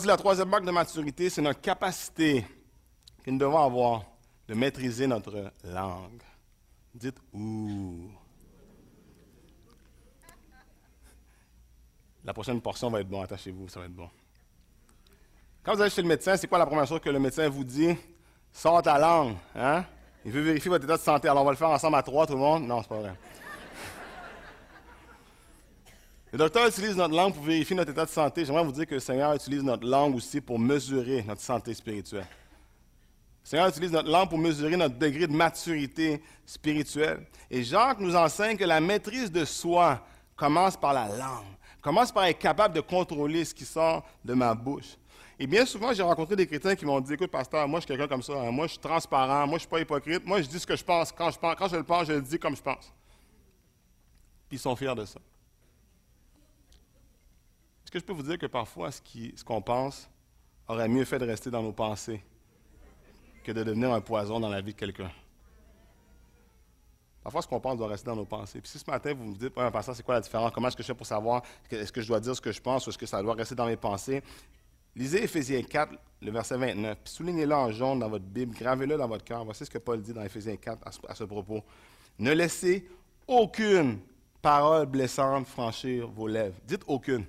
Dit 0.00 0.06
la 0.06 0.16
troisième 0.16 0.48
marque 0.48 0.64
de 0.64 0.70
maturité, 0.72 1.30
c'est 1.30 1.42
notre 1.42 1.60
capacité 1.60 2.44
que 3.22 3.30
nous 3.30 3.38
devons 3.38 3.58
avoir 3.58 4.02
de 4.48 4.54
maîtriser 4.54 5.06
notre 5.06 5.52
langue. 5.62 6.22
Dites 6.94 7.20
ouh. 7.32 8.10
La 12.24 12.34
prochaine 12.34 12.60
portion 12.60 12.90
va 12.90 13.00
être 13.00 13.08
bon, 13.08 13.22
attachez-vous, 13.22 13.68
ça 13.68 13.80
va 13.80 13.86
être 13.86 13.94
bon. 13.94 14.10
Quand 15.62 15.74
vous 15.74 15.80
allez 15.80 15.90
chez 15.90 16.02
le 16.02 16.08
médecin, 16.08 16.36
c'est 16.36 16.48
quoi 16.48 16.58
la 16.58 16.66
première 16.66 16.86
chose 16.86 17.00
que 17.00 17.10
le 17.10 17.18
médecin 17.18 17.48
vous 17.48 17.64
dit? 17.64 17.96
Sors 18.52 18.82
ta 18.82 18.98
langue. 18.98 19.34
Hein? 19.54 19.84
Il 20.24 20.32
veut 20.32 20.42
vérifier 20.42 20.68
votre 20.68 20.84
état 20.84 20.96
de 20.96 21.02
santé. 21.02 21.28
Alors, 21.28 21.42
on 21.42 21.46
va 21.46 21.52
le 21.52 21.56
faire 21.56 21.70
ensemble 21.70 21.96
à 21.96 22.02
trois, 22.02 22.26
tout 22.26 22.34
le 22.34 22.40
monde? 22.40 22.66
Non, 22.66 22.82
c'est 22.82 22.88
pas 22.88 22.96
vrai. 22.96 23.14
Le 26.30 26.36
docteur 26.36 26.68
utilise 26.68 26.94
notre 26.94 27.14
langue 27.14 27.32
pour 27.32 27.42
vérifier 27.42 27.74
notre 27.74 27.90
état 27.90 28.04
de 28.04 28.10
santé. 28.10 28.44
J'aimerais 28.44 28.64
vous 28.64 28.72
dire 28.72 28.86
que 28.86 28.94
le 28.94 29.00
Seigneur 29.00 29.32
utilise 29.32 29.62
notre 29.62 29.86
langue 29.86 30.14
aussi 30.16 30.40
pour 30.42 30.58
mesurer 30.58 31.22
notre 31.26 31.40
santé 31.40 31.72
spirituelle. 31.72 32.26
Le 33.44 33.48
Seigneur 33.48 33.68
utilise 33.68 33.92
notre 33.92 34.10
langue 34.10 34.28
pour 34.28 34.36
mesurer 34.36 34.76
notre 34.76 34.98
degré 34.98 35.26
de 35.26 35.32
maturité 35.32 36.22
spirituelle. 36.44 37.26
Et 37.50 37.62
Jacques 37.62 38.00
nous 38.00 38.14
enseigne 38.14 38.58
que 38.58 38.64
la 38.64 38.78
maîtrise 38.78 39.32
de 39.32 39.46
soi 39.46 40.04
commence 40.36 40.76
par 40.76 40.92
la 40.92 41.08
langue, 41.08 41.46
commence 41.80 42.12
par 42.12 42.24
être 42.24 42.38
capable 42.38 42.74
de 42.74 42.82
contrôler 42.82 43.46
ce 43.46 43.54
qui 43.54 43.64
sort 43.64 44.04
de 44.22 44.34
ma 44.34 44.54
bouche. 44.54 44.98
Et 45.40 45.46
bien 45.46 45.64
souvent, 45.64 45.92
j'ai 45.92 46.02
rencontré 46.02 46.34
des 46.34 46.46
chrétiens 46.46 46.74
qui 46.74 46.84
m'ont 46.84 47.00
dit 47.00 47.12
Écoute, 47.12 47.30
pasteur, 47.30 47.68
moi, 47.68 47.78
je 47.78 47.84
suis 47.84 47.94
quelqu'un 47.94 48.08
comme 48.08 48.22
ça. 48.22 48.32
Hein. 48.32 48.50
Moi, 48.50 48.66
je 48.66 48.72
suis 48.72 48.80
transparent. 48.80 49.46
Moi, 49.46 49.50
je 49.50 49.54
ne 49.54 49.58
suis 49.60 49.68
pas 49.68 49.80
hypocrite. 49.80 50.26
Moi, 50.26 50.42
je 50.42 50.48
dis 50.48 50.58
ce 50.58 50.66
que 50.66 50.74
je 50.74 50.84
pense. 50.84 51.12
Quand 51.12 51.30
je, 51.30 51.38
pense, 51.38 51.54
quand 51.54 51.68
je 51.68 51.76
le 51.76 51.84
pense, 51.84 52.06
je 52.08 52.14
le 52.14 52.22
dis 52.22 52.38
comme 52.38 52.56
je 52.56 52.62
pense. 52.62 52.92
Puis 54.48 54.56
ils 54.56 54.58
sont 54.58 54.74
fiers 54.74 54.94
de 54.94 55.04
ça. 55.04 55.20
Est-ce 57.84 57.92
que 57.92 57.98
je 58.00 58.04
peux 58.04 58.12
vous 58.12 58.22
dire 58.22 58.38
que 58.38 58.46
parfois, 58.46 58.90
ce 58.90 59.44
qu'on 59.44 59.62
pense 59.62 60.10
aurait 60.66 60.88
mieux 60.88 61.04
fait 61.04 61.18
de 61.18 61.24
rester 61.24 61.50
dans 61.50 61.62
nos 61.62 61.72
pensées 61.72 62.22
que 63.44 63.52
de 63.52 63.62
devenir 63.62 63.92
un 63.92 64.00
poison 64.00 64.40
dans 64.40 64.48
la 64.48 64.60
vie 64.60 64.72
de 64.72 64.78
quelqu'un? 64.78 65.10
Parfois, 67.22 67.42
ce 67.42 67.46
qu'on 67.48 67.60
pense 67.60 67.76
doit 67.76 67.88
rester 67.88 68.06
dans 68.06 68.16
nos 68.16 68.24
pensées. 68.24 68.60
Puis 68.60 68.70
si 68.70 68.78
ce 68.78 68.90
matin, 68.90 69.14
vous 69.14 69.24
me 69.24 69.36
dites, 69.36 69.56
un 69.56 69.70
pasteur, 69.70 69.94
c'est 69.94 70.02
quoi 70.02 70.14
la 70.14 70.20
différence? 70.20 70.50
Comment 70.52 70.68
est-ce 70.68 70.76
que 70.76 70.82
je 70.82 70.88
fais 70.88 70.94
pour 70.94 71.06
savoir 71.06 71.42
est-ce 71.70 71.92
que 71.92 72.00
je 72.00 72.08
dois 72.08 72.20
dire 72.20 72.34
ce 72.34 72.40
que 72.40 72.52
je 72.52 72.60
pense 72.60 72.86
ou 72.86 72.90
est-ce 72.90 72.98
que 72.98 73.06
ça 73.06 73.22
doit 73.22 73.34
rester 73.34 73.54
dans 73.54 73.66
mes 73.66 73.76
pensées? 73.76 74.22
Lisez 74.98 75.22
Éphésiens 75.22 75.62
4, 75.62 75.92
le 76.22 76.32
verset 76.32 76.56
29, 76.56 76.98
puis 77.04 77.12
soulignez-le 77.14 77.54
en 77.54 77.70
jaune 77.70 78.00
dans 78.00 78.08
votre 78.08 78.24
Bible, 78.24 78.52
gravez-le 78.52 78.96
dans 78.96 79.06
votre 79.06 79.22
cœur. 79.22 79.44
Voici 79.44 79.64
ce 79.64 79.70
que 79.70 79.78
Paul 79.78 80.02
dit 80.02 80.12
dans 80.12 80.24
Éphésiens 80.24 80.56
4 80.56 80.80
à 81.06 81.14
ce, 81.14 81.22
propos. 81.22 81.62
Ne 82.18 82.32
laissez 82.32 82.84
aucune 83.24 84.00
parole 84.42 84.86
blessante 84.86 85.46
franchir 85.46 86.08
vos 86.08 86.26
lèvres. 86.26 86.56
Dites 86.66 86.82
aucune. 86.88 87.24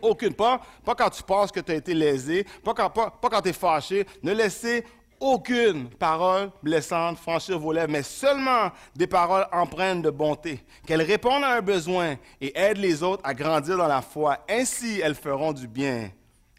Aucune. 0.00 0.34
Pas, 0.34 0.60
pas 0.84 0.96
quand 0.96 1.10
tu 1.10 1.22
penses 1.22 1.52
que 1.52 1.60
tu 1.60 1.70
as 1.70 1.76
été 1.76 1.94
lésé, 1.94 2.44
pas 2.64 2.74
quand, 2.74 2.90
pas, 2.90 3.10
pas 3.10 3.28
quand 3.30 3.42
tu 3.42 3.50
es 3.50 3.52
fâché. 3.52 4.04
Ne 4.20 4.32
laissez 4.32 4.84
aucune 5.20 5.88
parole 5.88 6.50
blessante 6.64 7.16
franchir 7.16 7.60
vos 7.60 7.72
lèvres, 7.72 7.92
mais 7.92 8.02
seulement 8.02 8.72
des 8.96 9.06
paroles 9.06 9.46
empreintes 9.52 10.02
de 10.02 10.10
bonté, 10.10 10.64
qu'elles 10.84 11.02
répondent 11.02 11.44
à 11.44 11.58
un 11.58 11.62
besoin 11.62 12.16
et 12.40 12.58
aident 12.58 12.78
les 12.78 13.04
autres 13.04 13.22
à 13.24 13.34
grandir 13.34 13.76
dans 13.76 13.86
la 13.86 14.02
foi. 14.02 14.38
Ainsi, 14.50 14.98
elles 14.98 15.14
feront 15.14 15.52
du 15.52 15.68
bien 15.68 16.10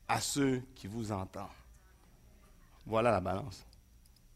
à 0.08 0.20
ceux 0.20 0.62
qui 0.76 0.88
vous 0.88 1.12
entendent. 1.12 1.48
Voilà 2.86 3.12
la 3.12 3.20
balance. 3.20 3.66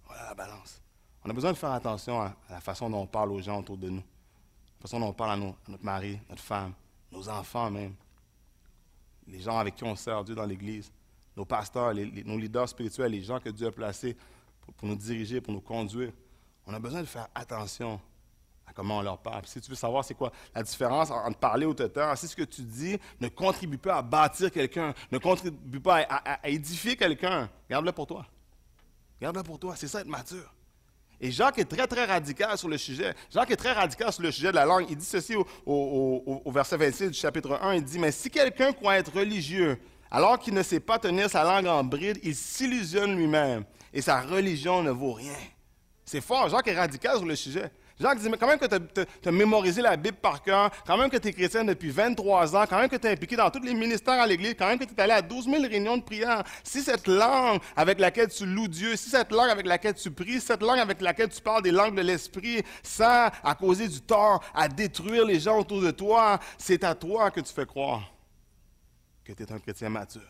Voilà 0.05 0.23
la 0.25 0.33
balance. 0.33 0.81
On 1.23 1.29
a 1.29 1.33
besoin 1.33 1.51
de 1.51 1.57
faire 1.57 1.71
attention 1.71 2.21
à, 2.21 2.33
la 2.49 2.61
façon 2.61 2.89
dont 2.89 3.01
on 3.01 3.07
parle 3.07 3.31
aux 3.31 3.41
gens 3.41 3.59
autour 3.59 3.77
de 3.77 3.89
nous, 3.89 4.03
la 4.77 4.81
façon 4.81 4.99
dont 4.99 5.07
on 5.07 5.13
parle 5.13 5.31
à, 5.31 5.37
notre 5.67 5.83
mari, 5.83 6.19
notre 6.29 6.41
femme, 6.41 6.73
nos 7.11 7.27
enfants 7.27 7.69
même, 7.69 7.93
les 9.27 9.39
gens 9.39 9.57
avec 9.57 9.75
qui 9.75 9.83
on 9.83 9.95
sert 9.95 10.23
Dieu 10.23 10.35
dans 10.35 10.45
l'Église, 10.45 10.91
nos 11.35 11.45
pasteurs, 11.45 11.93
nos 11.93 12.37
leaders 12.37 12.69
spirituels, 12.69 13.11
les 13.11 13.23
gens 13.23 13.39
que 13.39 13.49
Dieu 13.49 13.67
a 13.67 13.71
placés 13.71 14.15
pour, 14.77 14.87
nous 14.87 14.95
diriger, 14.95 15.41
pour 15.41 15.53
nous 15.53 15.61
conduire. 15.61 16.11
On 16.65 16.73
a 16.73 16.79
besoin 16.79 17.01
de 17.01 17.05
faire 17.05 17.27
attention 17.35 17.99
à 18.67 18.73
comment 18.73 18.97
on 18.97 19.01
leur 19.01 19.17
parle. 19.17 19.43
si 19.45 19.61
tu 19.61 19.69
veux 19.69 19.75
savoir 19.75 20.03
c'est 20.03 20.13
quoi 20.13 20.31
la 20.53 20.61
différence 20.61 21.09
entre 21.09 21.37
parler 21.37 21.65
au 21.65 21.73
tuteur, 21.73 22.17
si 22.17 22.27
ce 22.27 22.35
que 22.35 22.43
tu 22.43 22.61
dis 22.61 22.97
ne 23.19 23.29
contribue 23.29 23.77
pas 23.77 23.97
à 23.97 24.01
bâtir 24.01 24.51
quelqu'un, 24.51 24.93
ne 25.11 25.17
contribue 25.17 25.79
pas 25.79 26.05
à, 26.09 26.47
édifier 26.49 26.95
quelqu'un, 26.95 27.49
garde-le 27.69 27.91
pour 27.91 28.05
toi. 28.05 28.25
Garde-le 29.21 29.43
pour 29.43 29.57
toi, 29.57 29.75
c'est 29.75 29.87
ça 29.87 30.01
être 30.01 30.07
mature. 30.07 30.53
Et 31.19 31.31
Jacques 31.31 31.57
est 31.57 31.65
très, 31.65 31.87
très 31.87 32.05
radical 32.05 32.55
sur 32.57 32.69
le 32.69 32.77
sujet. 32.77 33.15
Jacques 33.31 33.49
est 33.49 33.55
très 33.55 33.71
radical 33.71 34.11
sur 34.13 34.21
le 34.21 34.31
sujet 34.31 34.49
de 34.49 34.55
la 34.55 34.65
langue. 34.65 34.85
Il 34.89 34.97
dit 34.97 35.05
ceci 35.05 35.33
au, 35.65 36.51
verset 36.51 36.77
26 36.77 37.07
du 37.07 37.17
chapitre 37.17 37.57
1. 37.59 37.75
Il 37.75 37.83
dit, 37.83 37.97
mais 37.97 38.11
si 38.11 38.29
quelqu'un 38.29 38.71
croit 38.71 38.97
être 38.97 39.11
religieux, 39.11 39.79
alors 40.11 40.37
qu'il 40.37 40.53
ne 40.53 40.61
sait 40.61 40.79
pas 40.79 40.99
tenir 40.99 41.27
sa 41.27 41.43
langue 41.43 41.65
en 41.65 41.83
bride, 41.83 42.19
il 42.21 42.35
s'illusionne 42.35 43.15
lui-même. 43.15 43.65
Et 43.91 44.01
sa 44.01 44.21
religion 44.21 44.83
ne 44.83 44.91
vaut 44.91 45.13
rien. 45.13 45.33
C'est 46.05 46.21
fort. 46.21 46.49
Jacques 46.49 46.67
est 46.67 46.77
radical 46.77 47.17
sur 47.17 47.25
le 47.25 47.35
sujet. 47.35 47.71
Jacques 47.99 48.19
dit, 48.19 48.29
mais 48.29 48.37
quand 48.37 48.47
même 48.47 48.59
que 48.59 48.65
tu 48.67 49.27
as, 49.27 49.31
mémorisé 49.31 49.81
la 49.81 49.97
Bible 49.97 50.17
par 50.17 50.43
cœur, 50.43 50.69
quand 50.85 50.97
même 50.97 51.09
que 51.09 51.17
tu 51.17 51.29
es 51.29 51.33
chrétien 51.33 51.63
depuis 51.63 51.89
23 51.89 52.55
ans, 52.55 52.65
quand 52.69 52.79
même 52.79 52.89
que 52.89 52.95
tu 52.95 53.07
es 53.07 53.11
impliqué 53.11 53.35
dans 53.35 53.49
tous 53.49 53.61
les 53.61 53.73
ministères 53.73 54.21
à 54.21 54.27
l'Église, 54.27 54.55
quand 54.57 54.67
même 54.67 54.77
que 54.77 54.85
tu 54.85 54.93
es 54.93 55.01
allé 55.01 55.13
à 55.13 55.21
12 55.21 55.45
000 55.45 55.61
réunions 55.63 55.97
de 55.97 56.03
prière, 56.03 56.43
si 56.63 56.81
cette 56.81 57.07
langue 57.07 57.59
avec 57.75 57.99
laquelle 57.99 58.29
tu 58.29 58.45
loues 58.45 58.67
Dieu, 58.67 58.95
si 58.95 59.09
cette 59.09 59.31
langue 59.31 59.49
avec 59.49 59.65
laquelle 59.65 59.95
tu 59.95 60.11
pries, 60.11 60.39
cette 60.39 60.61
langue 60.61 60.79
avec 60.79 61.01
laquelle 61.01 61.29
tu 61.29 61.41
parles 61.41 61.63
des 61.63 61.71
langues 61.71 61.95
de 61.95 62.01
l'Esprit, 62.01 62.63
ça 62.83 63.31
à 63.43 63.55
causer 63.55 63.87
du 63.87 64.01
tort, 64.01 64.43
à 64.53 64.67
détruire 64.67 65.25
les 65.25 65.39
gens 65.39 65.57
autour 65.57 65.81
de 65.81 65.89
toi, 65.89 66.39
c'est 66.57 66.83
à 66.83 66.93
toi 66.93 67.31
que 67.31 67.39
tu 67.39 67.51
fais 67.51 67.65
croire 67.65 68.03
que 69.27 69.33
tu 69.33 69.43
es 69.43 69.51
un 69.51 69.59
chrétien 69.59 69.89
mature. 69.89 70.21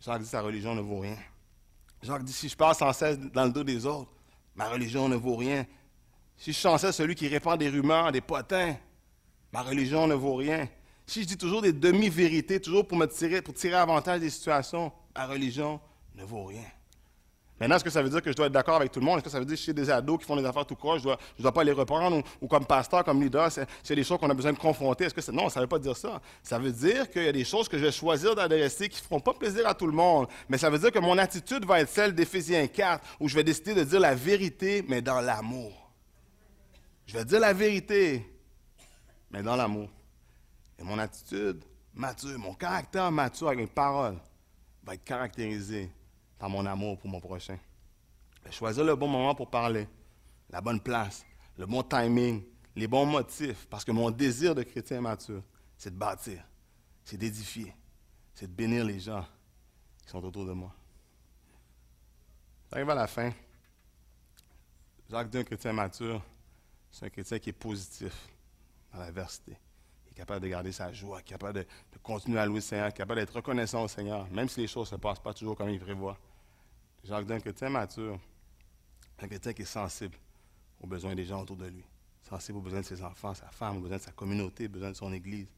Jacques 0.00 0.22
dit, 0.22 0.28
sa 0.28 0.40
religion 0.40 0.74
ne 0.74 0.80
vaut 0.80 1.00
rien. 1.00 1.16
Jacques 2.00 2.22
dit, 2.22 2.32
si 2.32 2.48
je 2.48 2.56
parle 2.56 2.76
sans 2.76 2.92
cesse 2.92 3.18
dans 3.18 3.44
le 3.44 3.50
dos 3.50 3.64
des 3.64 3.84
autres, 3.84 4.12
ma 4.54 4.68
religion 4.68 5.08
ne 5.08 5.16
vaut 5.16 5.34
rien. 5.34 5.66
Si 6.38 6.52
je 6.52 6.58
chancelle 6.58 6.92
celui 6.92 7.16
qui 7.16 7.26
répand 7.26 7.58
des 7.58 7.68
rumeurs, 7.68 8.12
des 8.12 8.20
potins, 8.20 8.76
ma 9.52 9.62
religion 9.62 10.06
ne 10.06 10.14
vaut 10.14 10.36
rien. 10.36 10.68
Si 11.04 11.22
je 11.22 11.26
dis 11.26 11.36
toujours 11.36 11.62
des 11.62 11.72
demi-vérités, 11.72 12.60
toujours 12.60 12.86
pour 12.86 12.96
me 12.96 13.06
tirer, 13.06 13.42
pour 13.42 13.54
tirer 13.54 13.74
avantage 13.74 14.20
des 14.20 14.30
situations, 14.30 14.92
ma 15.16 15.26
religion 15.26 15.80
ne 16.14 16.22
vaut 16.22 16.44
rien. 16.44 16.64
Maintenant, 17.58 17.74
est-ce 17.74 17.82
que 17.82 17.90
ça 17.90 18.02
veut 18.02 18.08
dire 18.08 18.22
que 18.22 18.30
je 18.30 18.36
dois 18.36 18.46
être 18.46 18.52
d'accord 18.52 18.76
avec 18.76 18.92
tout 18.92 19.00
le 19.00 19.06
monde? 19.06 19.16
Est-ce 19.16 19.24
que 19.24 19.30
ça 19.30 19.40
veut 19.40 19.44
dire 19.44 19.56
que 19.56 19.62
chez 19.62 19.72
des 19.72 19.90
ados 19.90 20.18
qui 20.18 20.24
font 20.24 20.36
des 20.36 20.44
affaires 20.44 20.64
tout 20.64 20.76
court, 20.76 20.98
je 20.98 21.08
ne 21.08 21.16
dois, 21.40 21.52
pas 21.52 21.64
les 21.64 21.72
reprendre? 21.72 22.22
Ou, 22.40 22.46
comme 22.46 22.64
pasteur, 22.64 23.02
comme 23.02 23.20
leader, 23.20 23.50
c'est 23.50 23.94
des 23.96 24.04
choses 24.04 24.18
qu'on 24.18 24.30
a 24.30 24.34
besoin 24.34 24.52
de 24.52 24.58
confronter? 24.58 25.06
Est-ce 25.06 25.14
que 25.14 25.32
Non, 25.32 25.48
ça 25.48 25.58
ne 25.58 25.64
veut 25.64 25.68
pas 25.68 25.80
dire 25.80 25.96
ça. 25.96 26.20
Ça 26.40 26.56
veut 26.60 26.70
dire 26.70 27.10
qu'il 27.10 27.24
y 27.24 27.28
a 27.28 27.32
des 27.32 27.44
choses 27.44 27.68
que 27.68 27.76
je 27.76 27.84
vais 27.86 27.90
choisir 27.90 28.36
d'adresser 28.36 28.88
qui 28.88 29.00
ne 29.02 29.06
feront 29.06 29.20
pas 29.20 29.34
plaisir 29.34 29.66
à 29.66 29.74
tout 29.74 29.86
le 29.86 29.92
monde. 29.92 30.28
Mais 30.48 30.56
ça 30.56 30.70
veut 30.70 30.78
dire 30.78 30.92
que 30.92 31.00
mon 31.00 31.18
attitude 31.18 31.64
va 31.64 31.80
être 31.80 31.88
celle 31.88 32.14
d'Éphésiens 32.14 32.68
4, 32.68 33.04
où 33.18 33.28
je 33.28 33.34
vais 33.34 33.44
décider 33.44 33.74
de 33.74 33.82
dire 33.82 33.98
la 33.98 34.14
vérité, 34.14 34.84
mais 34.86 35.02
dans 35.02 35.20
l'amour. 35.20 35.87
Je 37.08 37.14
vais 37.14 37.24
dire 37.24 37.40
la 37.40 37.54
vérité, 37.54 38.22
mais 39.30 39.42
dans 39.42 39.56
l'amour. 39.56 39.88
Et 40.78 40.82
mon 40.82 40.98
attitude 40.98 41.64
mature, 41.94 42.38
mon 42.38 42.52
caractère 42.52 43.10
mature 43.10 43.48
avec 43.48 43.60
mes 43.60 43.66
paroles 43.66 44.18
va 44.84 44.92
être 44.92 45.04
caractérisé 45.04 45.90
par 46.38 46.50
mon 46.50 46.66
amour 46.66 46.98
pour 46.98 47.08
mon 47.08 47.18
prochain. 47.18 47.58
Je 48.36 48.44
vais 48.44 48.52
choisir 48.52 48.84
le 48.84 48.94
bon 48.94 49.08
moment 49.08 49.34
pour 49.34 49.48
parler, 49.48 49.88
la 50.50 50.60
bonne 50.60 50.80
place, 50.80 51.24
le 51.56 51.64
bon 51.64 51.82
timing, 51.82 52.44
les 52.76 52.86
bons 52.86 53.06
motifs, 53.06 53.66
parce 53.70 53.86
que 53.86 53.90
mon 53.90 54.10
désir 54.10 54.54
de 54.54 54.62
chrétien 54.62 55.00
mature, 55.00 55.42
c'est 55.78 55.90
de 55.90 55.98
bâtir, 55.98 56.44
c'est 57.04 57.16
d'édifier, 57.16 57.74
c'est 58.34 58.48
de 58.48 58.52
bénir 58.52 58.84
les 58.84 59.00
gens 59.00 59.24
qui 60.02 60.10
sont 60.10 60.22
autour 60.22 60.44
de 60.44 60.52
moi. 60.52 60.74
J'arrive 62.70 62.90
à 62.90 62.94
la 62.94 63.06
fin. 63.06 63.32
Jacques 65.08 65.30
dit 65.30 65.38
un 65.38 65.44
chrétien 65.44 65.72
mature, 65.72 66.22
c'est 66.90 67.06
un 67.06 67.10
chrétien 67.10 67.38
qui 67.38 67.50
est 67.50 67.54
positif 67.54 68.28
dans 68.92 69.00
l'adversité. 69.00 69.56
Il 70.06 70.10
est 70.10 70.14
capable 70.14 70.40
de 70.40 70.48
garder 70.48 70.72
sa 70.72 70.92
joie, 70.92 71.22
capable 71.22 71.60
de, 71.60 71.66
continuer 72.02 72.38
à 72.38 72.46
louer 72.46 72.56
le 72.56 72.60
Seigneur, 72.62 72.92
capable 72.92 73.20
d'être 73.20 73.34
reconnaissant 73.34 73.84
au 73.84 73.88
Seigneur, 73.88 74.28
même 74.30 74.48
si 74.48 74.60
les 74.60 74.66
choses 74.66 74.90
ne 74.90 74.96
se 74.96 75.00
passent 75.00 75.20
pas 75.20 75.34
toujours 75.34 75.56
comme 75.56 75.70
il 75.70 75.80
prévoit. 75.80 76.18
Jacques 77.04 77.26
dit 77.26 77.32
un 77.32 77.40
chrétien 77.40 77.68
mature, 77.68 78.18
un 79.20 79.26
chrétien 79.26 79.52
qui 79.52 79.62
est 79.62 79.66
sensible 79.66 80.16
aux 80.80 80.86
besoins 80.86 81.14
des 81.14 81.24
gens 81.24 81.42
autour 81.42 81.56
de 81.56 81.66
lui, 81.66 81.84
sensible 82.28 82.58
aux 82.58 82.62
besoins 82.62 82.80
de 82.80 82.86
ses 82.86 83.02
enfants, 83.02 83.34
sa 83.34 83.48
femme, 83.48 83.78
aux 83.78 83.80
besoins 83.80 83.98
de 83.98 84.02
sa 84.02 84.12
communauté, 84.12 84.66
aux 84.66 84.70
besoins 84.70 84.90
de 84.90 84.96
son 84.96 85.12
Église. 85.12 85.48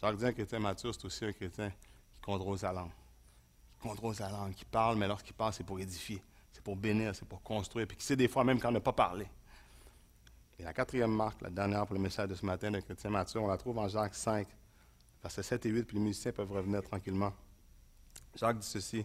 Jacques 0.00 0.16
dit 0.16 0.26
un 0.26 0.32
chrétien 0.32 0.58
mature, 0.58 0.94
c'est 0.94 1.04
aussi 1.04 1.24
un 1.24 1.32
chrétien 1.32 1.70
qui 1.70 2.20
contrôle 2.20 2.58
sa 2.58 2.72
langue. 2.72 2.92
Qui 3.74 3.88
contrôle 3.88 4.14
sa 4.14 4.28
langue, 4.28 4.52
qui 4.52 4.64
parle, 4.64 4.96
mais 4.96 5.06
lorsqu'il 5.06 5.34
parle, 5.34 5.52
c'est 5.52 5.64
pour 5.64 5.78
édifier, 5.78 6.22
c'est 6.52 6.62
pour 6.62 6.76
bénir, 6.76 7.14
c'est 7.14 7.26
pour 7.26 7.42
construire, 7.42 7.86
puis 7.86 7.96
qui 7.96 8.04
sait 8.04 8.16
des 8.16 8.28
fois 8.28 8.44
même 8.44 8.58
quand 8.60 8.72
ne 8.72 8.78
pas 8.78 8.92
parler. 8.92 9.26
Et 10.62 10.64
la 10.64 10.72
quatrième 10.72 11.12
marque, 11.12 11.42
la 11.42 11.50
dernière 11.50 11.84
pour 11.84 11.96
le 11.96 12.00
message 12.00 12.28
de 12.28 12.36
ce 12.36 12.46
matin 12.46 12.70
de 12.70 12.78
chrétien 12.78 13.10
mature, 13.10 13.42
on 13.42 13.48
la 13.48 13.56
trouve 13.56 13.78
en 13.78 13.88
Jacques 13.88 14.14
5, 14.14 14.46
versets 15.20 15.42
7 15.42 15.66
et 15.66 15.68
8, 15.70 15.82
puis 15.82 15.96
les 15.96 16.02
musiciens 16.04 16.30
peuvent 16.30 16.52
revenir 16.52 16.84
tranquillement. 16.84 17.32
Jacques 18.36 18.60
dit 18.60 18.68
ceci 18.68 19.04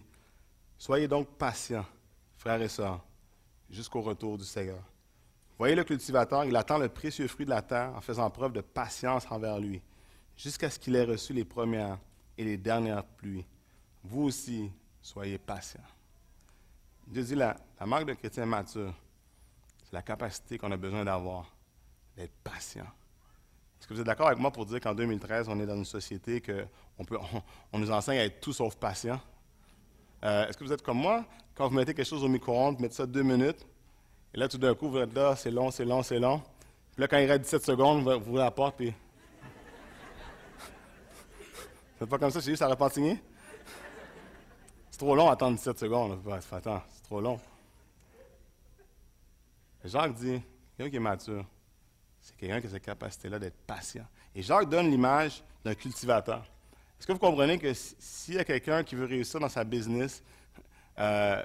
Soyez 0.78 1.08
donc 1.08 1.26
patients, 1.36 1.84
frères 2.36 2.62
et 2.62 2.68
sœurs, 2.68 3.04
jusqu'au 3.68 4.02
retour 4.02 4.38
du 4.38 4.44
Seigneur. 4.44 4.80
Voyez 5.58 5.74
le 5.74 5.82
cultivateur, 5.82 6.44
il 6.44 6.54
attend 6.54 6.78
le 6.78 6.88
précieux 6.88 7.26
fruit 7.26 7.44
de 7.44 7.50
la 7.50 7.62
terre 7.62 7.92
en 7.96 8.00
faisant 8.00 8.30
preuve 8.30 8.52
de 8.52 8.60
patience 8.60 9.26
envers 9.28 9.58
lui, 9.58 9.82
jusqu'à 10.36 10.70
ce 10.70 10.78
qu'il 10.78 10.94
ait 10.94 11.02
reçu 11.02 11.32
les 11.32 11.44
premières 11.44 11.98
et 12.36 12.44
les 12.44 12.56
dernières 12.56 13.02
pluies. 13.04 13.44
Vous 14.04 14.22
aussi, 14.22 14.70
soyez 15.02 15.38
patients. 15.38 15.80
Dieu 17.08 17.24
dit 17.24 17.34
la, 17.34 17.56
la 17.80 17.86
marque 17.86 18.06
de 18.06 18.14
chrétien 18.14 18.46
mature, 18.46 18.94
c'est 19.88 19.96
la 19.96 20.02
capacité 20.02 20.58
qu'on 20.58 20.70
a 20.70 20.76
besoin 20.76 21.02
d'avoir, 21.02 21.46
d'être 22.14 22.34
patient. 22.44 22.84
Est-ce 22.84 23.86
que 23.86 23.94
vous 23.94 24.00
êtes 24.00 24.06
d'accord 24.06 24.26
avec 24.26 24.38
moi 24.38 24.50
pour 24.50 24.66
dire 24.66 24.80
qu'en 24.80 24.94
2013, 24.94 25.48
on 25.48 25.58
est 25.60 25.66
dans 25.66 25.76
une 25.76 25.86
société 25.86 26.40
peut, 26.40 26.66
on, 27.72 27.78
nous 27.78 27.90
enseigne 27.90 28.18
à 28.18 28.24
être 28.24 28.40
tout 28.40 28.52
sauf 28.52 28.76
patient? 28.76 29.18
Euh, 30.24 30.46
est-ce 30.46 30.58
que 30.58 30.64
vous 30.64 30.72
êtes 30.72 30.82
comme 30.82 30.98
moi? 30.98 31.24
Quand 31.54 31.68
vous 31.68 31.74
mettez 31.74 31.94
quelque 31.94 32.06
chose 32.06 32.22
au 32.22 32.28
micro-ondes, 32.28 32.76
vous 32.76 32.82
mettez 32.82 32.96
ça 32.96 33.06
deux 33.06 33.22
minutes, 33.22 33.66
et 34.34 34.38
là, 34.38 34.46
tout 34.46 34.58
d'un 34.58 34.74
coup, 34.74 34.90
vous 34.90 34.98
êtes 34.98 35.14
là, 35.14 35.34
c'est 35.36 35.50
long, 35.50 35.70
c'est 35.70 35.86
long, 35.86 36.02
c'est 36.02 36.18
long. 36.18 36.42
Puis 36.92 37.00
là, 37.00 37.08
quand 37.08 37.16
il 37.16 37.30
reste 37.30 37.44
17 37.44 37.64
secondes, 37.64 38.02
vous 38.02 38.28
ouvrez 38.28 38.42
la 38.42 38.50
porte, 38.50 38.76
puis. 38.76 38.92
c'est 41.98 42.06
pas 42.06 42.18
comme 42.18 42.30
ça 42.30 42.42
chez 42.42 42.50
vous, 42.50 42.56
ça 42.56 42.68
repentigné? 42.68 43.22
C'est 44.90 44.98
trop 44.98 45.14
long 45.14 45.30
à 45.30 45.32
attendre 45.32 45.56
17 45.56 45.78
secondes. 45.78 46.20
Attends, 46.52 46.82
c'est 46.90 47.04
trop 47.04 47.22
long. 47.22 47.40
Jacques 49.88 50.14
dit, 50.14 50.40
quelqu'un 50.76 50.90
qui 50.90 50.96
est 50.96 51.00
mature, 51.00 51.44
c'est 52.20 52.36
quelqu'un 52.36 52.60
qui 52.60 52.66
a 52.66 52.70
cette 52.70 52.84
capacité-là 52.84 53.38
d'être 53.38 53.56
patient. 53.66 54.06
Et 54.34 54.42
Jacques 54.42 54.68
donne 54.68 54.90
l'image 54.90 55.42
d'un 55.64 55.74
cultivateur. 55.74 56.44
Est-ce 56.98 57.06
que 57.06 57.12
vous 57.12 57.18
comprenez 57.18 57.58
que 57.58 57.72
s'il 57.74 58.34
y 58.34 58.38
a 58.38 58.44
quelqu'un 58.44 58.82
qui 58.82 58.94
veut 58.94 59.06
réussir 59.06 59.38
dans 59.40 59.48
sa 59.48 59.64
business, 59.64 60.22
euh, 60.98 61.42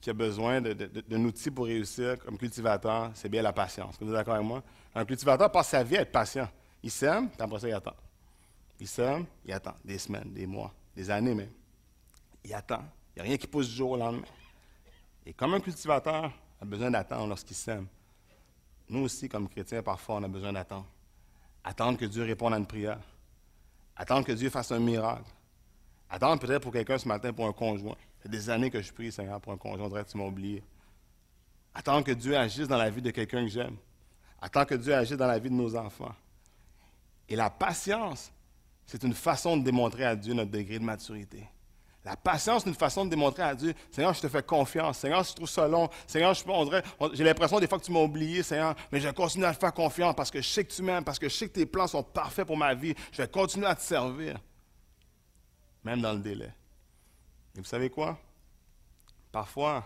qui 0.00 0.10
a 0.10 0.12
besoin 0.12 0.60
d'un 0.60 1.24
outil 1.24 1.50
pour 1.50 1.66
réussir 1.66 2.18
comme 2.18 2.38
cultivateur, 2.38 3.10
c'est 3.14 3.28
bien 3.28 3.42
la 3.42 3.52
patience. 3.52 3.96
Vous 3.98 4.06
êtes 4.08 4.12
d'accord 4.12 4.34
avec 4.34 4.46
moi? 4.46 4.62
Un 4.94 5.04
cultivateur 5.04 5.50
passe 5.50 5.68
sa 5.68 5.82
vie 5.82 5.96
à 5.96 6.02
être 6.02 6.12
patient. 6.12 6.48
Il 6.82 6.90
sème, 6.90 7.28
puis 7.30 7.40
après 7.40 7.60
ça, 7.60 7.68
il 7.68 7.74
attend. 7.74 7.96
Il 8.78 8.86
sème, 8.86 9.26
il 9.44 9.52
attend. 9.52 9.74
Des 9.84 9.98
semaines, 9.98 10.32
des 10.32 10.46
mois, 10.46 10.72
des 10.94 11.10
années 11.10 11.34
même. 11.34 11.50
Il 12.44 12.54
attend. 12.54 12.84
Il 13.14 13.22
n'y 13.22 13.22
a 13.22 13.24
rien 13.24 13.36
qui 13.38 13.46
pousse 13.46 13.68
du 13.68 13.74
jour 13.74 13.92
au 13.92 13.96
lendemain. 13.96 14.26
Et 15.24 15.32
comme 15.32 15.54
un 15.54 15.60
cultivateur, 15.60 16.30
a 16.60 16.64
besoin 16.64 16.90
d'attendre 16.90 17.28
lorsqu'il 17.28 17.56
s'aime. 17.56 17.86
Nous 18.88 19.00
aussi, 19.00 19.28
comme 19.28 19.48
chrétiens, 19.48 19.82
parfois, 19.82 20.16
on 20.16 20.22
a 20.22 20.28
besoin 20.28 20.52
d'attendre. 20.52 20.86
Attendre 21.64 21.98
que 21.98 22.04
Dieu 22.04 22.22
réponde 22.22 22.54
à 22.54 22.58
une 22.58 22.66
prière. 22.66 23.00
Attendre 23.96 24.24
que 24.26 24.32
Dieu 24.32 24.50
fasse 24.50 24.70
un 24.72 24.78
miracle. 24.78 25.30
Attendre 26.08 26.40
peut-être 26.40 26.62
pour 26.62 26.72
quelqu'un 26.72 26.98
ce 26.98 27.08
matin 27.08 27.32
pour 27.32 27.46
un 27.46 27.52
conjoint. 27.52 27.96
Ça 28.16 28.22
fait 28.22 28.28
des 28.28 28.48
années 28.48 28.70
que 28.70 28.80
je 28.80 28.92
prie, 28.92 29.10
Seigneur, 29.10 29.40
pour 29.40 29.52
un 29.52 29.56
conjoint. 29.56 29.88
On 29.90 30.04
tu 30.04 30.16
m'as 30.16 30.24
oublié. 30.24 30.62
Attendre 31.74 32.04
que 32.04 32.12
Dieu 32.12 32.36
agisse 32.36 32.68
dans 32.68 32.76
la 32.76 32.88
vie 32.88 33.02
de 33.02 33.10
quelqu'un 33.10 33.42
que 33.42 33.50
j'aime. 33.50 33.76
Attendre 34.40 34.66
que 34.66 34.74
Dieu 34.76 34.94
agisse 34.94 35.16
dans 35.16 35.26
la 35.26 35.38
vie 35.38 35.50
de 35.50 35.54
nos 35.54 35.74
enfants. 35.74 36.14
Et 37.28 37.34
la 37.34 37.50
patience, 37.50 38.30
c'est 38.86 39.02
une 39.02 39.14
façon 39.14 39.56
de 39.56 39.64
démontrer 39.64 40.04
à 40.04 40.14
Dieu 40.14 40.32
notre 40.32 40.52
degré 40.52 40.78
de 40.78 40.84
maturité. 40.84 41.42
La 42.06 42.14
patience, 42.16 42.62
c'est 42.62 42.68
une 42.68 42.76
façon 42.76 43.04
de 43.04 43.10
démontrer 43.10 43.42
à 43.42 43.52
Dieu, 43.52 43.74
Seigneur, 43.90 44.14
je 44.14 44.20
te 44.20 44.28
fais 44.28 44.40
confiance. 44.40 44.98
Seigneur, 44.98 45.24
je 45.24 45.32
trouve 45.32 45.48
ça 45.48 45.66
long. 45.66 45.90
Seigneur, 46.06 46.34
j'ai 47.12 47.24
l'impression 47.24 47.58
des 47.58 47.66
fois 47.66 47.80
que 47.80 47.84
tu 47.84 47.90
m'as 47.90 47.98
oublié, 47.98 48.44
Seigneur, 48.44 48.76
mais 48.92 49.00
je 49.00 49.08
vais 49.08 49.12
continuer 49.12 49.44
à 49.44 49.52
te 49.52 49.58
faire 49.58 49.74
confiance 49.74 50.14
parce 50.14 50.30
que 50.30 50.40
je 50.40 50.46
sais 50.46 50.64
que 50.64 50.72
tu 50.72 50.82
m'aimes, 50.82 51.02
parce 51.02 51.18
que 51.18 51.28
je 51.28 51.34
sais 51.34 51.48
que 51.48 51.54
tes 51.54 51.66
plans 51.66 51.88
sont 51.88 52.04
parfaits 52.04 52.46
pour 52.46 52.56
ma 52.56 52.74
vie. 52.74 52.94
Je 53.10 53.22
vais 53.22 53.26
continuer 53.26 53.66
à 53.66 53.74
te 53.74 53.82
servir, 53.82 54.38
même 55.82 56.00
dans 56.00 56.12
le 56.12 56.20
délai. 56.20 56.52
Et 57.56 57.58
vous 57.58 57.64
savez 57.64 57.90
quoi? 57.90 58.16
Parfois, 59.32 59.84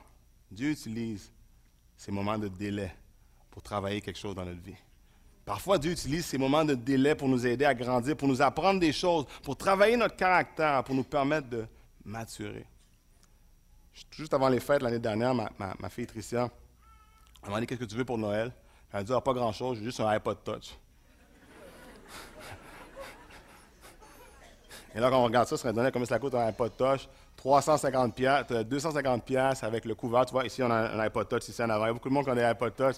Dieu 0.50 0.72
utilise 0.72 1.32
ces 1.96 2.12
moments 2.12 2.36
de 2.36 2.48
délai 2.48 2.92
pour 3.50 3.62
travailler 3.62 4.02
quelque 4.02 4.18
chose 4.18 4.34
dans 4.34 4.44
notre 4.44 4.60
vie. 4.60 4.76
Parfois, 5.46 5.78
Dieu 5.78 5.92
utilise 5.92 6.26
ces 6.26 6.36
moments 6.36 6.66
de 6.66 6.74
délai 6.74 7.14
pour 7.14 7.28
nous 7.28 7.46
aider 7.46 7.64
à 7.64 7.74
grandir, 7.74 8.14
pour 8.14 8.28
nous 8.28 8.42
apprendre 8.42 8.78
des 8.78 8.92
choses, 8.92 9.24
pour 9.42 9.56
travailler 9.56 9.96
notre 9.96 10.16
caractère, 10.16 10.84
pour 10.84 10.94
nous 10.94 11.02
permettre 11.02 11.48
de 11.48 11.66
maturer. 12.04 12.66
Juste 14.10 14.32
avant 14.34 14.48
les 14.48 14.60
fêtes 14.60 14.82
l'année 14.82 14.98
dernière, 14.98 15.34
ma, 15.34 15.88
fille 15.88 16.06
Tricia 16.06 16.50
m'a 17.42 17.48
demandé 17.48 17.66
Qu'est-ce 17.66 17.80
que 17.80 17.84
tu 17.84 17.96
veux 17.96 18.04
pour 18.04 18.18
Noël 18.18 18.52
Elle 18.92 19.00
a 19.00 19.04
dit 19.04 19.12
ah, 19.12 19.20
Pas 19.20 19.32
grand-chose, 19.32 19.78
juste 19.78 20.00
un 20.00 20.06
iPod 20.08 20.42
Touch. 20.44 20.76
Et 24.94 24.98
là, 24.98 25.08
quand 25.08 25.20
on 25.20 25.24
regarde 25.24 25.46
ça, 25.46 25.56
serait 25.56 25.72
donné 25.72 25.90
combien 25.92 26.06
ça 26.06 26.18
coûte 26.18 26.34
un 26.34 26.48
iPod 26.48 26.76
Touch 26.76 27.08
350 27.36 28.14
pièces, 28.14 28.46
250 28.48 29.24
pièces 29.24 29.62
avec 29.62 29.84
le 29.84 29.94
couvert. 29.94 30.26
Tu 30.26 30.32
vois, 30.32 30.44
ici, 30.44 30.62
on 30.62 30.70
a 30.70 30.74
un 30.74 30.98
iPod 30.98 31.28
Touch, 31.28 31.48
ici 31.48 31.62
en 31.62 31.70
avant. 31.70 31.84
Il 31.84 31.88
y 31.88 31.90
a 31.90 31.92
beaucoup 31.94 32.08
de 32.08 32.14
monde 32.14 32.24
qui 32.24 32.30
a 32.30 32.34
des 32.34 32.42
iPod 32.42 32.74
Touch. 32.74 32.96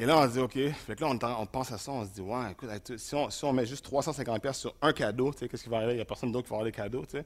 Et 0.00 0.06
là, 0.06 0.18
on 0.18 0.26
se 0.26 0.32
dit, 0.32 0.38
OK. 0.38 0.54
Fait 0.54 0.96
que 0.96 1.04
là, 1.04 1.10
on, 1.38 1.44
pense 1.44 1.70
à 1.72 1.76
ça, 1.76 1.92
on 1.92 2.06
se 2.06 2.08
dit, 2.08 2.22
ouais, 2.22 2.52
écoute, 2.52 2.70
si 2.96 3.44
on, 3.44 3.52
met 3.52 3.66
juste 3.66 3.86
350$ 3.86 4.54
sur 4.54 4.74
un 4.80 4.94
cadeau, 4.94 5.30
qu'est-ce 5.30 5.62
qui 5.62 5.68
va 5.68 5.76
arriver? 5.76 5.92
Il 5.92 5.96
n'y 5.96 6.00
a 6.00 6.06
personne 6.06 6.32
d'autre 6.32 6.46
qui 6.46 6.50
va 6.50 6.56
avoir 6.56 6.64
des 6.64 6.72
cadeaux, 6.72 7.04
tu 7.04 7.18
sais. 7.18 7.24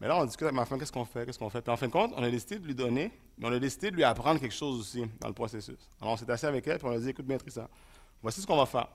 Mais 0.00 0.08
là, 0.08 0.18
on 0.18 0.24
discute 0.24 0.42
avec 0.42 0.56
ma 0.56 0.64
femme, 0.64 0.80
qu'est-ce 0.80 0.90
qu'on 0.90 1.04
fait? 1.04 1.24
Qu'est-ce 1.24 1.38
qu'on 1.38 1.48
fait? 1.48 1.62
Puis 1.62 1.72
en 1.72 1.76
fin 1.76 1.86
de 1.86 1.92
compte, 1.92 2.12
on 2.16 2.24
a 2.24 2.28
décidé 2.28 2.58
de 2.58 2.66
lui 2.66 2.74
donner, 2.74 3.12
mais 3.38 3.46
on 3.46 3.52
a 3.52 3.60
décidé 3.60 3.92
de 3.92 3.96
lui 3.96 4.02
apprendre 4.02 4.40
quelque 4.40 4.52
chose 4.52 4.80
aussi 4.80 5.04
dans 5.20 5.28
le 5.28 5.34
processus. 5.34 5.78
Alors, 6.00 6.14
on 6.14 6.16
s'est 6.16 6.28
assis 6.28 6.46
avec 6.46 6.66
elle, 6.66 6.78
puis 6.78 6.88
on 6.88 6.90
a 6.90 6.98
dit, 6.98 7.10
écoute, 7.10 7.24
bien, 7.24 7.38
ça. 7.46 7.68
voici 8.20 8.40
ce 8.40 8.48
qu'on 8.48 8.56
va 8.56 8.66
faire. 8.66 8.88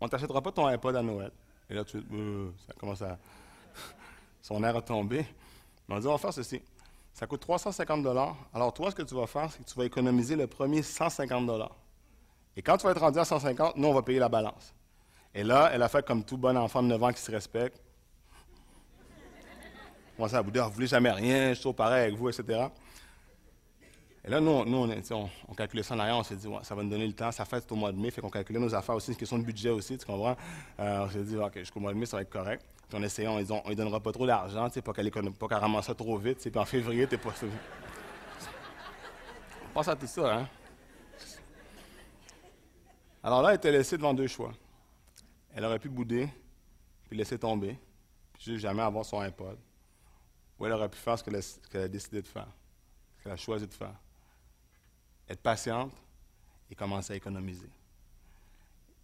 On 0.00 0.06
ne 0.06 0.10
t'achètera 0.10 0.42
pas 0.42 0.50
ton 0.50 0.66
iPod 0.66 0.96
à 0.96 1.02
Noël. 1.02 1.30
Et 1.70 1.74
là, 1.74 1.84
tu 1.84 1.98
euh, 1.98 2.50
ça 2.66 2.74
commence 2.76 3.02
à. 3.02 3.16
Son 4.42 4.64
air 4.64 4.74
a 4.74 4.82
tombé. 4.82 5.24
On 5.88 5.94
a 5.94 6.00
dit, 6.00 6.08
on 6.08 6.12
va 6.12 6.18
faire 6.18 6.34
ceci. 6.34 6.60
Ça 7.18 7.26
coûte 7.26 7.40
350 7.40 8.06
Alors, 8.54 8.72
toi, 8.72 8.92
ce 8.92 8.94
que 8.94 9.02
tu 9.02 9.16
vas 9.16 9.26
faire, 9.26 9.50
c'est 9.50 9.64
que 9.64 9.68
tu 9.68 9.76
vas 9.76 9.84
économiser 9.84 10.36
le 10.36 10.46
premier 10.46 10.84
150 10.84 11.50
Et 12.56 12.62
quand 12.62 12.76
tu 12.76 12.84
vas 12.84 12.92
être 12.92 13.00
rendu 13.00 13.18
à 13.18 13.24
150, 13.24 13.76
nous, 13.76 13.88
on 13.88 13.92
va 13.92 14.02
payer 14.02 14.20
la 14.20 14.28
balance. 14.28 14.72
Et 15.34 15.42
là, 15.42 15.68
elle 15.72 15.82
a 15.82 15.88
fait 15.88 16.06
comme 16.06 16.22
tout 16.22 16.36
bon 16.36 16.56
enfant 16.56 16.80
de 16.80 16.86
9 16.86 17.02
ans 17.02 17.12
qui 17.12 17.20
se 17.20 17.32
respecte. 17.32 17.82
On 20.16 20.32
à 20.32 20.40
vous 20.40 20.52
dire, 20.52 20.68
vous 20.68 20.74
voulez 20.74 20.86
jamais 20.86 21.10
rien, 21.10 21.48
je 21.48 21.54
suis 21.54 21.62
trop 21.62 21.72
pareil 21.72 22.04
avec 22.04 22.14
vous, 22.14 22.28
etc. 22.28 22.66
Et 24.24 24.30
là, 24.30 24.40
nous, 24.40 24.64
nous 24.64 24.76
on, 24.76 25.30
on, 25.48 25.54
calculait 25.54 25.82
ça 25.82 25.96
en 25.96 25.98
arrière, 25.98 26.18
on 26.18 26.22
s'est 26.22 26.36
dit, 26.36 26.48
ça 26.62 26.76
va 26.76 26.84
nous 26.84 26.90
donner 26.90 27.06
le 27.06 27.14
temps, 27.14 27.32
ça 27.32 27.44
fait 27.44 27.64
au 27.72 27.74
mois 27.74 27.90
de 27.90 27.98
mai, 27.98 28.12
fait 28.12 28.20
qu'on 28.20 28.30
calculait 28.30 28.60
nos 28.60 28.74
affaires 28.76 28.94
aussi, 28.94 29.06
c'est 29.06 29.12
une 29.12 29.18
question 29.18 29.38
de 29.38 29.44
budget 29.44 29.70
aussi, 29.70 29.98
tu 29.98 30.06
comprends? 30.06 30.36
Euh, 30.78 31.04
on 31.04 31.10
s'est 31.10 31.24
dit, 31.24 31.36
OK, 31.36 31.58
jusqu'au 31.58 31.80
mois 31.80 31.92
de 31.92 31.98
mai, 31.98 32.06
ça 32.06 32.16
va 32.16 32.22
être 32.22 32.30
correct. 32.30 32.64
Puis 32.88 32.98
on 32.98 33.02
essayait, 33.02 33.28
on, 33.28 33.36
lui 33.68 33.76
donnera 33.76 34.00
pas 34.00 34.12
trop 34.12 34.26
d'argent, 34.26 34.70
pas 34.70 34.92
qu'elle 34.94 35.10
qu'elle 35.10 35.30
ramasse 35.50 35.86
ça 35.86 35.94
trop 35.94 36.16
vite. 36.16 36.38
Puis 36.38 36.58
en 36.58 36.64
février, 36.64 37.06
t'es 37.06 37.18
pas. 37.18 37.34
on 39.64 39.68
pense 39.74 39.88
à 39.88 39.96
tout 39.96 40.06
ça, 40.06 40.38
hein? 40.38 40.48
Alors 43.22 43.42
là, 43.42 43.50
elle 43.50 43.56
était 43.56 43.72
laissée 43.72 43.98
devant 43.98 44.14
deux 44.14 44.26
choix. 44.26 44.52
Elle 45.54 45.66
aurait 45.66 45.78
pu 45.78 45.90
bouder, 45.90 46.30
puis 47.08 47.18
laisser 47.18 47.38
tomber, 47.38 47.78
puis 48.32 48.58
jamais 48.58 48.82
avoir 48.82 49.04
son 49.04 49.20
iPod. 49.20 49.58
Ou 50.58 50.64
elle 50.64 50.72
aurait 50.72 50.88
pu 50.88 50.98
faire 50.98 51.18
ce 51.18 51.24
qu'elle 51.24 51.82
a 51.82 51.88
décidé 51.88 52.22
de 52.22 52.26
faire, 52.26 52.48
ce 53.18 53.22
qu'elle 53.22 53.32
a 53.32 53.36
choisi 53.36 53.66
de 53.66 53.74
faire. 53.74 53.94
Être 55.28 55.42
patiente 55.42 55.92
et 56.70 56.74
commencer 56.74 57.12
à 57.12 57.16
économiser. 57.16 57.68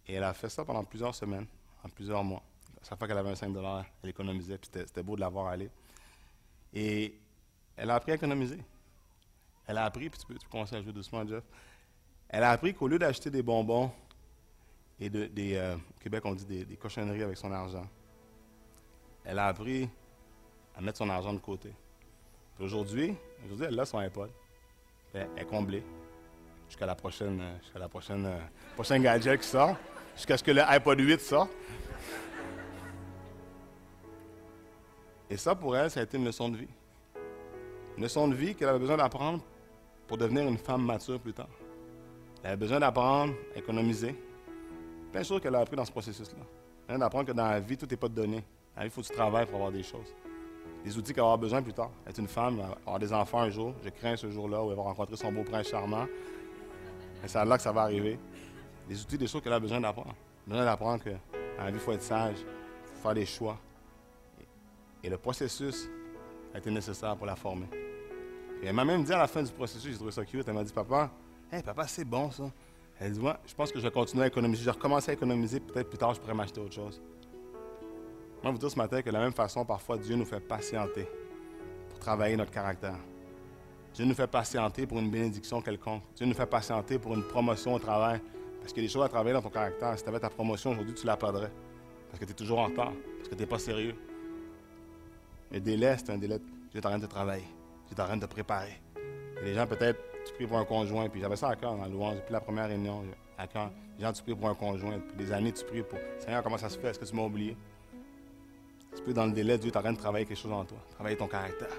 Et 0.07 0.15
elle 0.15 0.23
a 0.23 0.33
fait 0.33 0.49
ça 0.49 0.65
pendant 0.65 0.83
plusieurs 0.83 1.13
semaines, 1.13 1.45
en 1.83 1.89
plusieurs 1.89 2.23
mois 2.23 2.41
chaque 2.87 2.99
fois 2.99 3.07
qu'elle 3.07 3.17
avait 3.17 3.31
un 3.31 3.35
5 3.35 3.55
elle 4.03 4.09
économisait, 4.09 4.57
puis 4.57 4.69
c'était 4.71 5.01
beau 5.01 5.15
de 5.15 5.21
la 5.21 5.29
voir 5.29 5.47
aller. 5.47 5.71
Et 6.73 7.17
elle 7.75 7.89
a 7.89 7.95
appris 7.95 8.11
à 8.11 8.15
économiser. 8.15 8.59
Elle 9.67 9.77
a 9.77 9.85
appris, 9.85 10.09
puis 10.09 10.19
tu 10.19 10.27
peux, 10.27 10.35
commencer 10.51 10.75
à 10.75 10.81
jouer 10.81 10.93
doucement, 10.93 11.25
Jeff. 11.25 11.43
Elle 12.29 12.43
a 12.43 12.51
appris 12.51 12.73
qu'au 12.73 12.87
lieu 12.87 12.99
d'acheter 12.99 13.31
des 13.31 13.41
bonbons 13.41 13.91
et 14.99 15.09
de, 15.09 15.25
des, 15.25 15.55
euh, 15.55 15.75
au 15.75 15.99
Québec, 15.99 16.23
on 16.25 16.35
dit 16.35 16.45
des, 16.45 16.75
cochonneries 16.75 17.23
avec 17.23 17.37
son 17.37 17.51
argent, 17.51 17.87
elle 19.23 19.39
a 19.39 19.47
appris 19.47 19.89
à 20.77 20.81
mettre 20.81 20.99
son 20.99 21.09
argent 21.09 21.33
de 21.33 21.39
côté. 21.39 21.73
Aujourd'hui, 22.59 23.15
aujourd'hui, 23.43 23.65
elle 23.67 23.79
a 23.79 23.85
son 23.85 23.97
iPod. 23.97 24.29
Elle 25.13 25.27
est 25.37 25.45
comblée 25.45 25.83
jusqu'à 26.67 26.85
la 26.85 26.95
prochaine, 26.95 27.41
euh, 27.41 27.57
jusqu'à 27.61 27.79
la 27.79 27.89
prochaine, 27.89 28.25
euh, 28.25 28.39
prochaine 28.75 29.01
gadget 29.01 29.41
qui 29.41 29.47
sort, 29.47 29.75
jusqu'à 30.15 30.37
ce 30.37 30.43
que 30.43 30.51
le 30.51 30.61
iPod 30.61 30.99
8 30.99 31.19
sorte. 31.19 31.51
Et 35.35 35.37
ça, 35.37 35.53
pour 35.53 35.75
elle, 35.75 35.91
ça 35.91 35.99
a 35.99 36.03
été 36.03 36.15
une 36.15 36.23
leçon 36.23 36.47
de 36.47 36.55
vie. 36.55 36.69
Une 37.97 38.03
leçon 38.03 38.25
de 38.29 38.35
vie 38.35 38.55
qu'elle 38.55 38.69
avait 38.69 38.79
besoin 38.79 38.95
d'apprendre 38.95 39.43
pour 40.07 40.15
devenir 40.15 40.47
une 40.47 40.57
femme 40.57 40.85
mature 40.85 41.19
plus 41.19 41.33
tard. 41.33 41.49
Elle 42.41 42.51
avait 42.51 42.55
besoin 42.55 42.79
d'apprendre 42.79 43.33
à 43.53 43.57
économiser. 43.57 44.15
Plein 45.11 45.19
de 45.19 45.25
choses 45.25 45.41
qu'elle 45.41 45.55
a 45.55 45.59
appris 45.59 45.75
dans 45.75 45.83
ce 45.83 45.91
processus-là. 45.91 46.41
Elle 46.87 46.99
d'apprendre 46.99 47.25
que 47.25 47.33
dans 47.33 47.49
la 47.49 47.59
vie, 47.59 47.75
tout 47.75 47.85
n'est 47.85 47.97
pas 47.97 48.07
donné. 48.07 48.37
Dans 48.37 48.43
la 48.77 48.83
vie, 48.83 48.87
il 48.87 48.91
faut 48.91 49.01
que 49.01 49.07
tu 49.07 49.13
travailles 49.13 49.45
pour 49.45 49.55
avoir 49.55 49.73
des 49.73 49.83
choses. 49.83 50.15
Des 50.85 50.97
outils 50.97 51.11
qu'elle 51.11 51.23
avoir 51.23 51.37
besoin 51.37 51.61
plus 51.61 51.73
tard. 51.73 51.91
Être 52.07 52.19
une 52.19 52.29
femme, 52.29 52.61
avoir 52.85 52.97
des 52.97 53.11
enfants 53.11 53.39
un 53.39 53.49
jour. 53.49 53.73
Je 53.83 53.89
crains 53.89 54.15
ce 54.15 54.31
jour-là 54.31 54.63
où 54.63 54.69
elle 54.69 54.77
va 54.77 54.83
rencontrer 54.83 55.17
son 55.17 55.33
beau 55.33 55.43
prince 55.43 55.67
charmant. 55.67 56.05
Et 57.21 57.27
c'est 57.27 57.43
là 57.43 57.57
que 57.57 57.63
ça 57.63 57.73
va 57.73 57.81
arriver. 57.81 58.17
Des 58.87 59.01
outils, 59.01 59.17
des 59.17 59.27
choses 59.27 59.41
qu'elle 59.41 59.51
a 59.51 59.59
besoin 59.59 59.81
d'apprendre. 59.81 60.15
Besoin 60.47 60.63
d'apprendre 60.63 61.03
que 61.03 61.09
dans 61.09 61.65
la 61.65 61.71
vie, 61.71 61.75
il 61.75 61.81
faut 61.81 61.91
être 61.91 62.03
sage. 62.03 62.37
Il 62.39 62.95
faut 62.95 63.01
faire 63.01 63.13
des 63.15 63.25
choix. 63.25 63.59
Et 65.05 65.09
le 65.09 65.19
processus 65.19 65.87
a 66.51 66.57
été 66.57 66.71
nécessaire 66.71 67.15
pour 67.15 67.27
la 67.27 67.35
former. 67.35 67.67
Et 68.63 68.65
elle 68.65 68.73
m'a 68.73 68.83
même 68.83 69.03
dit 69.03 69.13
à 69.13 69.19
la 69.19 69.27
fin 69.27 69.43
du 69.43 69.51
processus, 69.51 69.91
j'ai 69.91 69.97
trouvé 69.97 70.11
ça 70.11 70.25
cute, 70.25 70.47
elle 70.47 70.53
m'a 70.55 70.63
dit, 70.63 70.73
papa, 70.73 71.11
hey, 71.51 71.61
papa, 71.61 71.85
c'est 71.87 72.03
bon 72.03 72.31
ça. 72.31 72.51
Elle 72.99 73.11
dit, 73.11 73.19
moi, 73.19 73.37
je 73.45 73.53
pense 73.53 73.71
que 73.71 73.77
je 73.77 73.83
vais 73.83 73.91
continuer 73.91 74.23
à 74.23 74.27
économiser. 74.27 74.61
Je 74.61 74.65
vais 74.65 74.71
recommencer 74.71 75.11
à 75.11 75.13
économiser, 75.13 75.59
peut-être 75.59 75.89
plus 75.89 75.99
tard, 75.99 76.15
je 76.15 76.19
pourrais 76.19 76.33
m'acheter 76.33 76.59
autre 76.59 76.73
chose. 76.73 76.99
Moi, 78.41 78.51
vous 78.51 78.57
dire 78.57 78.71
ce 78.71 78.77
matin 78.77 79.03
que 79.03 79.09
de 79.09 79.13
la 79.13 79.19
même 79.19 79.33
façon, 79.33 79.63
parfois, 79.63 79.99
Dieu 79.99 80.15
nous 80.15 80.25
fait 80.25 80.39
patienter 80.39 81.07
pour 81.89 81.99
travailler 81.99 82.35
notre 82.35 82.51
caractère. 82.51 82.97
Dieu 83.93 84.05
nous 84.05 84.15
fait 84.15 84.27
patienter 84.27 84.87
pour 84.87 84.97
une 84.97 85.11
bénédiction 85.11 85.61
quelconque. 85.61 86.01
Dieu 86.15 86.25
nous 86.25 86.33
fait 86.33 86.47
patienter 86.47 86.97
pour 86.97 87.13
une 87.13 87.23
promotion 87.23 87.75
au 87.75 87.79
travail. 87.79 88.19
Parce 88.59 88.73
a 88.73 88.81
des 88.81 88.87
choses 88.87 89.03
à 89.03 89.09
travailler 89.09 89.33
dans 89.33 89.43
ton 89.43 89.49
caractère. 89.49 89.95
Si 89.99 90.03
tu 90.03 90.09
avais 90.09 90.19
ta 90.19 90.31
promotion 90.31 90.71
aujourd'hui, 90.71 90.95
tu 90.95 91.05
la 91.05 91.15
Parce 91.15 91.39
que 92.19 92.25
tu 92.25 92.31
es 92.31 92.33
toujours 92.33 92.57
en 92.57 92.65
retard. 92.65 92.91
Parce 93.17 93.29
que 93.29 93.35
tu 93.35 93.41
n'es 93.41 93.47
pas 93.47 93.59
sérieux. 93.59 93.95
Le 95.51 95.59
délai, 95.59 95.95
c'est 95.97 96.09
un 96.09 96.17
délai. 96.17 96.39
Est 96.73 96.85
en 96.85 96.89
train 96.89 96.99
de 96.99 97.05
travailler. 97.05 97.45
Est 97.89 97.99
en 97.99 98.05
train 98.05 98.17
de 98.17 98.25
préparer. 98.25 98.81
Les 99.41 99.53
gens, 99.53 99.65
peut-être, 99.65 99.97
tu 100.25 100.33
pries 100.33 100.45
pour 100.45 100.57
un 100.57 100.65
conjoint, 100.65 101.07
puis 101.07 101.21
j'avais 101.21 101.37
ça 101.37 101.49
à 101.49 101.55
cœur 101.55 101.77
la 101.77 101.87
louange, 101.87 102.15
depuis 102.15 102.33
la 102.33 102.41
première 102.41 102.67
réunion, 102.67 103.03
à 103.37 103.47
cœur. 103.47 103.71
Les 103.97 104.03
gens, 104.03 104.11
tu 104.11 104.23
pries 104.23 104.35
pour 104.35 104.49
un 104.49 104.55
conjoint, 104.55 104.99
des 105.17 105.31
années, 105.31 105.53
tu 105.53 105.63
pries 105.63 105.83
pour. 105.83 105.99
Seigneur, 106.19 106.43
comment 106.43 106.57
ça 106.57 106.67
se 106.67 106.77
fait? 106.77 106.89
Est-ce 106.89 106.99
que 106.99 107.05
tu 107.05 107.15
m'as 107.15 107.23
oublié? 107.23 107.55
Tu 108.93 109.01
peux, 109.03 109.13
dans 109.13 109.25
le 109.25 109.31
délai, 109.31 109.57
Dieu 109.57 109.71
est 109.71 109.77
en 109.77 109.81
train 109.81 109.93
de 109.93 109.97
travailler 109.97 110.25
quelque 110.25 110.37
chose 110.37 110.51
en 110.51 110.65
toi. 110.65 110.77
Travailler 110.91 111.15
ton 111.15 111.27
caractère. 111.27 111.69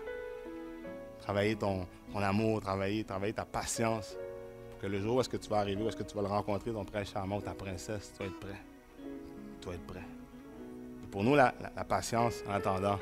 Travailler 1.20 1.56
ton, 1.56 1.86
ton 2.10 2.20
amour, 2.20 2.62
travailler, 2.62 3.04
travailler 3.04 3.34
ta 3.34 3.44
patience. 3.44 4.16
Pour 4.70 4.80
que 4.80 4.86
le 4.86 4.98
jour 5.00 5.16
où 5.16 5.20
est-ce 5.20 5.28
que 5.28 5.36
tu 5.36 5.50
vas 5.50 5.58
arriver, 5.58 5.82
où 5.82 5.88
est-ce 5.88 5.96
que 5.96 6.04
tu 6.04 6.14
vas 6.14 6.22
le 6.22 6.28
rencontrer, 6.28 6.72
ton 6.72 6.84
prince 6.86 7.10
charmant 7.10 7.36
ou 7.36 7.42
ta 7.42 7.52
princesse, 7.52 8.12
tu 8.16 8.22
vas 8.22 8.30
être 8.30 8.40
prêt. 8.40 8.60
Tu 9.60 9.68
vas 9.68 9.74
être 9.74 9.86
prêt. 9.86 10.04
Pour 11.10 11.22
nous, 11.22 11.34
la 11.34 11.52
patience, 11.86 12.42
en 12.48 12.52
attendant, 12.52 12.98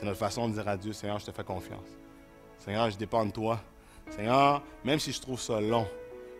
c'est 0.00 0.06
notre 0.06 0.18
façon 0.18 0.48
de 0.48 0.54
dire 0.54 0.66
à 0.66 0.78
Dieu, 0.78 0.94
Seigneur, 0.94 1.18
je 1.18 1.26
te 1.26 1.30
fais 1.30 1.44
confiance. 1.44 1.84
Seigneur, 2.58 2.88
je 2.90 2.96
dépends 2.96 3.26
de 3.26 3.32
toi. 3.32 3.60
Seigneur, 4.08 4.62
même 4.82 4.98
si 4.98 5.12
je 5.12 5.20
trouve 5.20 5.38
ça 5.38 5.60
long, 5.60 5.86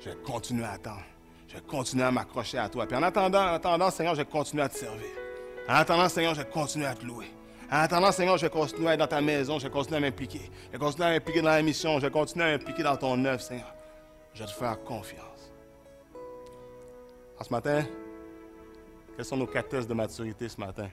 je 0.00 0.08
vais 0.08 0.16
continuer 0.24 0.64
à 0.64 0.70
attendre. 0.70 1.02
Je 1.46 1.56
vais 1.56 1.60
continuer 1.60 2.04
à 2.04 2.10
m'accrocher 2.10 2.56
à 2.56 2.70
toi. 2.70 2.86
Puis 2.86 2.96
en 2.96 3.02
attendant, 3.02 3.42
en 3.42 3.52
attendant, 3.52 3.90
Seigneur, 3.90 4.14
je 4.14 4.22
vais 4.22 4.26
continuer 4.26 4.62
à 4.62 4.70
te 4.70 4.78
servir. 4.78 5.10
En 5.68 5.74
attendant, 5.74 6.08
Seigneur, 6.08 6.34
je 6.34 6.40
vais 6.40 6.48
continuer 6.48 6.86
à 6.86 6.94
te 6.94 7.04
louer. 7.04 7.26
En 7.70 7.76
attendant, 7.76 8.10
Seigneur, 8.12 8.38
je 8.38 8.46
vais 8.46 8.50
continuer 8.50 8.88
à 8.88 8.94
être 8.94 9.00
dans 9.00 9.06
ta 9.06 9.20
maison, 9.20 9.58
je 9.58 9.64
vais 9.64 9.70
continuer 9.70 9.98
à 9.98 10.00
m'impliquer. 10.00 10.50
Je 10.68 10.72
vais 10.72 10.78
continuer 10.78 11.08
à 11.08 11.10
m'impliquer 11.10 11.42
dans 11.42 11.50
la 11.50 11.62
mission, 11.62 11.98
je 11.98 12.06
vais 12.06 12.10
continuer 12.10 12.46
à 12.46 12.52
m'impliquer 12.52 12.82
dans 12.82 12.96
ton 12.96 13.22
œuvre, 13.26 13.42
Seigneur. 13.42 13.74
Je 14.32 14.40
vais 14.40 14.46
te 14.46 14.54
faire 14.54 14.82
confiance. 14.84 15.52
En 17.38 17.44
ce 17.44 17.50
matin, 17.50 17.84
quels 19.16 19.24
sont 19.26 19.36
nos 19.36 19.46
quatre 19.46 19.68
tests 19.68 19.88
de 19.88 19.92
maturité 19.92 20.48
ce 20.48 20.58
matin? 20.58 20.88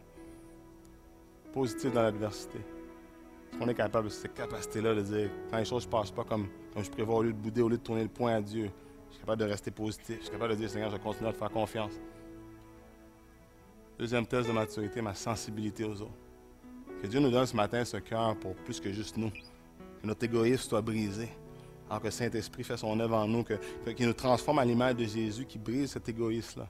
Positif 1.54 1.92
dans 1.92 2.04
l'adversité. 2.04 2.60
Est-ce 2.60 3.60
qu'on 3.60 3.68
est 3.68 3.74
capable 3.74 4.08
de 4.08 4.14
cette 4.14 4.34
capacité-là 4.34 4.96
de 4.96 5.02
dire, 5.02 5.30
quand 5.50 5.58
les 5.58 5.66
choses 5.66 5.86
ne 5.86 5.92
passent 5.92 6.12
pas 6.12 6.24
comme, 6.24 6.48
comme 6.74 6.84
je 6.84 6.92
prévois, 6.92 7.16
au 7.16 7.24
lieu 7.24 7.34
de 7.34 7.38
bouder, 7.38 7.62
au 7.62 7.70
lieu 7.70 7.78
de 7.78 7.84
tourner 7.84 8.04
le 8.04 8.10
poing 8.10 8.34
à 8.34 8.42
Dieu, 8.42 8.70
je 9.10 9.16
suis 9.16 9.22
capable 9.22 9.42
de 9.42 9.50
rester 9.50 9.72
positif. 9.72 10.18
Je 10.18 10.24
suis 10.24 10.32
capable 10.32 10.52
de 10.52 10.58
dire, 10.58 10.70
Seigneur, 10.70 10.92
je 10.92 10.98
continue 10.98 11.30
à 11.30 11.34
te 11.34 11.38
faire 11.38 11.50
confiance. 11.50 11.94
Deuxième 13.98 14.28
test 14.28 14.48
de 14.48 14.54
maturité, 14.54 15.02
ma 15.02 15.14
sensibilité 15.16 15.84
aux 15.84 16.02
autres. 16.02 16.12
Que 17.02 17.08
Dieu 17.08 17.20
nous 17.20 17.32
donne 17.32 17.46
ce 17.46 17.56
matin 17.56 17.84
ce 17.86 17.98
cœur 17.98 18.36
pour 18.38 18.56
plus 18.56 18.80
que 18.80 18.92
juste 18.92 19.18
nous. 19.18 19.32
Que 19.32 20.06
notre 20.06 20.24
égoïsme 20.24 20.70
soit 20.70 20.82
brisé. 20.82 21.30
Alors 21.90 22.02
que 22.02 22.08
le 22.08 22.12
Saint-Esprit 22.12 22.64
fait 22.64 22.78
son 22.78 23.00
œuvre 23.00 23.16
en 23.16 23.28
nous, 23.28 23.44
qu'il 23.44 24.06
nous 24.06 24.14
transforme 24.14 24.60
à 24.60 24.66
l'image 24.66 24.96
de 24.96 25.06
Jésus, 25.06 25.46
qui 25.46 25.58
brise 25.58 25.92
cet 25.92 26.10
égoïsme-là. 26.10 26.68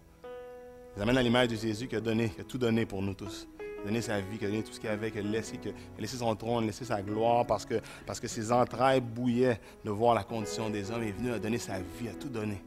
Nous 0.95 1.01
amène 1.01 1.17
à 1.17 1.23
l'image 1.23 1.47
de 1.49 1.55
Jésus 1.55 1.88
qui 1.88 1.95
a 1.95 2.01
donné, 2.01 2.30
qui 2.30 2.41
a 2.41 2.43
tout 2.43 2.57
donné 2.57 2.86
pour 2.86 3.01
nous 3.01 3.13
tous 3.13 3.47
donné 3.86 4.01
sa 4.01 4.19
vie, 4.19 4.38
qui 4.38 4.45
a 4.45 4.49
donné 4.49 4.63
tout 4.63 4.71
ce 4.71 4.80
qu'il 4.80 4.89
avait, 4.89 5.11
qui 5.11 5.19
a 5.19 5.21
laissé, 5.21 5.57
qui 5.57 5.69
a 5.69 6.07
son 6.07 6.36
trône, 6.36 6.65
laissé 6.65 6.86
sa 6.86 7.01
gloire, 7.01 7.45
parce 7.45 7.65
que, 7.65 7.82
parce 8.05 8.19
que 8.19 8.28
ses 8.28 8.51
entrailles 8.51 9.01
bouillaient 9.01 9.59
de 9.84 9.91
voir 9.91 10.15
la 10.15 10.23
condition 10.23 10.69
des 10.69 10.91
hommes. 10.91 11.03
Il 11.03 11.09
est 11.09 11.13
venu 11.13 11.32
à 11.32 11.39
donner 11.39 11.57
sa 11.57 11.80
vie, 11.80 12.09
à 12.09 12.13
tout 12.13 12.30
donner. 12.30 12.61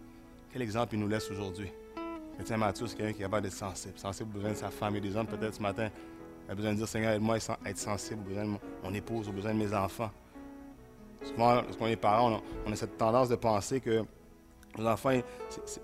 Quel 0.53 0.63
exemple 0.63 0.95
il 0.95 1.01
nous 1.01 1.09
laisse 1.09 1.31
aujourd'hui? 1.31 1.71
Chrétien 2.35 2.57
Matthieu, 2.57 2.87
c'est 2.87 2.97
quelqu'un 2.97 3.13
qui 3.13 3.21
est 3.21 3.25
capable 3.25 3.43
d'être 3.43 3.53
sensible. 3.53 3.99
Sensible 3.99 4.31
aux 4.31 4.35
besoins 4.35 4.53
de 4.53 4.57
sa 4.57 4.71
femme 4.71 4.97
et 4.97 5.01
des 5.01 5.15
hommes, 5.15 5.27
peut-être 5.27 5.55
ce 5.55 5.63
matin. 5.63 5.91
Il 6.47 6.53
a 6.53 6.55
besoin 6.55 6.73
de 6.73 6.79
dire, 6.79 6.89
Seigneur, 6.89 7.13
aide-moi 7.13 7.37
à 7.65 7.71
être 7.71 7.79
sensible 7.79 8.23
aux 8.23 8.29
besoins 8.29 8.45
de 8.45 8.51
mon 8.83 8.95
épouse, 8.95 9.29
aux 9.29 9.33
besoins 9.33 9.55
de 9.55 9.59
mes 9.59 9.75
enfants. 9.75 10.11
Souvent, 11.23 11.57
lorsqu'on 11.57 11.87
est 11.87 11.97
parents, 11.97 12.41
on 12.67 12.73
a, 12.73 12.77
cette 12.77 12.97
tendance 12.97 13.29
de 13.29 13.37
penser 13.37 13.81
que 13.81 14.05
nos 14.79 14.87
enfants, 14.87 15.21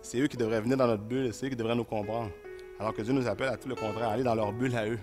c'est 0.01 0.19
eux 0.19 0.29
qui 0.29 0.37
devraient 0.37 0.61
venir 0.61 0.77
dans 0.77 0.87
notre 0.87 1.03
bulle, 1.03 1.33
c'est 1.35 1.47
eux 1.47 1.51
qui 1.51 1.57
devraient 1.57 1.77
nous 1.77 1.85
comprendre. 1.85 2.31
Alors 2.81 2.95
que 2.95 3.03
Dieu 3.03 3.13
nous 3.13 3.27
appelle 3.27 3.49
à 3.49 3.57
tout 3.57 3.69
le 3.69 3.75
contraire, 3.75 4.09
à 4.09 4.13
aller 4.13 4.25
dans 4.25 4.35
leur 4.35 4.53
bulle 4.53 4.75
à 4.77 4.89
eux, 4.89 4.99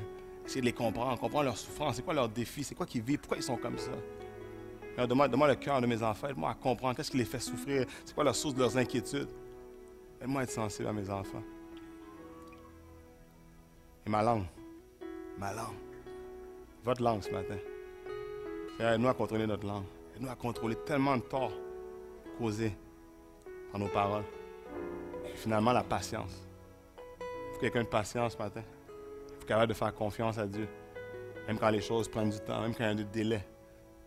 essayer 0.45 0.61
de 0.61 0.65
les 0.65 0.73
comprendre, 0.73 1.19
comprendre 1.19 1.45
leurs 1.45 1.57
souffrances, 1.57 1.95
c'est 1.95 2.01
quoi 2.01 2.13
leurs 2.13 2.29
défis, 2.29 2.63
c'est 2.63 2.75
quoi 2.75 2.85
qu'ils 2.85 3.01
vivent, 3.01 3.19
pourquoi 3.19 3.37
ils 3.37 3.43
sont 3.43 3.57
comme 3.57 3.77
ça? 3.77 3.91
Demande-moi 5.07 5.47
le 5.47 5.55
cœur 5.55 5.81
de 5.81 5.87
mes 5.87 6.03
enfants, 6.03 6.27
aide-moi 6.27 6.51
à 6.51 6.53
comprendre 6.53 6.95
qu'est-ce 6.95 7.09
qui 7.09 7.17
les 7.17 7.25
fait 7.25 7.39
souffrir, 7.39 7.85
c'est 8.05 8.13
quoi 8.13 8.23
la 8.23 8.33
source 8.33 8.53
de 8.53 8.59
leurs 8.59 8.77
inquiétudes? 8.77 9.29
Aide-moi 10.21 10.41
à 10.41 10.43
être 10.43 10.51
sensible 10.51 10.87
à 10.87 10.93
mes 10.93 11.09
enfants. 11.09 11.41
Et 14.05 14.09
ma 14.09 14.21
langue, 14.21 14.45
ma 15.37 15.53
langue, 15.53 15.75
votre 16.83 17.01
langue 17.01 17.23
ce 17.23 17.31
matin. 17.31 17.57
Aide-nous 18.79 19.07
à 19.07 19.13
contrôler 19.13 19.47
notre 19.47 19.65
langue. 19.65 19.85
Aide-nous 20.15 20.29
à 20.29 20.35
contrôler 20.35 20.75
tellement 20.85 21.17
de 21.17 21.21
torts 21.21 21.53
causés 22.37 22.75
par 23.71 23.79
nos 23.79 23.87
paroles. 23.87 24.25
Et 25.25 25.35
finalement, 25.35 25.71
la 25.71 25.83
patience. 25.83 26.45
Il 27.19 27.53
faut 27.53 27.59
quelqu'un 27.59 27.83
de 27.83 27.87
patience 27.87 28.33
ce 28.33 28.37
matin. 28.37 28.61
Capable 29.47 29.67
de 29.67 29.73
faire 29.73 29.93
confiance 29.93 30.37
à 30.37 30.47
Dieu. 30.47 30.67
Même 31.47 31.57
quand 31.57 31.69
les 31.69 31.81
choses 31.81 32.07
prennent 32.07 32.29
du 32.29 32.39
temps, 32.39 32.61
même 32.61 32.73
quand 32.73 32.83
il 32.83 32.87
y 32.87 32.91
a 32.91 32.95
du 32.95 33.05
délai. 33.05 33.45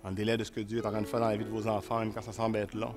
Un 0.03 0.13
délai 0.13 0.37
de 0.37 0.45
ce 0.45 0.51
que 0.51 0.61
Dieu 0.61 0.79
est 0.79 0.87
en 0.87 0.91
train 0.91 1.03
de 1.03 1.07
faire 1.07 1.21
dans 1.21 1.29
la 1.29 1.37
vie 1.37 1.45
de 1.45 1.51
vos 1.51 1.67
enfants, 1.67 1.99
même 1.99 2.13
quand 2.13 2.23
ça 2.23 2.33
semble 2.33 2.57
être 2.57 2.75
long. 2.75 2.95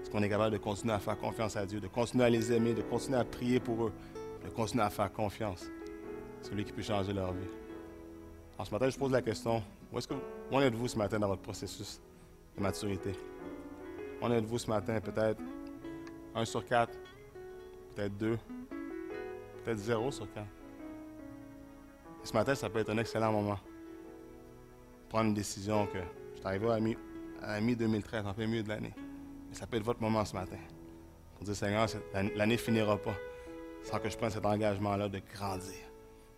Est-ce 0.00 0.10
qu'on 0.10 0.22
est 0.22 0.28
capable 0.28 0.52
de 0.52 0.58
continuer 0.58 0.94
à 0.94 0.98
faire 0.98 1.18
confiance 1.18 1.56
à 1.56 1.66
Dieu, 1.66 1.80
de 1.80 1.88
continuer 1.88 2.24
à 2.24 2.30
les 2.30 2.52
aimer, 2.52 2.74
de 2.74 2.82
continuer 2.82 3.18
à 3.18 3.24
prier 3.24 3.60
pour 3.60 3.86
eux, 3.86 3.92
de 4.44 4.50
continuer 4.50 4.84
à 4.84 4.90
faire 4.90 5.12
confiance 5.12 5.66
celui 6.42 6.64
qui 6.64 6.72
peut 6.72 6.82
changer 6.82 7.12
leur 7.12 7.32
vie? 7.32 7.48
Alors 8.54 8.66
ce 8.66 8.72
matin, 8.72 8.88
je 8.88 8.98
pose 8.98 9.10
la 9.10 9.22
question, 9.22 9.62
où, 9.92 9.98
est-ce 9.98 10.06
que, 10.06 10.14
où 10.14 10.56
en 10.56 10.60
êtes-vous 10.60 10.88
ce 10.88 10.96
matin 10.96 11.18
dans 11.18 11.28
votre 11.28 11.42
processus 11.42 12.00
de 12.56 12.62
maturité? 12.62 13.12
Où 14.22 14.26
en 14.26 14.30
êtes-vous 14.30 14.58
ce 14.58 14.70
matin? 14.70 15.00
Peut-être 15.00 15.40
1 16.34 16.44
sur 16.44 16.64
4, 16.64 16.92
peut-être 17.94 18.16
2, 18.16 18.38
peut-être 19.64 19.78
0 19.78 20.12
sur 20.12 20.32
4. 20.32 20.46
Ce 22.22 22.32
matin, 22.32 22.54
ça 22.54 22.68
peut 22.68 22.80
être 22.80 22.90
un 22.90 22.98
excellent 22.98 23.32
moment. 23.32 23.58
Prendre 25.08 25.28
une 25.28 25.34
décision 25.34 25.86
que 25.86 25.98
je 26.34 26.38
suis 26.38 26.46
arrivé 26.46 26.66
à 26.68 26.78
la 27.54 27.60
mi-2013, 27.60 28.26
en 28.26 28.34
plein 28.34 28.46
milieu 28.46 28.62
de 28.62 28.68
l'année. 28.68 28.94
Mais 29.48 29.56
ça 29.56 29.66
peut 29.66 29.76
être 29.76 29.84
votre 29.84 30.00
moment 30.00 30.24
ce 30.24 30.34
matin. 30.34 30.58
Pour 31.36 31.44
dire, 31.44 31.56
Seigneur, 31.56 31.86
l'année 32.36 32.56
finira 32.56 32.96
pas 32.96 33.14
sans 33.82 33.98
que 33.98 34.10
je 34.10 34.16
prenne 34.16 34.30
cet 34.30 34.44
engagement-là 34.44 35.08
de 35.08 35.20
grandir 35.34 35.90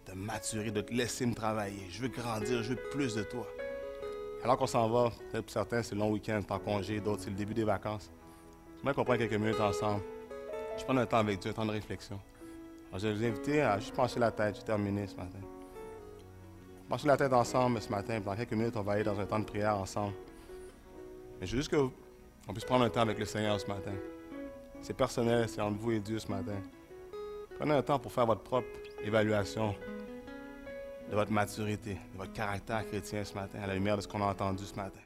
de 0.06 0.12
maturer, 0.14 0.70
de 0.70 0.80
te 0.80 0.92
laisser 0.92 1.26
me 1.26 1.34
travailler. 1.34 1.86
Je 1.90 2.02
veux 2.02 2.08
grandir, 2.08 2.62
je 2.62 2.70
veux 2.70 2.80
plus 2.90 3.14
de 3.14 3.22
toi. 3.22 3.46
Alors 4.42 4.56
qu'on 4.56 4.66
s'en 4.66 4.88
va, 4.88 5.10
peut-être 5.30 5.44
pour 5.44 5.52
certains, 5.52 5.82
c'est 5.82 5.94
le 5.94 6.00
long 6.00 6.10
week-end, 6.10 6.40
en 6.48 6.58
congé, 6.58 7.00
d'autres, 7.00 7.22
c'est 7.22 7.30
le 7.30 7.36
début 7.36 7.54
des 7.54 7.64
vacances. 7.64 8.10
J'aimerais 8.78 8.94
qu'on 8.94 9.04
prenne 9.04 9.18
quelques 9.18 9.34
minutes 9.34 9.60
ensemble. 9.60 10.02
Je 10.76 10.84
prends 10.84 10.96
un 10.96 11.06
temps 11.06 11.18
avec 11.18 11.38
Dieu, 11.38 11.50
un 11.50 11.54
temps 11.54 11.66
de 11.66 11.70
réflexion. 11.70 12.18
je 12.92 13.06
vais 13.06 13.14
vous 13.14 13.24
inviter 13.24 13.62
à 13.62 13.78
juste 13.78 13.94
pencher 13.94 14.18
la 14.18 14.32
tête. 14.32 14.56
J'ai 14.56 14.64
terminé 14.64 15.06
ce 15.06 15.14
matin. 15.14 15.38
Pencher 16.92 17.08
la 17.08 17.16
tête 17.16 17.32
ensemble 17.32 17.80
ce 17.80 17.88
matin. 17.88 18.20
Dans 18.20 18.36
quelques 18.36 18.52
minutes, 18.52 18.76
on 18.76 18.82
va 18.82 18.92
aller 18.92 19.02
dans 19.02 19.18
un 19.18 19.24
temps 19.24 19.38
de 19.38 19.46
prière 19.46 19.78
ensemble. 19.78 20.12
Mais 21.40 21.46
je 21.46 21.52
veux 21.52 21.62
juste 21.62 21.74
qu'on 21.74 22.52
puisse 22.52 22.66
prendre 22.66 22.84
un 22.84 22.90
temps 22.90 23.00
avec 23.00 23.18
le 23.18 23.24
Seigneur 23.24 23.58
ce 23.58 23.66
matin. 23.66 23.94
C'est 24.82 24.92
personnel, 24.92 25.48
c'est 25.48 25.62
entre 25.62 25.78
vous 25.78 25.92
et 25.92 26.00
Dieu 26.00 26.18
ce 26.18 26.28
matin. 26.30 26.60
Prenez 27.58 27.72
un 27.72 27.80
temps 27.80 27.98
pour 27.98 28.12
faire 28.12 28.26
votre 28.26 28.42
propre 28.42 28.68
évaluation 29.02 29.74
de 31.10 31.14
votre 31.14 31.32
maturité, 31.32 31.94
de 31.94 32.18
votre 32.18 32.34
caractère 32.34 32.86
chrétien 32.86 33.24
ce 33.24 33.32
matin, 33.32 33.60
à 33.62 33.68
la 33.68 33.74
lumière 33.74 33.96
de 33.96 34.02
ce 34.02 34.08
qu'on 34.08 34.20
a 34.20 34.26
entendu 34.26 34.66
ce 34.66 34.74
matin. 34.74 35.00